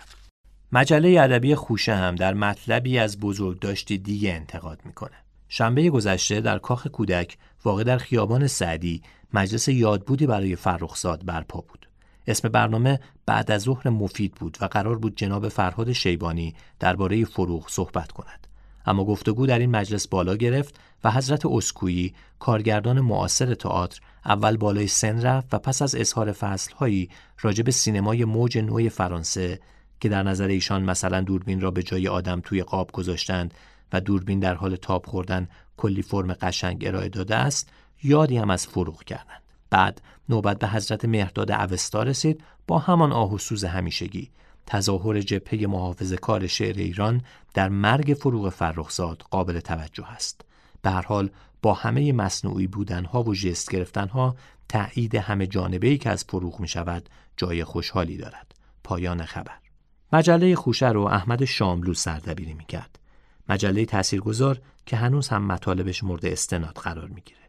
مجله 0.72 1.20
ادبی 1.20 1.54
خوشه 1.54 1.94
هم 1.94 2.14
در 2.14 2.34
مطلبی 2.34 2.98
از 2.98 3.20
بزرگداشتی 3.20 3.98
دیگه 3.98 4.32
انتقاد 4.32 4.80
می‌کنه. 4.84 5.16
شنبه 5.48 5.90
گذشته 5.90 6.40
در 6.40 6.58
کاخ 6.58 6.86
کودک 6.86 7.38
واقع 7.64 7.84
در 7.84 7.98
خیابان 7.98 8.46
سعدی 8.46 9.02
مجلس 9.34 9.68
یادبودی 9.68 10.26
برای 10.26 10.56
فرخزاد 10.56 11.24
برپا 11.24 11.60
بود. 11.60 11.88
اسم 12.26 12.48
برنامه 12.48 13.00
بعد 13.26 13.50
از 13.50 13.62
ظهر 13.62 13.88
مفید 13.88 14.34
بود 14.34 14.58
و 14.60 14.64
قرار 14.64 14.98
بود 14.98 15.16
جناب 15.16 15.48
فرهاد 15.48 15.92
شیبانی 15.92 16.54
درباره 16.80 17.24
فروغ 17.24 17.68
صحبت 17.68 18.12
کند. 18.12 18.46
اما 18.86 19.04
گفتگو 19.04 19.46
در 19.46 19.58
این 19.58 19.70
مجلس 19.70 20.08
بالا 20.08 20.36
گرفت 20.36 20.80
و 21.04 21.10
حضرت 21.10 21.46
اسکویی 21.46 22.14
کارگردان 22.38 23.00
معاصر 23.00 23.54
تئاتر 23.54 24.00
اول 24.24 24.56
بالای 24.56 24.86
سن 24.86 25.22
رفت 25.22 25.54
و 25.54 25.58
پس 25.58 25.82
از 25.82 25.94
اظهار 25.94 26.32
فصلهایی 26.32 27.10
راجع 27.40 27.62
به 27.62 27.70
سینمای 27.70 28.24
موج 28.24 28.58
نوع 28.58 28.88
فرانسه 28.88 29.60
که 30.00 30.08
در 30.08 30.22
نظر 30.22 30.48
ایشان 30.48 30.82
مثلا 30.82 31.20
دوربین 31.20 31.60
را 31.60 31.70
به 31.70 31.82
جای 31.82 32.08
آدم 32.08 32.40
توی 32.40 32.62
قاب 32.62 32.92
گذاشتند 32.92 33.54
و 33.92 34.00
دوربین 34.00 34.40
در 34.40 34.54
حال 34.54 34.76
تاب 34.76 35.06
خوردن 35.06 35.48
کلی 35.76 36.02
فرم 36.02 36.32
قشنگ 36.32 36.86
ارائه 36.86 37.08
داده 37.08 37.36
است 37.36 37.68
یادی 38.02 38.36
هم 38.36 38.50
از 38.50 38.66
فروغ 38.66 39.04
کردند. 39.04 39.42
بعد 39.70 40.00
نوبت 40.28 40.58
به 40.58 40.68
حضرت 40.68 41.04
مهرداد 41.04 41.50
اوستا 41.50 42.02
رسید 42.02 42.44
با 42.66 42.78
همان 42.78 43.12
آه 43.12 43.34
و 43.34 43.38
سوز 43.38 43.64
همیشگی. 43.64 44.30
تظاهر 44.66 45.20
جبهه 45.20 45.66
محافظ 45.66 46.12
کار 46.12 46.46
شعر 46.46 46.78
ایران 46.78 47.22
در 47.54 47.68
مرگ 47.68 48.16
فروغ 48.20 48.48
فرخزاد 48.48 49.22
قابل 49.30 49.60
توجه 49.60 50.12
است. 50.12 50.44
به 50.82 50.90
حال 50.90 51.30
با 51.62 51.74
همه 51.74 52.12
مصنوعی 52.12 52.66
بودنها 52.66 53.22
و 53.22 53.34
جست 53.34 53.70
گرفتنها 53.70 54.36
تایید 54.68 55.14
همه 55.14 55.46
جانبه 55.46 55.88
ای 55.88 55.98
که 55.98 56.10
از 56.10 56.24
فروغ 56.24 56.60
می 56.60 56.68
شود 56.68 57.08
جای 57.36 57.64
خوشحالی 57.64 58.16
دارد. 58.16 58.54
پایان 58.84 59.24
خبر. 59.24 59.58
مجله 60.12 60.54
خوشه 60.54 60.88
رو 60.88 61.00
احمد 61.00 61.44
شاملو 61.44 61.94
سردبیری 61.94 62.54
می 62.54 62.64
کرد 62.64 62.98
مجله 63.48 63.84
تاثیرگذار 63.84 64.60
که 64.86 64.96
هنوز 64.96 65.28
هم 65.28 65.46
مطالبش 65.46 66.04
مورد 66.04 66.26
استناد 66.26 66.74
قرار 66.74 67.08
می‌گیره. 67.08 67.40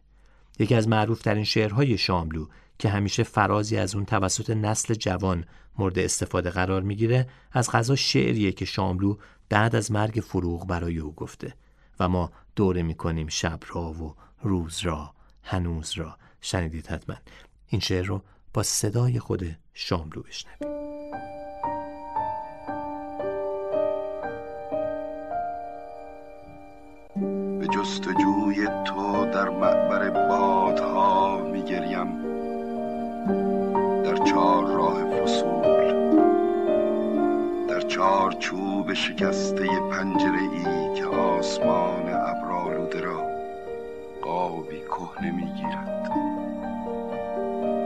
یکی 0.58 0.74
از 0.74 0.88
معروفترین 0.88 1.44
شعرهای 1.44 1.98
شاملو 1.98 2.46
که 2.78 2.88
همیشه 2.88 3.22
فرازی 3.22 3.76
از 3.76 3.94
اون 3.94 4.04
توسط 4.04 4.50
نسل 4.50 4.94
جوان 4.94 5.44
مورد 5.78 5.98
استفاده 5.98 6.50
قرار 6.50 6.82
می‌گیره 6.82 7.28
از 7.52 7.70
غذا 7.70 7.96
شعریه 7.96 8.52
که 8.52 8.64
شاملو 8.64 9.16
بعد 9.48 9.76
از 9.76 9.92
مرگ 9.92 10.20
فروغ 10.20 10.66
برای 10.66 10.98
او 10.98 11.14
گفته. 11.14 11.54
و 12.00 12.08
ما 12.08 12.32
دوره 12.56 12.82
می‌کنیم 12.82 13.28
شب 13.28 13.60
را 13.74 13.82
و 13.82 14.14
روز 14.42 14.80
را 14.80 15.14
هنوز 15.42 15.92
را. 15.92 16.16
شنیدید 16.40 16.86
حتما. 16.86 17.16
این 17.68 17.80
شعر 17.80 18.04
رو 18.04 18.22
با 18.54 18.62
صدای 18.62 19.20
خود 19.20 19.56
شاملو 19.74 20.22
بشنوید 20.22 20.84
جستجوی 27.74 28.68
تو 28.84 29.26
در 29.26 29.48
معبر 29.48 30.10
بادها 30.28 31.38
میگریم. 31.52 32.22
در 34.02 34.16
چهار 34.16 34.66
راه 34.66 35.04
فصول 35.04 35.94
در 37.68 37.80
چهار 37.80 38.32
چوب 38.32 38.73
شکسته 38.92 39.66
پنجره 39.90 40.42
ای 40.52 40.94
که 40.94 41.06
آسمان 41.06 42.08
ابرالوده 42.08 43.00
را 43.00 43.22
قابی 44.22 44.80
کهنه 44.80 45.30
می‌گیرد. 45.30 46.10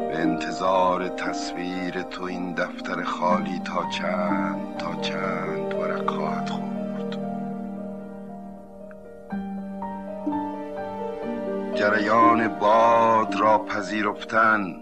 به 0.08 0.18
انتظار 0.18 1.08
تصویر 1.08 2.02
تو 2.02 2.24
این 2.24 2.54
دفتر 2.54 3.02
خالی 3.02 3.58
تا 3.64 3.90
چند 3.90 4.76
تا 4.78 4.94
چند 4.94 5.74
ورق 5.74 6.10
خواهد 6.10 6.48
خورد. 6.48 7.18
جریان 11.74 12.48
باد 12.48 13.34
را 13.40 13.58
پذیرفتن 13.58 14.76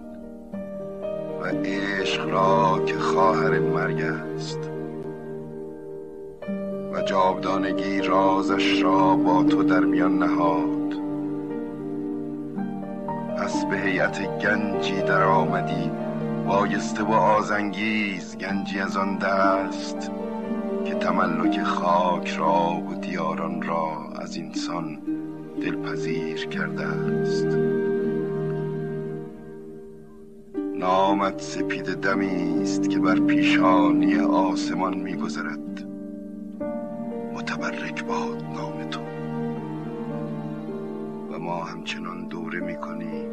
و 1.40 1.44
عشق 1.64 2.28
را 2.28 2.84
که 2.86 2.98
خواهر 2.98 3.58
مرگ 3.58 4.00
است 4.00 4.75
جاودانگی 7.06 8.00
رازش 8.00 8.82
را 8.82 9.16
با 9.16 9.42
تو 9.42 9.62
در 9.62 9.80
میان 9.80 10.18
نهاد. 10.18 10.94
پس 13.38 13.64
به 13.64 13.76
هیئت 13.76 14.38
گنجی 14.38 15.02
در 15.02 15.22
آمدی 15.22 15.90
بایسته 16.46 17.02
و 17.02 17.12
آزنگیز 17.12 18.38
گنجی 18.38 18.80
از 18.80 18.96
آن 18.96 19.18
دست 19.18 20.10
که 20.84 20.94
تملک 20.94 21.62
خاک 21.62 22.28
را 22.28 22.82
و 22.90 22.94
دیاران 22.94 23.62
را 23.62 23.88
از 24.20 24.38
انسان 24.38 24.98
دلپذیر 25.62 26.46
کرده 26.46 26.86
است. 26.86 27.46
نامت 30.78 31.40
سپید 31.40 31.84
دمی 31.84 32.62
است 32.62 32.90
که 32.90 32.98
بر 32.98 33.20
پیشانی 33.20 34.18
آسمان 34.18 34.94
میگذرد. 34.94 35.85
متبرک 37.66 38.04
باد 38.04 38.42
نام 38.42 38.90
تو. 38.90 39.00
و 41.30 41.38
ما 41.38 41.64
همچنان 41.64 42.28
دوره 42.28 42.60
می‌کنیم 42.60 43.28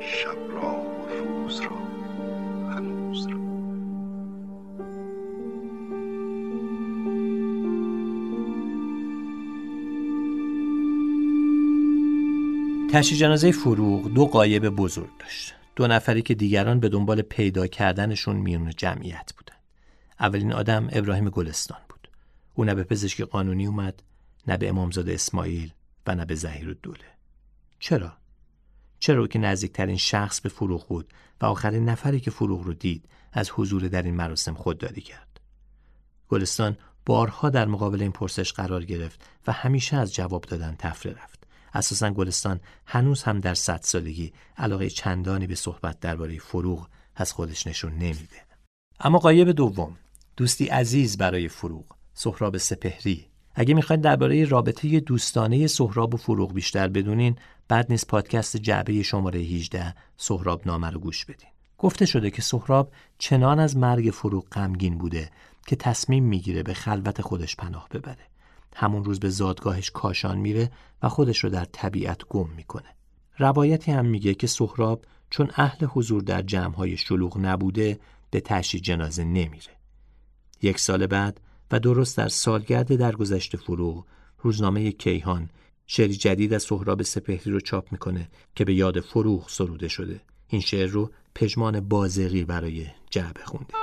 شب 0.00 0.36
را 0.52 0.76
و 0.80 1.08
روز 1.24 1.60
را 1.60 1.76
هنوز 2.74 3.26
را. 3.26 3.38
تشی 12.92 13.16
جنازه 13.16 13.52
فروغ 13.52 14.08
دو 14.08 14.26
قایب 14.26 14.68
بزرگ 14.68 15.10
داشت. 15.18 15.54
دو 15.76 15.86
نفری 15.86 16.22
که 16.22 16.34
دیگران 16.34 16.80
به 16.80 16.88
دنبال 16.88 17.22
پیدا 17.22 17.66
کردنشون 17.66 18.36
میون 18.36 18.70
جمعیت 18.76 19.32
بودن 19.38 19.56
اولین 20.20 20.52
آدم 20.52 20.88
ابراهیم 20.92 21.28
گلستان. 21.30 21.78
او 22.58 22.64
نه 22.64 22.74
به 22.74 22.84
پزشکی 22.84 23.24
قانونی 23.24 23.66
اومد 23.66 24.02
نه 24.46 24.56
به 24.56 24.68
امامزاده 24.68 25.14
اسماعیل 25.14 25.72
و 26.06 26.14
نه 26.14 26.24
به 26.24 26.34
زهیر 26.34 26.78
دوله 26.82 27.04
چرا؟ 27.78 28.12
چرا 28.98 29.26
که 29.26 29.38
نزدیکترین 29.38 29.96
شخص 29.96 30.40
به 30.40 30.48
فروغ 30.48 30.88
بود 30.88 31.12
و 31.40 31.46
آخرین 31.46 31.88
نفری 31.88 32.20
که 32.20 32.30
فروغ 32.30 32.62
رو 32.62 32.74
دید 32.74 33.08
از 33.32 33.50
حضور 33.50 33.88
در 33.88 34.02
این 34.02 34.14
مراسم 34.14 34.54
خودداری 34.54 35.00
کرد. 35.00 35.40
گلستان 36.28 36.76
بارها 37.06 37.50
در 37.50 37.66
مقابل 37.66 38.02
این 38.02 38.12
پرسش 38.12 38.52
قرار 38.52 38.84
گرفت 38.84 39.20
و 39.46 39.52
همیشه 39.52 39.96
از 39.96 40.14
جواب 40.14 40.44
دادن 40.44 40.76
تفره 40.78 41.12
رفت. 41.12 41.46
اساسا 41.74 42.10
گلستان 42.10 42.60
هنوز 42.86 43.22
هم 43.22 43.40
در 43.40 43.54
صد 43.54 43.80
سالگی 43.82 44.32
علاقه 44.56 44.90
چندانی 44.90 45.46
به 45.46 45.54
صحبت 45.54 46.00
درباره 46.00 46.38
فروغ 46.38 46.88
از 47.16 47.32
خودش 47.32 47.66
نشون 47.66 47.92
نمیده. 47.92 48.46
اما 49.00 49.18
قایب 49.18 49.50
دوم 49.52 49.96
دوستی 50.36 50.66
عزیز 50.66 51.16
برای 51.18 51.48
فروغ. 51.48 51.97
سهراب 52.20 52.56
سپهری. 52.56 53.26
اگه 53.54 53.74
می‌خواید 53.74 54.00
درباره 54.00 54.44
رابطه 54.44 55.00
دوستانه 55.00 55.66
سهراب 55.66 56.14
و 56.14 56.16
فروغ 56.16 56.52
بیشتر 56.52 56.88
بدونین 56.88 57.36
بعد 57.68 57.86
نیست 57.90 58.06
پادکست 58.06 58.56
جعبه 58.56 59.02
شماره 59.02 59.40
18 59.40 59.94
سهراب 60.16 60.66
نامه 60.66 60.90
رو 60.90 61.00
گوش 61.00 61.24
بدین. 61.24 61.48
گفته 61.78 62.06
شده 62.06 62.30
که 62.30 62.42
سهراب 62.42 62.92
چنان 63.18 63.60
از 63.60 63.76
مرگ 63.76 64.10
فروغ 64.10 64.48
غمگین 64.48 64.98
بوده 64.98 65.30
که 65.66 65.76
تصمیم 65.76 66.24
می‌گیره 66.24 66.62
به 66.62 66.74
خلوت 66.74 67.22
خودش 67.22 67.56
پناه 67.56 67.88
ببره. 67.90 68.26
همون 68.76 69.04
روز 69.04 69.20
به 69.20 69.28
زادگاهش 69.28 69.90
کاشان 69.90 70.38
میره 70.38 70.70
و 71.02 71.08
خودش 71.08 71.44
رو 71.44 71.50
در 71.50 71.64
طبیعت 71.64 72.24
گم 72.28 72.48
می‌کنه. 72.56 72.94
روایتی 73.38 73.92
هم 73.92 74.06
میگه 74.06 74.34
که 74.34 74.46
سهراب 74.46 75.04
چون 75.30 75.50
اهل 75.56 75.86
حضور 75.86 76.22
در 76.22 76.42
جمعهای 76.42 76.96
شلوغ 76.96 77.38
نبوده 77.38 77.98
به 78.30 78.40
تشی 78.40 78.80
جنازه 78.80 79.24
نمیره. 79.24 79.78
یک 80.62 80.78
سال 80.78 81.06
بعد 81.06 81.40
و 81.70 81.80
درست 81.80 82.16
در 82.16 82.28
سالگرد 82.28 82.96
درگذشت 82.96 83.56
فروغ 83.56 84.04
روزنامه 84.42 84.92
کیهان 84.92 85.48
شعری 85.86 86.14
جدید 86.14 86.54
از 86.54 86.62
سهراب 86.62 87.02
سپهری 87.02 87.50
رو 87.50 87.60
چاپ 87.60 87.92
می‌کنه 87.92 88.28
که 88.54 88.64
به 88.64 88.74
یاد 88.74 89.00
فروغ 89.00 89.48
سروده 89.48 89.88
شده. 89.88 90.20
این 90.48 90.60
شعر 90.60 90.88
رو 90.88 91.10
پژمان 91.34 91.80
بازقی 91.80 92.44
برای 92.44 92.86
جعبه 93.10 93.40
خونده. 93.44 93.74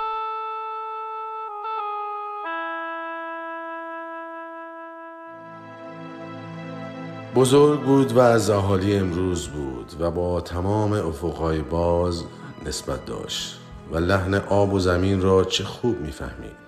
بزرگ 7.36 7.82
بود 7.82 8.12
و 8.12 8.20
از 8.20 8.50
اهالی 8.50 8.96
امروز 8.96 9.48
بود 9.48 9.94
و 10.00 10.12
با 10.12 10.42
تمام 10.42 10.94
افقهای 10.94 11.62
باز 11.62 12.24
نسبت 12.66 13.06
داشت 13.06 13.60
و 13.92 13.98
لحن 13.98 14.34
آب 14.34 14.74
و 14.74 14.80
زمین 14.80 15.22
را 15.22 15.44
چه 15.44 15.64
خوب 15.64 16.02
می‌فهمید. 16.02 16.65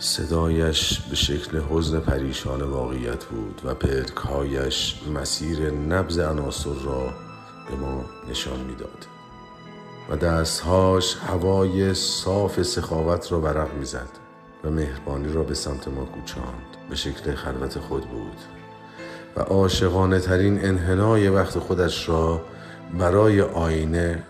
صدایش 0.00 1.00
به 1.00 1.16
شکل 1.16 1.60
حزن 1.70 2.00
پریشان 2.00 2.62
واقعیت 2.62 3.24
بود 3.24 3.60
و 3.64 3.74
پلکهایش 3.74 5.00
مسیر 5.14 5.70
نبز 5.70 6.18
عناصر 6.18 6.74
را 6.84 7.14
به 7.70 7.76
ما 7.76 8.04
نشان 8.30 8.60
می‌داد. 8.60 9.06
و 10.10 10.16
دستهاش 10.16 11.16
هوای 11.16 11.94
صاف 11.94 12.62
سخاوت 12.62 13.32
را 13.32 13.40
ورق 13.40 13.74
می‌زد 13.74 14.08
و 14.64 14.70
مهربانی 14.70 15.32
را 15.32 15.42
به 15.42 15.54
سمت 15.54 15.88
ما 15.88 16.04
کوچاند. 16.04 16.76
به 16.90 16.96
شکل 16.96 17.34
خلوت 17.34 17.78
خود 17.78 18.04
بود. 18.10 18.38
و 19.36 19.40
عاشقانه 19.40 20.20
ترین 20.20 20.64
انحنای 20.64 21.28
وقت 21.28 21.58
خودش 21.58 22.08
را 22.08 22.40
برای 22.98 23.40
آینه 23.40 24.22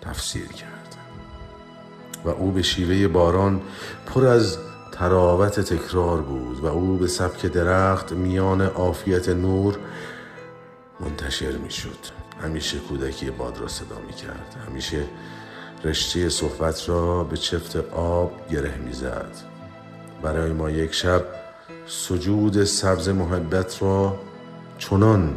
تفسیر 0.00 0.46
کرد. 0.46 0.96
و 2.24 2.28
او 2.28 2.50
به 2.50 2.62
شیوه 2.62 3.08
باران 3.08 3.62
پر 4.06 4.26
از 4.26 4.58
تراوت 4.92 5.60
تکرار 5.60 6.20
بود 6.20 6.60
و 6.60 6.66
او 6.66 6.96
به 6.96 7.06
سبک 7.06 7.46
درخت 7.46 8.12
میان 8.12 8.60
عافیت 8.60 9.28
نور 9.28 9.78
منتشر 11.00 11.52
می 11.52 11.70
شد 11.70 11.98
همیشه 12.42 12.78
کودکی 12.78 13.30
باد 13.30 13.58
را 13.58 13.68
صدا 13.68 13.98
می 14.06 14.12
کرد 14.12 14.56
همیشه 14.68 15.04
رشته 15.84 16.28
صحبت 16.28 16.88
را 16.88 17.24
به 17.24 17.36
چفت 17.36 17.76
آب 17.92 18.32
گره 18.50 18.78
می 18.78 18.92
زد 18.92 19.36
برای 20.22 20.52
ما 20.52 20.70
یک 20.70 20.94
شب 20.94 21.24
سجود 21.86 22.64
سبز 22.64 23.08
محبت 23.08 23.82
را 23.82 24.18
چنان 24.78 25.36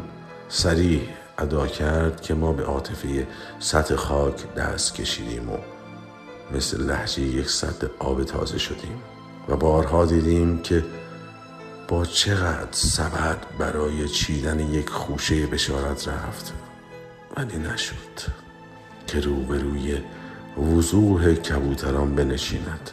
سریع 0.50 1.02
ادا 1.38 1.68
کرد 1.68 2.22
که 2.22 2.34
ما 2.34 2.54
به 2.54 2.64
عاطفه 2.64 3.28
سطح 3.60 3.96
خاک 3.96 4.54
دست 4.54 4.96
کشیدیم 4.96 5.50
و 5.50 5.58
مثل 6.52 6.82
لحجه 6.82 7.22
یک 7.22 7.50
سطح 7.50 7.88
آب 8.00 8.24
تازه 8.24 8.58
شدیم. 8.58 9.02
و 9.50 9.56
بارها 9.56 10.06
دیدیم 10.06 10.62
که 10.62 10.84
با 11.88 12.06
چقدر 12.06 12.72
سبد 12.72 13.38
برای 13.60 14.10
چیدن 14.10 14.60
یک 14.60 14.90
خوشه 14.90 15.48
بشارت 15.48 16.08
رفت. 16.08 16.54
ولی 17.38 17.58
نشد 17.58 18.22
که 19.08 19.20
روبروی 19.20 19.98
وضوح 20.58 21.34
کبوتران 21.34 22.16
بنشیند 22.16 22.92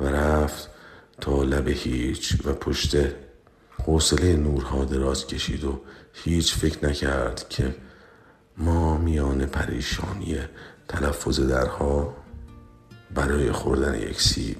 و 0.00 0.04
رفت 0.04 0.70
تا 1.20 1.42
لب 1.42 1.68
هیچ 1.68 2.36
و 2.44 2.52
پشت 2.52 2.96
حوصله 3.84 4.36
نورها 4.36 4.84
دراز 4.84 5.26
کشید 5.26 5.64
و 5.64 5.80
هیچ 6.12 6.54
فکر 6.54 6.88
نکرد 6.88 7.48
که 7.48 7.74
ما 8.56 8.98
میان 8.98 9.46
پریشانی 9.46 10.38
تلفظ 10.88 11.40
درها 11.40 12.14
برای 13.14 13.52
خوردن 13.52 13.94
یک 13.94 14.20
سیب 14.22 14.56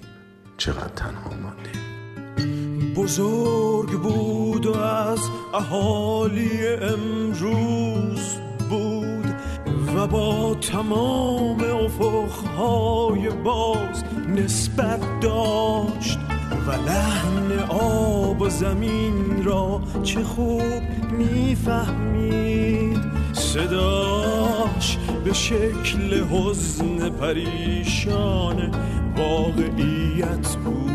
چقدر 0.59 0.89
تنها 0.97 1.31
ماندیم 1.43 2.95
بزرگ 2.95 3.91
بود 3.91 4.67
و 4.67 4.79
از 4.79 5.21
اهالی 5.55 6.67
امروز 6.67 8.37
بود 8.71 9.35
و 9.97 10.07
با 10.07 10.55
تمام 10.55 11.61
افقهای 11.61 13.31
باز 13.31 14.05
نسبت 14.29 15.21
داشت 15.21 16.19
و 16.67 16.71
لحن 16.71 17.59
آب 17.69 18.43
و 18.43 18.49
زمین 18.49 19.45
را 19.45 19.81
چه 20.03 20.25
خوب 20.25 20.83
می‌فهمید. 21.19 23.18
صداش 23.55 24.99
به 25.25 25.33
شکل 25.33 26.25
حزن 26.31 27.11
پریشان 27.11 28.71
واقعیت 29.17 30.57
بود. 30.65 30.91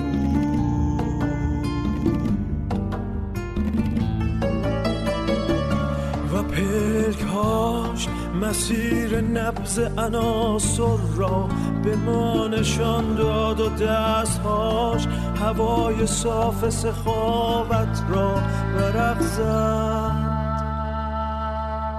و 6.33 6.43
پلکهاش 6.43 8.07
مسیر 8.41 9.21
نبز 9.21 9.79
عناصر 9.79 10.97
را 11.17 11.49
به 11.83 11.95
ما 11.95 12.47
نشان 12.47 13.15
داد 13.15 13.59
و 13.59 13.69
دستهاش 13.69 15.07
هوای 15.41 16.07
صاف 16.07 16.69
سخاوت 16.69 18.03
را 18.09 18.35
ورق 18.77 19.21
زد. 19.21 20.22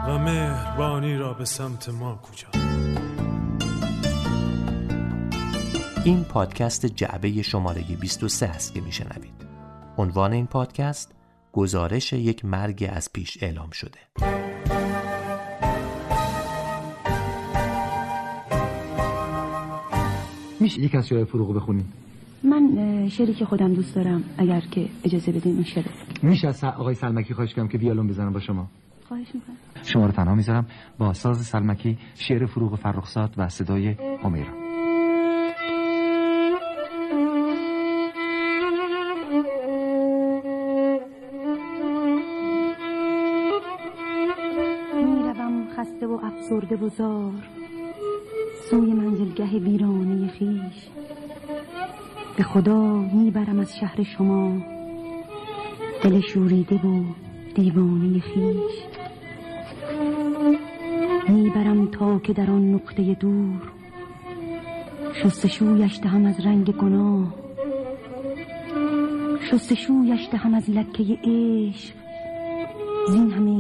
و 0.09 0.18
مهربانی 0.18 1.16
را 1.16 1.32
به 1.32 1.44
سمت 1.44 1.88
ما 1.88 2.14
کوچاند 2.14 2.74
این 6.05 6.24
پادکست 6.24 6.86
جعبه 6.86 7.42
شماره 7.42 7.82
23 8.00 8.46
است 8.46 8.74
که 8.74 8.80
میشنوید. 8.80 9.34
عنوان 9.98 10.32
این 10.32 10.46
پادکست 10.46 11.14
گزارش 11.52 12.12
یک 12.12 12.44
مرگ 12.44 12.90
از 12.92 13.12
پیش 13.12 13.42
اعلام 13.42 13.70
شده. 13.70 13.98
میشه 20.61 20.80
یک 20.80 20.94
از 20.94 21.09
شعر 21.09 21.24
فروغ 21.24 21.57
بخونیم 21.57 21.92
من 22.42 23.09
شعری 23.09 23.34
که 23.34 23.44
خودم 23.44 23.74
دوست 23.74 23.94
دارم 23.94 24.24
اگر 24.38 24.61
که 24.61 24.88
اجازه 25.05 25.32
بدین 25.32 25.55
اون 25.55 25.64
شعر 25.64 25.84
میشه 26.22 26.48
از 26.48 26.64
آقای 26.64 26.94
سلمکی 26.94 27.34
خواهش 27.34 27.55
کنم 27.55 27.68
که 27.68 27.78
بیالون 27.78 28.09
بزنم 28.09 28.32
با 28.32 28.40
شما 28.40 28.68
خواهش 29.09 29.26
می‌کنم. 29.34 29.57
شما 29.82 30.07
رو 30.07 30.12
تنها 30.12 30.34
می‌ذارم 30.34 30.66
با 30.98 31.12
ساز 31.12 31.46
سلمکی 31.46 31.98
شعر 32.14 32.46
فروغ 32.46 32.74
فرخزاد 32.74 33.34
و 33.36 33.48
صدای 33.48 33.96
همیرا. 34.22 34.64
می‌روم 44.94 45.66
خسته 45.76 46.07
و 46.07 46.18
افسرده 46.22 46.76
و 46.76 46.88
زار 46.88 47.32
سوی 48.70 48.92
منزلگه 48.92 49.59
ویرانه 49.59 50.28
خیش. 50.28 50.88
به 52.36 52.42
خدا 52.42 52.92
می‌برم 52.96 53.59
از 53.59 53.76
شهر 53.80 54.02
شما. 54.02 54.59
دل 56.02 56.20
شوریده 56.20 56.74
و 56.74 57.05
دیوانه 57.55 58.20
خیش. 58.20 58.93
می‌برم 61.55 61.86
تا 61.86 62.18
که 62.18 62.32
در 62.32 62.50
آن 62.50 62.74
نقطه 62.74 63.14
دور. 63.14 63.62
شستشویش 65.14 66.00
دهم 66.00 66.26
از 66.26 66.46
رنگ 66.46 66.70
گناه. 66.70 67.34
شستشویش 69.50 70.28
دهم 70.32 70.55
از 70.55 70.70
لکه 70.70 71.18
عشق. 71.24 71.94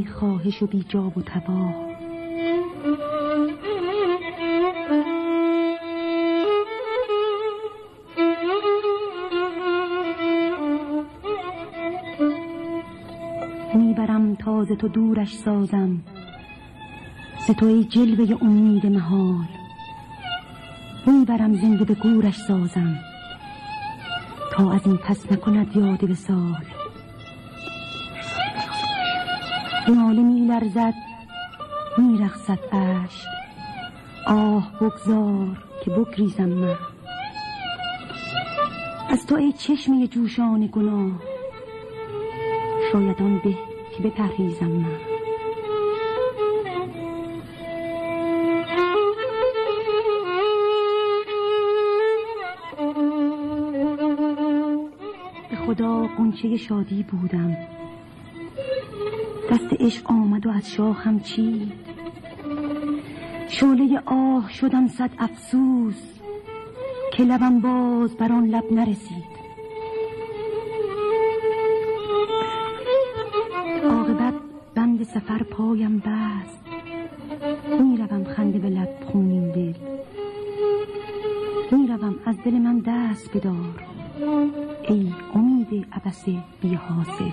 خواهش 0.04 0.62
و 0.62 0.66
بیجاب 0.66 1.18
و 1.18 1.22
تباه. 1.22 1.74
می‌برم 13.74 14.34
تازه 14.34 14.76
تو 14.76 14.88
دورش 14.88 15.34
سازم. 15.34 16.00
ز 17.46 17.50
تو 17.50 17.66
ای 17.66 17.84
جلوه 17.84 18.42
امید 18.42 18.86
محال. 18.86 19.46
می‌برم 21.06 21.54
زنده 21.54 21.84
به 21.84 21.94
گورش 21.94 22.36
سازم. 22.36 22.98
تا 24.52 24.72
از 24.72 24.86
این 24.86 24.96
پس 24.96 25.32
نکند 25.32 25.76
یاد 25.76 26.10
وسال 26.10 26.64
ناله 29.88 30.22
می 30.22 30.46
لرزد 30.46 30.94
می 31.98 32.18
رخصد 32.18 32.58
اشک. 32.72 33.26
آه 34.26 34.72
بگذار 34.80 35.64
که 35.84 35.90
بگریزم 35.90 36.48
من. 36.48 36.76
از 39.08 39.26
تو 39.26 39.34
ای 39.34 39.52
چشمه 39.52 40.06
جوشان 40.06 40.66
گناه. 40.72 41.12
شاید 42.92 43.22
آن 43.22 43.40
به 43.44 43.54
که 43.96 44.02
بپرهیزم 44.02 44.66
من. 44.66 45.13
قنچه 56.34 56.56
شادی 56.56 57.02
بودم. 57.02 57.56
دست 59.50 59.72
عشق 59.80 60.10
آمد 60.10 60.46
و 60.46 60.50
از 60.50 60.70
شاخم 60.70 61.18
چید. 61.18 61.72
شعله 63.48 64.02
آه 64.06 64.50
شدم 64.50 64.88
صد 64.88 65.10
افسوس 65.18 66.02
که 67.12 67.22
لبم 67.24 67.60
باز 67.60 68.16
بر 68.16 68.32
آن 68.32 68.46
لب 68.46 68.72
نرسید. 68.72 69.34
عاقبت 73.84 74.34
بند 74.74 75.02
سفر 75.02 75.42
پایم 75.42 75.98
بست. 75.98 76.64
می‌روم 77.80 78.24
خنده 78.24 78.58
به 78.58 78.70
لب 78.70 78.88
خونین 79.04 79.50
دل. 79.50 79.74
می‌روم 81.70 82.16
از 82.26 82.36
دل 82.44 82.54
من 82.54 82.78
دست 82.78 83.36
بدار. 83.36 83.84
ای 84.88 85.12
امید 85.34 85.53
عبس 85.72 86.24
بی 86.62 86.74
حاصل 86.74 87.30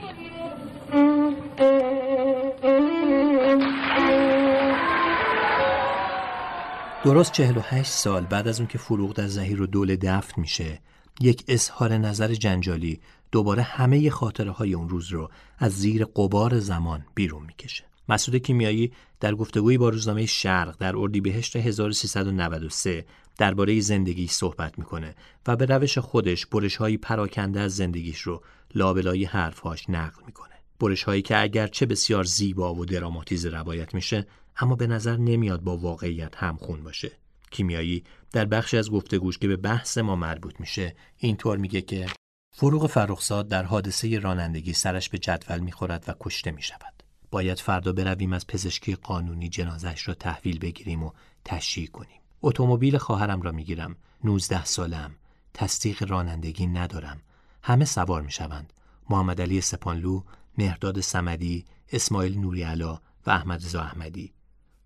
درست 7.04 7.32
48 7.32 7.92
سال 7.92 8.26
بعد 8.26 8.48
از 8.48 8.60
اون 8.60 8.68
که 8.68 8.78
فروغ 8.78 9.14
در 9.14 9.28
زهیر 9.28 9.62
و 9.62 9.68
دوله 9.68 9.96
دفن 9.96 10.42
میشه 10.42 10.80
یک 11.22 11.44
اظهار 11.48 11.98
نظر 11.98 12.34
جنجالی 12.34 13.00
دوباره 13.32 13.62
همه 13.62 14.10
خاطره 14.10 14.52
های 14.52 14.74
اون 14.74 14.90
روز 14.90 15.08
رو 15.08 15.30
از 15.58 15.72
زیر 15.72 16.06
قبار 16.06 16.60
زمان 16.60 17.06
بیرون 17.16 17.44
می‌کشه. 17.46 17.84
مسعود 18.10 18.38
کیمیایی 18.38 18.92
در 19.20 19.36
گفتگویی 19.36 19.78
با 19.78 19.90
روزنامه 19.90 20.26
شرق 20.26 20.76
در 20.80 20.98
اردیبهشت 20.98 21.56
1393 21.56 23.06
درباره 23.38 23.80
زندگی 23.80 24.28
صحبت 24.28 24.80
می‌کنه 24.80 25.16
و 25.48 25.56
به 25.56 25.66
روش 25.66 25.98
خودش 25.98 26.46
برش 26.46 26.76
های 26.76 26.98
پراکنده 26.98 27.60
از 27.60 27.76
زندگیش 27.76 28.22
رو 28.22 28.44
لابلای 28.76 29.26
حرفهاش 29.26 29.90
نقل 29.90 30.26
می‌کنه. 30.26 30.56
برش 30.80 31.04
هایی 31.04 31.22
که 31.22 31.42
اگرچه 31.42 31.86
بسیار 31.86 32.24
زیبا 32.24 32.76
و 32.76 32.86
دراماتیز 32.86 33.46
روایت 33.46 33.94
میشه 33.94 34.28
اما 34.58 34.76
به 34.76 34.88
نظر 34.88 35.18
نمیاد 35.18 35.62
با 35.62 35.78
واقعیت 35.78 36.36
همخون 36.36 36.84
باشه. 36.84 37.12
کیمیایی 37.52 38.04
در 38.32 38.46
بخشی 38.46 38.78
از 38.78 38.92
گفتگوش 38.92 39.38
که 39.38 39.48
به 39.48 39.58
بحث 39.58 39.98
ما 39.98 40.16
مربوط 40.16 40.60
میشه 40.60 40.96
اینطور 41.18 41.58
میگه 41.58 41.82
که 41.82 42.08
فروغ 42.54 42.88
فرخزاد 42.88 43.48
در 43.48 43.64
حادثه 43.64 44.20
رانندگی 44.20 44.74
سرش 44.74 45.10
به 45.10 45.18
جدول 45.18 45.60
می‌خورد 45.60 46.06
و 46.08 46.14
کشته 46.20 46.52
می‌شود. 46.52 47.04
باید 47.32 47.60
فردا 47.60 47.94
برویم 47.94 48.34
از 48.34 48.48
پزشکی 48.48 48.96
قانونی 48.96 49.50
جنازش 49.50 50.08
را 50.08 50.14
تحویل 50.14 50.60
بگیریم 50.60 51.04
و 51.04 51.12
تشییع 51.46 51.88
کنیم. 51.88 52.21
اتومبیل 52.44 52.98
خواهرم 52.98 53.42
را 53.42 53.52
می‌گیرم. 53.52 53.96
19 54.24 54.66
سالم. 54.66 55.12
تصدیق 55.54 56.04
رانندگی 56.10 56.68
ندارم. 56.68 57.22
همه 57.64 57.86
سوار 57.86 58.22
می‌شوند. 58.22 58.74
محمد 59.10 59.42
علی 59.42 59.62
سپانلو 59.62 60.22
مهرداد 60.58 61.00
سمدی 61.00 61.66
اسماعیل 61.92 62.40
نوریعلا 62.40 62.94
و 63.26 63.30
احمد 63.32 63.66
رضا 63.66 63.82
احمدی. 63.82 64.34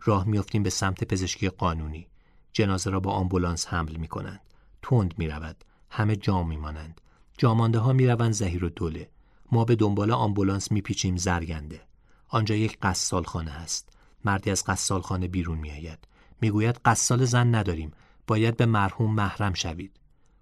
راه 0.01 0.25
میافتیم 0.25 0.63
به 0.63 0.69
سمت 0.69 1.03
پزشکی 1.03 1.49
قانونی. 1.49 2.07
جنازه 2.53 2.89
را 2.89 2.99
با 2.99 3.11
آمبولانس 3.11 3.67
حمل 3.67 3.95
می 3.95 4.07
کنند 4.07 4.41
تند 4.81 5.13
می 5.17 5.27
رود 5.27 5.65
همه 5.89 6.15
جام 6.15 6.47
می 6.47 6.57
مانند 6.57 7.01
جامانده 7.37 7.79
ها 7.79 7.93
می 7.93 8.07
روند 8.07 8.31
زهیر 8.31 8.65
و 8.65 8.69
دوله. 8.69 9.09
ما 9.51 9.65
به 9.65 9.75
دنبال 9.75 10.11
آمبولانس 10.11 10.71
می 10.71 10.81
پیچیم 10.81 11.17
زرگنده. 11.17 11.81
آنجا 12.27 12.55
یک 12.55 12.77
قصال 12.81 13.23
خانه 13.23 13.51
است. 13.51 13.89
مردی 14.25 14.51
از 14.51 14.63
قصال 14.63 15.01
خانه 15.01 15.27
بیرون 15.27 15.57
می 15.57 15.71
آید 15.71 16.07
می 16.41 16.49
گوید 16.49 16.79
قصال 16.85 17.25
زن 17.25 17.55
نداریم. 17.55 17.91
باید 18.27 18.57
به 18.57 18.65
مرحوم 18.65 19.15
محرم 19.15 19.53
شوید. 19.53 19.99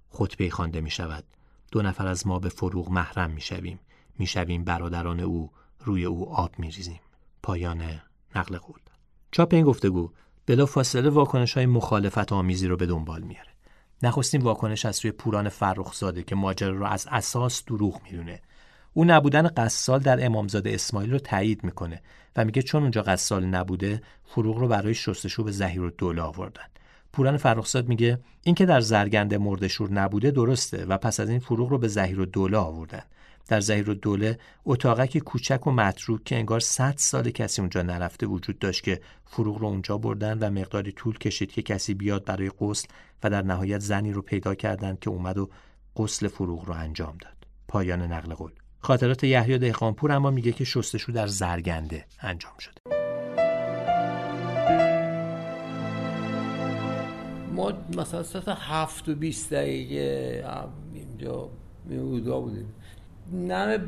خطبه 0.10 0.50
خوانده 0.50 0.82
می 0.82 0.90
شود 0.90 1.24
دو 1.72 1.82
نفر 1.82 2.08
از 2.08 2.28
ما 2.28 2.40
به 2.40 2.50
فروغ 2.50 2.90
محرم 2.90 3.32
می 3.32 3.42
شویم 3.42 3.80
می 4.20 4.28
شویم 4.28 4.64
برادران 4.64 5.20
او. 5.20 5.52
روی 5.80 6.06
او 6.06 6.30
آب 6.30 6.60
می 6.60 6.72
ریزیم 6.72 7.00
پایان 7.44 8.02
نقل 8.36 8.58
قول. 8.58 8.80
چاپ 9.32 9.54
این 9.54 9.66
گفتگو 9.66 10.12
بلا 10.46 10.66
فاصله 10.66 11.10
واکنش 11.10 11.54
های 11.54 11.66
مخالفت 11.66 12.34
آمیزی 12.34 12.68
رو 12.68 12.78
به 12.78 12.86
دنبال 12.86 13.22
میاره. 13.22 13.50
نخستین 14.04 14.42
واکنش 14.42 14.86
از 14.86 14.96
سوی 14.96 15.12
پوران 15.12 15.50
فرخزاده 15.50 16.24
که 16.24 16.36
ماجرا 16.36 16.74
رو 16.74 16.86
از 16.86 17.08
اساس 17.12 17.66
دروغ 17.66 18.02
می‌دونه. 18.04 18.42
او 18.94 19.06
نبودن 19.06 19.48
قصال 19.48 20.00
در 20.00 20.26
امامزاده 20.26 20.74
اسماعیل 20.74 21.12
رو 21.12 21.20
تایید 21.20 21.64
می‌کنه 21.64 22.02
و 22.36 22.46
میگه 22.46 22.62
چون 22.62 22.82
اونجا 22.82 23.02
قصال 23.02 23.46
نبوده 23.46 24.02
فروغ 24.26 24.58
رو 24.58 24.68
برای 24.68 24.94
شستشو 24.94 25.44
به 25.44 25.52
زهیر 25.52 25.82
و 25.82 25.90
دوله 25.90 26.22
آوردن. 26.22 26.64
پوران 27.14 27.38
فرخزاد 27.38 27.88
میگه 27.88 28.20
اینکه 28.44 28.66
در 28.66 28.82
زرگنده 28.82 29.38
مردشور 29.38 29.92
نبوده 29.92 30.32
درسته 30.32 30.86
و 30.86 30.98
پس 30.98 31.20
از 31.20 31.30
این 31.30 31.40
فروغ 31.40 31.70
رو 31.70 31.78
به 31.78 31.88
زهیر 31.88 32.20
و 32.20 32.26
دوله 32.26 32.58
آوردن. 32.58 33.04
در 33.48 33.60
زهیر 33.60 33.90
و 33.90 33.94
دوله 33.94 34.40
کوچک 35.26 35.68
و 35.68 35.72
متروک 35.72 36.24
که 36.24 36.36
انگار 36.36 36.60
100 36.60 36.94
سال 36.98 37.30
کسی 37.30 37.62
اونجا 37.62 37.82
نرفته 37.82 38.26
وجود 38.26 38.60
داشت 38.60 38.84
که 38.84 39.02
فروغ 39.26 39.58
رو 39.58 39.68
اونجا 39.68 39.98
بردن 39.98 40.40
و 40.40 40.50
مقداری 40.50 40.92
طول 40.92 41.18
کشید 41.18 41.52
که 41.52 41.62
کسی 41.62 41.94
بیاد 41.94 42.26
برای 42.26 42.52
غسل 42.60 42.88
و 43.24 43.30
در 43.30 43.42
نهایت 43.42 43.80
زنی 43.80 44.12
رو 44.12 44.22
پیدا 44.22 44.56
کردند 44.56 45.00
که 45.00 45.10
اومد 45.10 45.38
و 45.38 45.50
غسل 45.96 46.28
فروغ 46.28 46.66
رو 46.66 46.74
انجام 46.74 47.18
داد 47.22 47.48
پایان 47.68 48.02
نقل 48.02 48.34
قول 48.34 48.52
خاطرات 48.84 49.24
یحیی 49.24 49.58
دهقانپور 49.58 50.12
اما 50.12 50.32
میگه 50.32 50.52
که 50.52 50.64
شستشو 50.64 51.12
در 51.12 51.28
زرگنده 51.28 52.06
انجام 52.22 52.54
شده. 52.60 52.82
ما 57.56 57.74
مثلا 57.98 58.24
ساعت 58.24 58.48
هفت 58.48 59.10
و 59.10 59.16
بیست 59.16 59.54
دقیقه 59.54 60.46
اینجا 60.94 61.50
میودا 61.86 62.40
بودیم 62.40 62.74
نم 63.34 63.80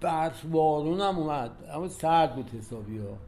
برف 0.00 0.44
بارون 0.44 1.00
هم 1.00 1.18
اومد 1.18 1.50
اما 1.74 1.88
سرد 1.88 2.34
بود 2.34 2.50
حسابی 2.58 2.98
ها. 2.98 3.18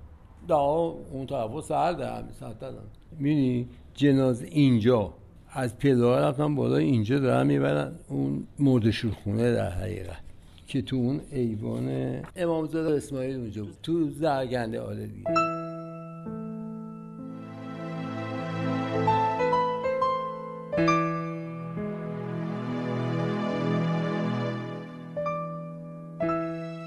دا 0.48 0.58
اون 0.58 1.26
طرف 1.26 1.64
سرد 1.64 2.00
همین 2.00 2.32
ساعت 2.32 2.58
دادم 2.58 2.84
می‌بینی 3.12 3.68
جناز 3.94 4.42
اینجا 4.42 5.14
از 5.50 5.78
پیدار 5.78 6.22
رفتم 6.22 6.54
بالا 6.54 6.76
اینجا 6.76 7.18
دارن 7.18 7.46
می‌برن. 7.46 7.92
اون 8.08 8.46
مردشور 8.58 9.12
خونه 9.24 9.52
در 9.52 9.70
حقیقت. 9.70 10.31
که 10.72 10.82
تو 10.82 10.96
اون 10.96 11.20
ایوان 11.32 12.16
امامزاده 12.36 12.96
اسماعیل 12.96 13.36
اونجا 13.36 13.64
بود 13.64 13.76
تو 13.82 14.10
زرگنده 14.10 14.80
آله 14.80 15.06
دیگه 15.06 15.30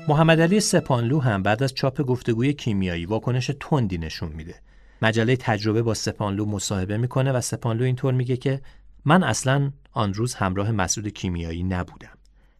محمد 0.07 0.41
علی 0.41 0.59
سپانلو 0.59 1.19
هم 1.19 1.43
بعد 1.43 1.63
از 1.63 1.73
چاپ 1.73 2.01
گفتگوی 2.01 2.53
کیمیایی 2.53 3.05
واکنش 3.05 3.51
تندی 3.59 3.97
نشون 3.97 4.31
میده. 4.31 4.55
مجله 5.01 5.35
تجربه 5.35 5.81
با 5.81 5.93
سپانلو 5.93 6.45
مصاحبه 6.45 6.97
می‌کنه 6.97 7.31
و 7.31 7.41
سپانلو 7.41 7.83
اینطور 7.83 8.13
میگه 8.13 8.37
که 8.37 8.61
من 9.05 9.23
اصلا 9.23 9.71
آن 9.91 10.13
روز 10.13 10.33
همراه 10.33 10.71
مسعود 10.71 11.07
کیمیایی 11.07 11.63
نبودم. 11.63 12.14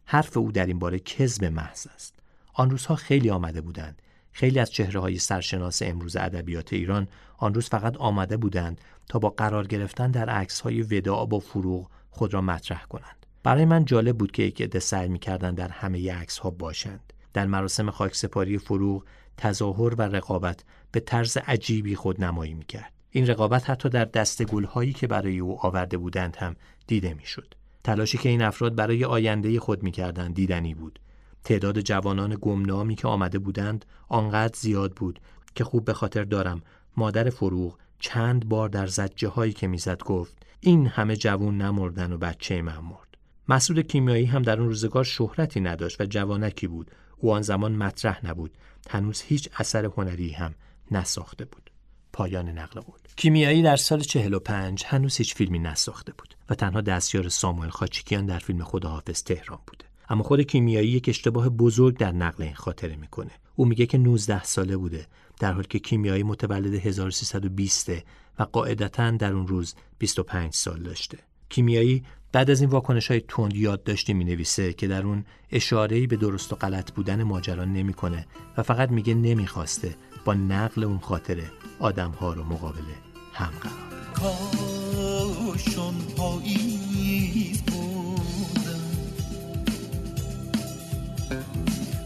حرف 0.08 0.36
او 0.36 0.52
در 0.52 0.66
این 0.66 0.78
باره 0.78 0.98
کذب 0.98 1.44
محض 1.44 1.86
است. 1.94 2.14
آن 2.54 2.70
روزها 2.70 2.94
خیلی 2.94 3.30
آمده 3.30 3.60
بودند. 3.60 4.02
خیلی 4.32 4.58
از 4.58 4.70
چهره 4.70 5.00
های 5.00 5.18
سرشناس 5.18 5.82
امروز 5.82 6.16
ادبیات 6.16 6.72
ایران 6.72 7.08
آن 7.38 7.54
روز 7.54 7.68
فقط 7.68 7.96
آمده 7.96 8.36
بودند 8.36 8.80
تا 9.08 9.18
با 9.18 9.30
قرار 9.30 9.66
گرفتن 9.66 10.10
در 10.10 10.28
عکس 10.28 10.60
های 10.60 10.82
وداع 10.82 11.26
با 11.26 11.38
فروغ 11.38 11.90
خود 12.10 12.34
را 12.34 12.40
مطرح 12.40 12.84
کنند. 12.84 13.26
برای 13.42 13.64
من 13.64 13.84
جالب 13.84 14.18
بود 14.18 14.32
که 14.32 14.42
یک 14.42 14.62
عده 14.62 14.78
سعی 14.78 15.08
می‌کردند 15.08 15.56
در 15.56 15.68
همه 15.68 16.12
عکس 16.12 16.38
ها 16.38 16.50
باشند. 16.50 17.12
در 17.32 17.46
مراسم 17.46 17.90
خاکسپاری 17.90 18.58
فروغ 18.58 19.04
تظاهر 19.36 19.94
و 19.94 20.02
رقابت 20.02 20.64
به 20.92 21.00
طرز 21.00 21.36
عجیبی 21.36 21.94
خود 21.94 22.24
نمایی 22.24 22.54
می‌کرد. 22.54 22.92
این 23.10 23.26
رقابت 23.26 23.70
حتی 23.70 23.88
در 23.88 24.04
دست 24.04 24.44
گلهایی 24.44 24.92
که 24.92 25.06
برای 25.06 25.38
او 25.38 25.66
آورده 25.66 25.96
بودند 25.96 26.36
هم 26.36 26.56
دیده 26.86 27.14
می‌شد. 27.14 27.54
تلاشی 27.86 28.18
که 28.18 28.28
این 28.28 28.42
افراد 28.42 28.74
برای 28.74 29.04
آینده 29.04 29.60
خود 29.60 29.82
می‌کردند 29.82 30.34
دیدنی 30.34 30.74
بود. 30.74 31.00
تعداد 31.44 31.80
جوانان 31.80 32.38
گمنامی 32.40 32.94
که 32.94 33.08
آمده 33.08 33.38
بودند 33.38 33.84
آنقدر 34.08 34.58
زیاد 34.58 34.92
بود 34.92 35.20
که 35.54 35.64
خوب 35.64 35.84
به 35.84 35.92
خاطر 35.92 36.24
دارم 36.24 36.62
مادر 36.96 37.30
فروغ 37.30 37.78
چند 37.98 38.48
بار 38.48 38.68
در 38.68 38.86
زجه 38.86 39.28
هایی 39.28 39.52
که 39.52 39.66
می‌زد 39.66 40.02
گفت 40.02 40.46
این 40.60 40.86
همه 40.86 41.16
جوان 41.16 41.58
نمردن 41.62 42.12
و 42.12 42.18
بچه 42.18 42.62
من 42.62 42.78
مرد. 42.78 43.16
مسعود 43.48 43.80
کیمیایی 43.80 44.26
هم 44.26 44.42
در 44.42 44.60
اون 44.60 44.68
روزگار 44.68 45.04
شهرتی 45.04 45.60
نداشت 45.60 46.00
و 46.00 46.04
جوانکی 46.04 46.66
بود. 46.66 46.90
او 47.16 47.32
آن 47.32 47.42
زمان 47.42 47.76
مطرح 47.76 48.26
نبود. 48.26 48.58
هنوز 48.90 49.20
هیچ 49.20 49.48
اثر 49.58 49.84
هنری 49.84 50.30
هم 50.30 50.54
نساخته 50.90 51.44
بود. 51.44 51.70
پایان 52.12 52.48
نقل 52.48 52.80
قول 52.80 52.98
کیمیایی 53.16 53.62
در 53.62 53.76
سال 53.76 54.00
45 54.00 54.84
هنوز 54.86 55.16
هیچ 55.16 55.34
فیلمی 55.34 55.58
نساخته 55.58 56.12
بود 56.18 56.34
و 56.50 56.54
تنها 56.54 56.80
دستیار 56.80 57.28
ساموئل 57.28 57.68
خاچیکیان 57.68 58.26
در 58.26 58.38
فیلم 58.38 58.64
خداحافظ 58.64 59.22
تهران 59.22 59.58
بوده. 59.66 59.84
اما 60.08 60.22
خود 60.22 60.40
کیمیایی 60.40 60.88
یک 60.88 61.08
اشتباه 61.08 61.48
بزرگ 61.48 61.96
در 61.96 62.12
نقل 62.12 62.42
این 62.42 62.54
خاطره 62.54 62.96
می‌کنه. 62.96 63.30
او 63.56 63.64
میگه 63.64 63.86
که 63.86 63.98
19 63.98 64.44
ساله 64.44 64.76
بوده 64.76 65.06
در 65.40 65.52
حالی 65.52 65.66
که 65.70 65.78
کیمیایی 65.78 66.22
متولد 66.22 66.74
1320 66.74 67.90
و 68.38 68.42
قاعدتا 68.42 69.10
در 69.10 69.32
اون 69.32 69.48
روز 69.48 69.74
25 69.98 70.54
سال 70.54 70.82
داشته. 70.82 71.18
کیمیایی 71.48 72.04
بعد 72.32 72.50
از 72.50 72.60
این 72.60 72.70
واکنش 72.70 73.10
های 73.10 73.20
تند 73.20 73.56
یادداشتی 73.56 74.14
می 74.14 74.24
نویسه 74.24 74.72
که 74.72 74.88
در 74.88 75.02
اون 75.02 75.24
اشاره‌ای 75.52 76.06
به 76.06 76.16
درست 76.16 76.52
و 76.52 76.56
غلط 76.56 76.92
بودن 76.92 77.22
ماجرا 77.22 77.64
نمی‌کنه 77.64 78.26
و 78.56 78.62
فقط 78.62 78.90
میگه 78.90 79.14
نمی‌خواسته 79.14 79.96
با 80.24 80.34
نقل 80.34 80.84
اون 80.84 80.98
خاطره 80.98 81.50
آدم 81.78 82.10
ها 82.10 82.32
رو 82.32 82.44
مقابل 82.44 83.05
هم 83.36 83.52
قرار 83.60 83.76
کاشون 84.14 85.94
پاییز 86.16 87.62
بودم. 87.62 88.80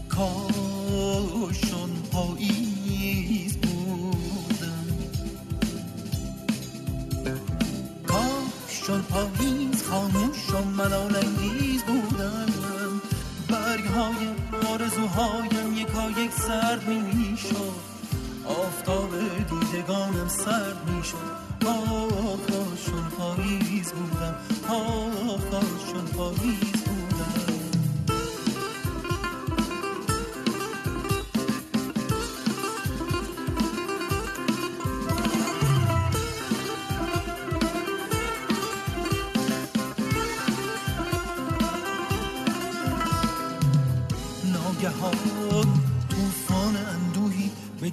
کاشون 0.09 1.89
پاییز 2.11 3.57
بودم. 3.57 4.87
کاشون 8.07 9.01
پاییز 9.01 9.83
خاموش 9.83 10.49
و 10.49 10.65
ملال 10.65 11.15
انگیز 11.15 11.83
بودم. 11.83 13.01
برگ 13.49 13.83
های 13.83 14.27
آرزوهایم 14.73 15.73
یکا 15.77 16.09
یک 16.21 16.31
سرد 16.31 16.87
می 16.87 17.37
شد 17.37 17.90
آفتاب 18.51 19.09
دیدگانم 19.49 20.27
سرد 20.27 20.89
می 20.89 21.03
شد 21.03 21.67
آه 21.67 22.37
کاشون 22.37 23.03
پاییز 23.17 23.91
بودم. 23.91 24.35
آه 24.69 25.37
کاشون 25.51 26.05
پاییز 26.17 26.80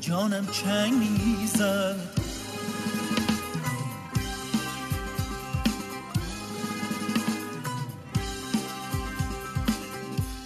جانم 0.00 0.46
چنگ 0.46 0.94
می‌زد 0.94 1.96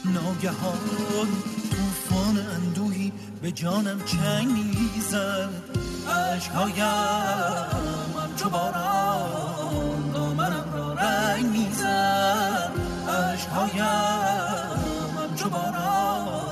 ناگهان 0.05 1.29
طوفان 1.71 2.39
اندوهی 2.55 3.13
به 3.43 3.53
جانم 3.53 4.05
چنگ 4.05 4.49
می‌زد 4.49 5.51
عشقهایم 6.09 6.83
همچو 8.21 8.51
باران 8.51 10.11
دامنم 10.13 10.73
را 10.73 10.93
رنگ 10.93 11.47
می‌زد. 11.47 12.73
عشقهایم 13.09 13.83
همچو 15.19 15.49
باران 15.49 16.52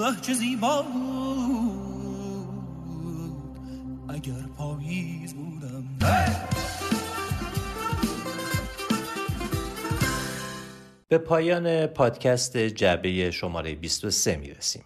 وه 0.00 0.20
چه 0.20 0.34
زیبا 0.34 0.82
بود 0.82 2.10
اگر 4.08 4.46
پاییز 4.56 5.34
بودم 5.34 5.84
به 11.08 11.18
پایان 11.18 11.86
پادکست 11.86 12.56
جعبه 12.56 13.30
شماره 13.30 13.74
23 13.74 14.36
می 14.36 14.50
رسیم. 14.50 14.84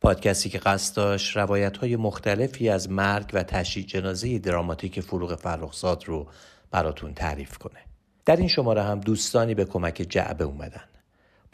پادکستی 0.00 0.48
که 0.48 0.58
قصد 0.58 0.96
داشت 0.96 1.36
روایت 1.36 1.76
های 1.76 1.96
مختلفی 1.96 2.68
از 2.68 2.90
مرگ 2.90 3.30
و 3.32 3.42
تشییع 3.42 3.86
جنازه 3.86 4.38
دراماتیک 4.38 5.00
فروغ 5.00 5.34
فرخزاد 5.34 6.04
رو 6.06 6.26
براتون 6.70 7.14
تعریف 7.14 7.58
کنه. 7.58 7.80
در 8.24 8.36
این 8.36 8.48
شماره 8.48 8.82
هم 8.82 9.00
دوستانی 9.00 9.54
به 9.54 9.64
کمک 9.64 10.06
جعبه 10.08 10.44
اومدن. 10.44 10.93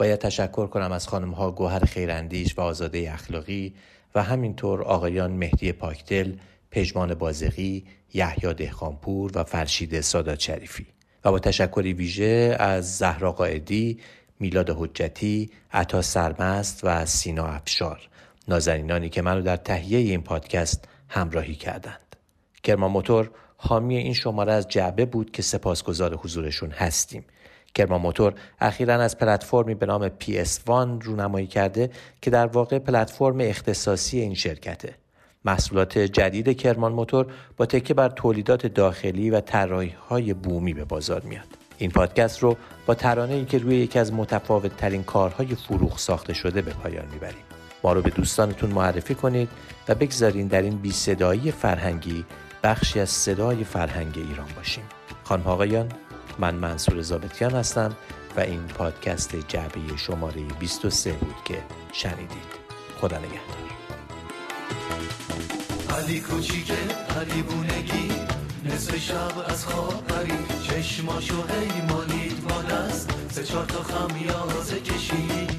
باید 0.00 0.18
تشکر 0.18 0.66
کنم 0.66 0.92
از 0.92 1.08
خانم 1.08 1.30
ها 1.30 1.50
گوهر 1.50 1.84
خیراندیش 1.84 2.58
و 2.58 2.60
آزاده 2.60 3.12
اخلاقی 3.12 3.74
و 4.14 4.22
همینطور 4.22 4.82
آقایان 4.82 5.30
مهدی 5.30 5.72
پاکدل، 5.72 6.32
پژمان 6.70 7.14
بازقی، 7.14 7.84
یحیی 8.14 8.54
دهقانپور 8.54 9.30
و 9.34 9.44
فرشید 9.44 10.00
سادات 10.00 10.40
شریفی. 10.40 10.86
و 11.24 11.30
با 11.30 11.38
تشکری 11.38 11.92
ویژه 11.92 12.56
از 12.58 12.98
زهرا 12.98 13.32
قائدی، 13.32 14.00
میلاد 14.38 14.70
حجتی، 14.70 15.50
عطا 15.72 16.02
سرمست 16.02 16.80
و 16.82 17.06
سینا 17.06 17.46
افشار 17.46 18.00
نازنینانی 18.48 19.08
که 19.08 19.22
منو 19.22 19.42
در 19.42 19.56
تهیه 19.56 19.98
این 19.98 20.22
پادکست 20.22 20.88
همراهی 21.08 21.54
کردند. 21.54 22.16
کرمان 22.62 22.90
موتور 22.90 23.30
حامی 23.56 23.96
این 23.96 24.14
شماره 24.14 24.52
از 24.52 24.68
جعبه 24.68 25.04
بود 25.04 25.30
که 25.30 25.42
سپاسگزار 25.42 26.14
حضورشون 26.14 26.70
هستیم. 26.70 27.24
کرمان 27.74 28.00
موتور 28.00 28.34
اخیرا 28.60 28.94
از 28.94 29.18
پلتفرمی 29.18 29.74
به 29.74 29.86
نام 29.86 30.08
PS1 30.08 30.68
رونمایی 31.02 31.46
کرده 31.46 31.90
که 32.22 32.30
در 32.30 32.46
واقع 32.46 32.78
پلتفرم 32.78 33.40
اختصاصی 33.40 34.20
این 34.20 34.34
شرکته. 34.34 34.94
محصولات 35.44 35.98
جدید 35.98 36.56
کرمان 36.56 36.92
موتور 36.92 37.26
با 37.56 37.66
تکیه 37.66 37.94
بر 37.94 38.08
تولیدات 38.08 38.66
داخلی 38.66 39.30
و 39.30 39.40
طراحی 39.40 39.94
های 40.08 40.34
بومی 40.34 40.74
به 40.74 40.84
بازار 40.84 41.20
میاد. 41.20 41.46
این 41.78 41.90
پادکست 41.90 42.38
رو 42.38 42.56
با 42.86 42.94
ترانه 42.94 43.34
ای 43.34 43.44
که 43.44 43.58
روی 43.58 43.76
یکی 43.76 43.98
از 43.98 44.12
متفاوت 44.12 44.76
ترین 44.76 45.02
کارهای 45.02 45.54
فروغ 45.54 45.98
ساخته 45.98 46.34
شده 46.34 46.62
به 46.62 46.72
پایان 46.72 47.06
می‌بریم. 47.12 47.44
ما 47.82 47.92
رو 47.92 48.02
به 48.02 48.10
دوستانتون 48.10 48.70
معرفی 48.70 49.14
کنید 49.14 49.48
و 49.88 49.94
بگذارین 49.94 50.46
در 50.46 50.62
این 50.62 50.76
بی 50.76 50.92
صدایی 50.92 51.52
فرهنگی 51.52 52.24
بخشی 52.62 53.00
از 53.00 53.10
صدای 53.10 53.64
فرهنگ 53.64 54.12
ایران 54.16 54.48
باشیم. 54.56 54.84
خانم 55.24 55.46
آقایان 55.46 55.88
من 56.40 56.54
منصور 56.54 57.02
زابتیان 57.02 57.50
هستم 57.50 57.96
و 58.36 58.40
این 58.40 58.60
پادکست 58.66 59.36
جعبه 59.48 59.96
شماره 59.96 60.42
23 60.42 61.12
بود 61.12 61.34
که 61.44 61.62
شنیدید. 61.92 62.60
خدا 63.00 63.18
نگهدار. 63.18 63.70
علی 65.98 66.20
کوچیکه 66.20 66.74
علی 67.20 67.42
بونگی 67.42 68.12
نصف 68.64 68.96
شب 68.96 69.50
از 69.52 69.66
خواب 69.66 70.06
پرید 70.06 70.62
چشماشو 70.62 71.34
هی 71.34 71.82
مالید 71.88 72.44
با 72.48 72.62
دست 72.62 73.10
سه 73.30 73.44
چهار 73.44 73.64
تا 73.64 73.82
خمیازه 73.82 74.80
کشید 74.80 75.50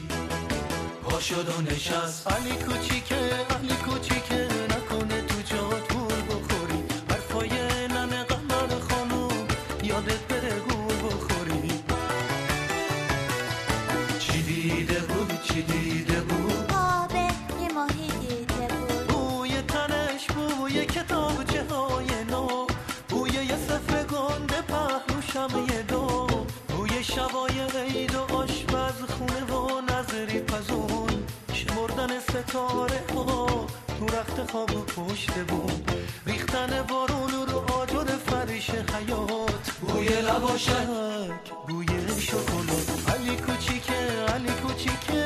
پا 1.03 1.19
شد 1.19 1.49
و 1.49 1.61
نشست 1.61 2.27
علی 2.27 2.51
کوچیکه 2.51 3.30
شمردن 32.02 32.19
ستاره 32.19 33.02
ها 33.15 33.68
تو 33.99 34.06
رخت 34.06 34.52
خواب 34.52 34.76
و 34.78 34.82
پشت 34.82 35.32
بود. 35.34 35.91
ریختن 36.26 36.82
بارون 36.90 37.32
رو 37.48 37.73
آجر 37.73 38.06
فرش 38.06 38.69
حیات. 38.69 39.72
بوی 39.82 40.07
لباشک. 40.07 40.88
بوی 41.68 41.88
شکلات. 42.19 43.10
علی 43.10 43.36
کوچیکه 43.36 43.94
علی 44.34 44.52
کوچیکه. 44.52 45.20